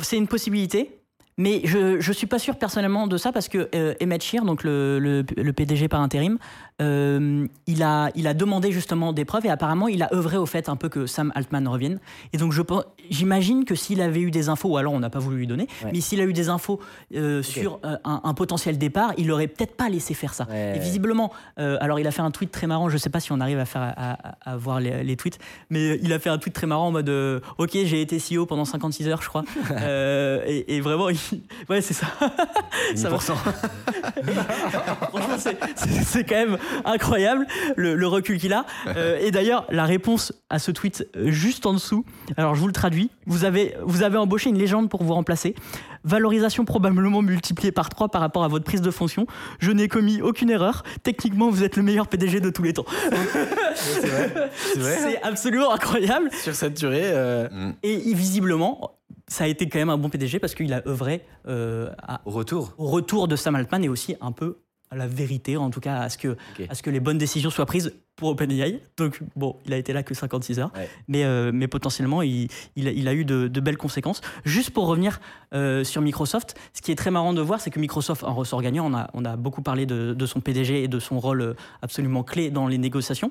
C'est 0.03 0.17
une 0.17 0.29
possibilité. 0.29 0.97
Mais 1.39 1.63
je 1.65 1.97
ne 2.07 2.13
suis 2.13 2.27
pas 2.27 2.39
sûr 2.39 2.57
personnellement 2.59 3.07
de 3.07 3.17
ça 3.17 3.33
parce 3.33 3.49
que 3.49 3.71
euh, 3.75 3.95
Emmett 4.03 4.23
Shear, 4.23 4.45
donc 4.45 4.63
le- 4.63 4.99
le 4.99 5.53
PDG 5.55 5.89
par 5.89 6.03
intérim, 6.03 6.37
euh, 6.81 7.47
il, 7.67 7.83
a, 7.83 8.11
il 8.15 8.27
a 8.27 8.35
demandé 8.35 8.73
justement 8.73 9.13
des 9.13 9.25
preuves 9.25 9.47
et 9.47 9.51
apparemment 9.51 9.89
il 9.89 10.03
a 10.03 10.13
œuvré 10.15 10.37
au 10.37 10.47
fait 10.47 10.69
un 10.69 10.77
peu 10.77 10.89
que 10.89 11.07
Sam 11.07 11.33
Altman 11.35 11.67
revienne. 11.69 12.01
Et 12.33 12.39
donc 12.39 12.53
je 12.53 12.63
pense- 12.63 12.85
j'imagine 13.11 13.65
que 13.65 13.75
s'il 13.75 14.01
avait 14.01 14.21
eu 14.21 14.31
des 14.31 14.49
infos, 14.49 14.71
ou 14.71 14.77
alors 14.77 14.93
on 14.93 15.01
n'a 15.01 15.11
pas 15.11 15.19
voulu 15.19 15.37
lui 15.39 15.47
donner, 15.47 15.67
Ouais. 15.85 15.91
mais 15.93 16.01
s'il 16.01 16.21
a 16.21 16.25
eu 16.25 16.33
des 16.33 16.49
infos 16.49 16.81
euh, 17.15 17.43
sur 17.43 17.81
euh, 17.85 17.97
un, 18.05 18.21
un 18.25 18.35
potentiel 18.35 18.79
départ, 18.79 19.13
il 19.19 19.31
aurait 19.31 19.49
peut-être 19.49 19.77
pas 19.77 19.89
laissé 19.89 20.15
faire 20.15 20.35
ça. 20.35 20.47
Ouais. 20.51 20.75
Et 20.77 20.79
visiblement, 20.79 21.33
alors 21.57 21.99
il 22.01 22.07
a 22.07 22.11
fait 22.11 22.23
un 22.23 22.31
tweet 22.31 22.51
très 22.51 22.67
marrant, 22.67 22.89
je 22.89 22.97
sais 22.97 23.11
pas 23.11 23.21
si 23.21 23.33
on 23.33 23.41
arrive 23.41 23.59
à 23.59 23.65
faire 23.65 23.83
à, 23.83 24.13
à- 24.13 24.37
à 24.53 24.57
voir 24.57 24.81
les, 24.81 25.05
les 25.05 25.17
tweets, 25.17 25.39
mais 25.71 25.99
il 26.03 26.13
a 26.13 26.19
fait 26.19 26.31
un 26.31 26.39
tweet 26.39 26.55
très 26.55 26.67
marrant 26.67 26.89
en 26.89 26.93
mode 26.93 27.11
Ok, 27.59 27.71
j'ai 27.73 28.01
été 28.01 28.19
CEO 28.19 28.47
pendant 28.47 28.65
56 28.65 29.09
heures, 29.09 29.23
je 29.23 29.29
crois. 29.29 29.45
Et, 30.47 30.77
et 30.77 30.81
vraiment, 30.81 31.09
il. 31.11 31.19
Ouais, 31.69 31.81
c'est 31.81 31.95
ça. 31.95 32.07
ça 32.95 33.09
va. 33.11 33.17
10%. 33.19 33.33
Franchement, 35.11 35.53
c'est 36.05 36.25
quand 36.25 36.35
même 36.37 36.59
incroyable 36.85 37.47
le, 37.77 37.95
le 37.95 38.07
recul 38.07 38.39
qu'il 38.39 38.53
a. 38.53 38.65
Euh, 38.97 39.19
et 39.21 39.31
d'ailleurs, 39.31 39.67
la 39.71 39.85
réponse 39.85 40.33
à 40.51 40.59
ce 40.59 40.71
tweet 40.73 41.07
euh, 41.17 41.31
juste 41.31 41.65
en 41.67 41.73
dessous, 41.75 42.05
alors 42.37 42.55
je 42.57 42.61
vous 42.61 42.67
le 42.67 42.73
traduis, 42.73 43.11
vous 43.27 43.45
avez, 43.45 43.75
vous 43.85 44.03
avez 44.03 44.17
embauché 44.19 44.51
une 44.51 44.59
légende 44.59 44.89
pour 44.91 45.05
vous 45.05 45.15
remplacer. 45.15 45.55
Valorisation 46.03 46.65
probablement 46.65 47.23
multipliée 47.23 47.73
par 47.73 47.89
3 47.89 48.09
par 48.09 48.21
rapport 48.21 48.43
à 48.43 48.49
votre 48.49 48.65
prise 48.65 48.81
de 48.81 48.91
fonction. 48.91 49.27
Je 49.59 49.71
n'ai 49.71 49.87
commis 49.87 50.23
aucune 50.23 50.51
erreur. 50.51 50.83
Techniquement, 51.03 51.51
vous 51.51 51.63
êtes 51.63 51.77
le 51.77 51.83
meilleur 51.83 52.09
PDG 52.09 52.41
de 52.41 52.51
tous 52.51 52.63
les 52.63 52.73
temps. 52.73 52.87
C'est 54.75 55.23
absolument 55.23 55.73
incroyable. 55.73 56.31
Sur 56.33 56.55
cette 56.55 56.77
durée, 56.79 57.03
euh, 57.05 57.49
Mm. 57.51 57.73
Et 57.83 58.15
visiblement, 58.15 58.99
ça 59.29 59.45
a 59.45 59.47
été 59.47 59.69
quand 59.69 59.79
même 59.79 59.91
un 59.91 59.99
bon 59.99 60.09
PDG 60.09 60.39
parce 60.39 60.55
qu'il 60.55 60.73
a 60.73 60.83
œuvré 60.87 61.23
euh, 61.49 61.91
à- 62.07 62.21
au 62.25 62.31
retour. 62.31 62.75
au 62.79 62.87
retour 62.87 63.29
de 63.29 63.37
Sam 63.37 63.55
Altman 63.55 63.85
et 63.85 63.89
aussi 63.89 64.17
un 64.21 64.33
peu 64.33 64.59
à 64.91 64.97
la 64.97 65.07
vérité, 65.07 65.57
en 65.57 65.71
tout 65.71 65.81
cas 65.81 65.99
à 66.01 66.09
ce 66.09 66.19
que, 66.19 66.37
à 66.69 66.75
ce 66.75 66.83
que 66.83 66.91
les 66.91 66.99
bonnes 67.01 67.19
décisions 67.19 67.51
soient 67.51 67.67
prises 67.67 67.95
pour 68.17 68.31
OpenAI. 68.31 68.81
Donc 68.97 69.21
bon, 69.37 69.57
il 69.65 69.73
a 69.73 69.77
été 69.77 69.93
là 69.93 70.03
que 70.03 70.15
56 70.15 70.59
heures, 70.59 70.73
Ouais. 70.77 70.89
mais, 71.09 71.25
euh, 71.25 71.53
mais 71.55 71.69
potentiellement 71.69 72.23
il, 72.23 72.49
il, 72.77 72.89
a, 72.89 72.91
il 72.91 73.07
a 73.09 73.15
eu 73.15 73.25
de, 73.25 73.47
de 73.47 73.61
belles 73.61 73.77
conséquences. 73.79 74.21
Juste 74.45 74.71
pour 74.71 74.87
revenir 74.89 75.21
euh, 75.55 75.85
sur 75.85 76.03
Microsoft, 76.03 76.57
ce 76.75 76.83
qui 76.83 76.91
est 76.91 76.97
très 76.97 77.11
marrant 77.13 77.33
de 77.33 77.41
voir, 77.41 77.61
c'est 77.61 77.71
que 77.71 77.79
Microsoft 77.79 78.25
en 78.25 78.35
ressort 78.35 78.61
gagnant. 78.63 78.91
On 78.93 78.95
a, 78.97 79.09
on 79.15 79.25
a 79.25 79.37
beaucoup 79.37 79.63
parlé 79.63 79.87
de, 79.87 80.13
de 80.13 80.27
son 80.27 80.41
PDG 80.41 80.83
et 80.83 80.89
de 80.89 80.99
son 80.99 81.21
rôle 81.21 81.41
euh, 81.41 81.55
absolument 81.83 82.25
clé 82.25 82.51
dans 82.51 82.67
les 82.67 82.77
négociations. 82.79 83.31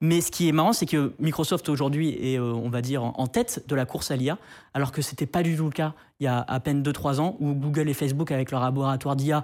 Mais 0.00 0.20
ce 0.22 0.30
qui 0.30 0.48
est 0.48 0.52
marrant, 0.52 0.72
c'est 0.72 0.86
que 0.86 1.12
Microsoft 1.18 1.68
aujourd'hui 1.68 2.10
est, 2.22 2.38
euh, 2.38 2.52
on 2.54 2.70
va 2.70 2.80
dire, 2.82 3.02
en, 3.04 3.14
en 3.18 3.26
tête 3.26 3.64
de 3.66 3.74
la 3.74 3.84
course 3.84 4.10
à 4.12 4.16
l'IA, 4.16 4.38
alors 4.74 4.92
que 4.92 5.02
c'était 5.02 5.26
pas 5.26 5.42
du 5.42 5.56
tout 5.56 5.64
le 5.64 5.70
cas 5.72 5.92
il 6.20 6.24
y 6.24 6.26
a 6.26 6.38
à 6.48 6.60
peine 6.60 6.82
2-3 6.82 7.18
ans, 7.18 7.36
où 7.40 7.54
Google 7.54 7.88
et 7.88 7.94
Facebook, 7.94 8.30
avec 8.30 8.50
leur 8.50 8.60
laboratoire 8.60 9.16
d'IA, 9.16 9.42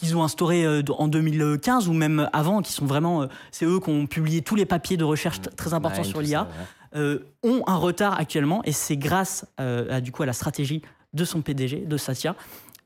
qu'ils 0.00 0.16
ont 0.16 0.22
instauré 0.24 0.64
euh, 0.64 0.82
en 0.98 1.06
2015 1.08 1.88
ou 1.88 1.92
même 1.92 2.28
avant, 2.32 2.62
qui 2.62 2.72
sont 2.72 2.86
vraiment, 2.86 3.22
euh, 3.22 3.26
c'est 3.52 3.64
eux 3.66 3.78
qui 3.80 3.90
ont 3.90 4.06
publié 4.06 4.42
tous 4.42 4.54
les 4.56 4.66
papiers 4.66 4.96
de 4.96 5.04
recherche 5.04 5.40
t- 5.40 5.50
très 5.50 5.74
importants 5.74 6.02
sur 6.04 6.20
l'IA, 6.20 6.42
ouais. 6.42 6.98
euh, 6.98 7.18
ont 7.42 7.62
un 7.66 7.76
retard 7.76 8.18
actuellement, 8.18 8.62
et 8.64 8.72
c'est 8.72 8.96
grâce 8.96 9.46
euh, 9.60 9.96
à, 9.96 10.00
du 10.00 10.10
coup, 10.12 10.22
à 10.22 10.26
la 10.26 10.32
stratégie 10.32 10.82
de 11.12 11.24
son 11.24 11.42
PDG, 11.42 11.86
de 11.86 11.96
Satya, 11.96 12.34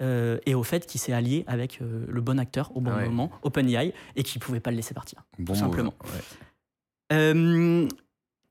euh, 0.03 0.38
et 0.46 0.55
au 0.55 0.62
fait 0.62 0.87
qu'il 0.87 1.00
s'est 1.00 1.12
allié 1.12 1.44
avec 1.46 1.81
le 1.81 2.20
bon 2.20 2.38
acteur 2.38 2.70
au 2.74 2.81
bon 2.81 2.90
Ah 2.94 2.98
ouais. 2.98 3.05
moment, 3.07 3.31
OpenAI, 3.42 3.92
et 4.16 4.22
qu'il 4.22 4.40
ne 4.40 4.44
pouvait 4.44 4.61
pas 4.61 4.70
le 4.70 4.77
laisser 4.77 4.92
partir. 4.94 5.22
Bon 5.38 5.53
Tout 5.55 5.59
simplement. 5.61 5.94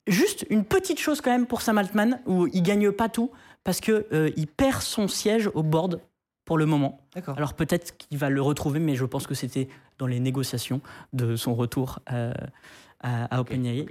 Juste 0.05 0.45
une 0.49 0.65
petite 0.65 0.99
chose 0.99 1.21
quand 1.21 1.31
même 1.31 1.45
pour 1.47 1.61
Sam 1.61 1.77
Altman, 1.77 2.19
où 2.25 2.47
il 2.47 2.61
gagne 2.61 2.91
pas 2.91 3.07
tout, 3.07 3.31
parce 3.63 3.79
euh, 3.89 4.31
il 4.35 4.47
perd 4.47 4.81
son 4.81 5.07
siège 5.07 5.49
au 5.53 5.63
board 5.63 6.01
pour 6.45 6.57
le 6.57 6.65
moment. 6.65 6.99
D'accord. 7.15 7.37
Alors 7.37 7.53
peut-être 7.53 7.97
qu'il 7.97 8.17
va 8.17 8.29
le 8.29 8.41
retrouver, 8.41 8.79
mais 8.79 8.95
je 8.95 9.05
pense 9.05 9.27
que 9.27 9.33
c'était 9.35 9.67
dans 9.97 10.07
les 10.07 10.19
négociations 10.19 10.81
de 11.13 11.35
son 11.35 11.55
retour 11.55 11.99
euh, 12.11 12.33
à, 12.99 13.35
à 13.35 13.39
OpenAI. 13.41 13.85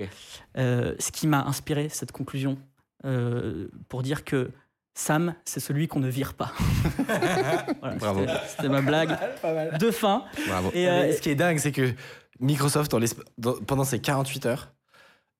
Euh, 0.58 0.94
ce 0.98 1.10
qui 1.12 1.26
m'a 1.26 1.42
inspiré 1.44 1.88
cette 1.88 2.12
conclusion 2.12 2.58
euh, 3.04 3.68
pour 3.88 4.02
dire 4.02 4.24
que 4.24 4.50
Sam, 4.94 5.34
c'est 5.46 5.60
celui 5.60 5.88
qu'on 5.88 6.00
ne 6.00 6.08
vire 6.08 6.34
pas. 6.34 6.52
Voilà, 7.80 7.96
Bravo. 7.96 8.20
c'était- 8.20 8.40
C'était 8.48 8.68
ma 8.68 8.82
blague 8.82 9.16
de 9.78 9.90
fin. 9.90 10.24
Bravo. 10.46 10.70
Et, 10.74 10.88
euh, 10.88 11.12
ce 11.12 11.20
qui 11.20 11.30
est 11.30 11.34
dingue, 11.34 11.58
c'est 11.58 11.72
que 11.72 11.92
Microsoft, 12.40 12.90
dans 12.90 12.98
l'esp- 12.98 13.22
dans- 13.38 13.54
pendant 13.66 13.84
ces 13.84 14.00
48 14.00 14.46
heures, 14.46 14.72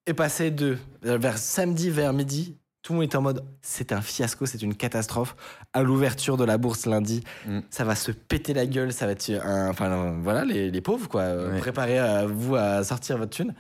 est 0.07 0.14
passé 0.14 0.51
de 0.51 0.79
vers 1.03 1.37
samedi 1.38 1.90
vers 1.90 2.12
midi. 2.12 2.57
Tout 2.83 2.92
le 2.92 2.99
monde 2.99 3.05
était 3.07 3.16
en 3.16 3.23
mode 3.23 3.45
c'est 3.62 3.92
un 3.92 4.01
fiasco, 4.03 4.45
c'est 4.45 4.61
une 4.62 4.75
catastrophe. 4.75 5.37
À 5.73 5.83
l'ouverture 5.83 6.37
de 6.37 6.45
la 6.45 6.59
bourse 6.59 6.87
lundi, 6.87 7.23
Mm. 7.47 7.61
ça 7.71 7.85
va 7.85 7.95
se 7.95 8.11
péter 8.12 8.55
la 8.55 8.66
gueule, 8.66 8.92
ça 8.92 9.07
va 9.07 9.12
être 9.12 9.31
un. 9.31 9.71
Enfin 9.71 9.90
euh, 9.90 10.18
voilà, 10.21 10.45
les, 10.45 10.71
les 10.71 10.81
pauvres, 10.81 11.09
quoi. 11.09 11.23
Euh, 11.23 11.53
Ouais. 11.55 11.59
Préparez 11.61 11.99
à 11.99 12.27
vous 12.27 12.57
à 12.57 12.83
sortir 12.85 13.18
votre 13.18 13.31
thune. 13.31 13.55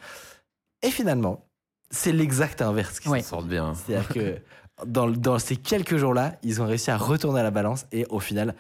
Et 0.82 0.90
finalement, 0.90 1.46
c'est 1.90 2.12
l'exact 2.12 2.62
inverse 2.62 2.98
qui 3.00 3.08
Ouais. 3.08 3.22
sortent 3.22 3.46
bien. 3.48 3.74
c'est-à-dire 3.74 4.08
que 4.08 4.38
dans, 4.86 5.08
dans 5.08 5.38
ces 5.38 5.54
quelques 5.56 5.96
jours-là, 5.96 6.36
ils 6.42 6.60
ont 6.60 6.66
réussi 6.66 6.90
à 6.90 6.96
retourner 6.96 7.40
à 7.40 7.42
la 7.44 7.50
balance 7.52 7.86
et 7.92 8.06
au 8.10 8.18
final, 8.18 8.56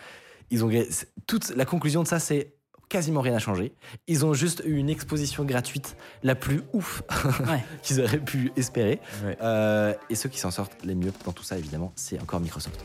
ils 0.50 0.64
ont 0.64 0.70
toute 1.26 1.48
la 1.56 1.64
conclusion 1.64 2.02
de 2.04 2.08
ça, 2.08 2.20
c'est 2.20 2.54
quasiment 2.92 3.22
rien 3.22 3.32
n'a 3.32 3.38
changé. 3.38 3.72
Ils 4.06 4.26
ont 4.26 4.34
juste 4.34 4.62
eu 4.66 4.76
une 4.76 4.90
exposition 4.90 5.44
gratuite 5.44 5.96
la 6.22 6.34
plus 6.34 6.62
ouf 6.74 7.02
ouais. 7.48 7.64
qu'ils 7.82 8.02
auraient 8.02 8.18
pu 8.18 8.52
espérer. 8.56 9.00
Ouais. 9.24 9.38
Euh, 9.40 9.94
et 10.10 10.14
ceux 10.14 10.28
qui 10.28 10.38
s'en 10.38 10.50
sortent 10.50 10.76
les 10.84 10.94
mieux 10.94 11.12
dans 11.24 11.32
tout 11.32 11.42
ça, 11.42 11.56
évidemment, 11.56 11.92
c'est 11.96 12.20
encore 12.20 12.40
Microsoft. 12.40 12.84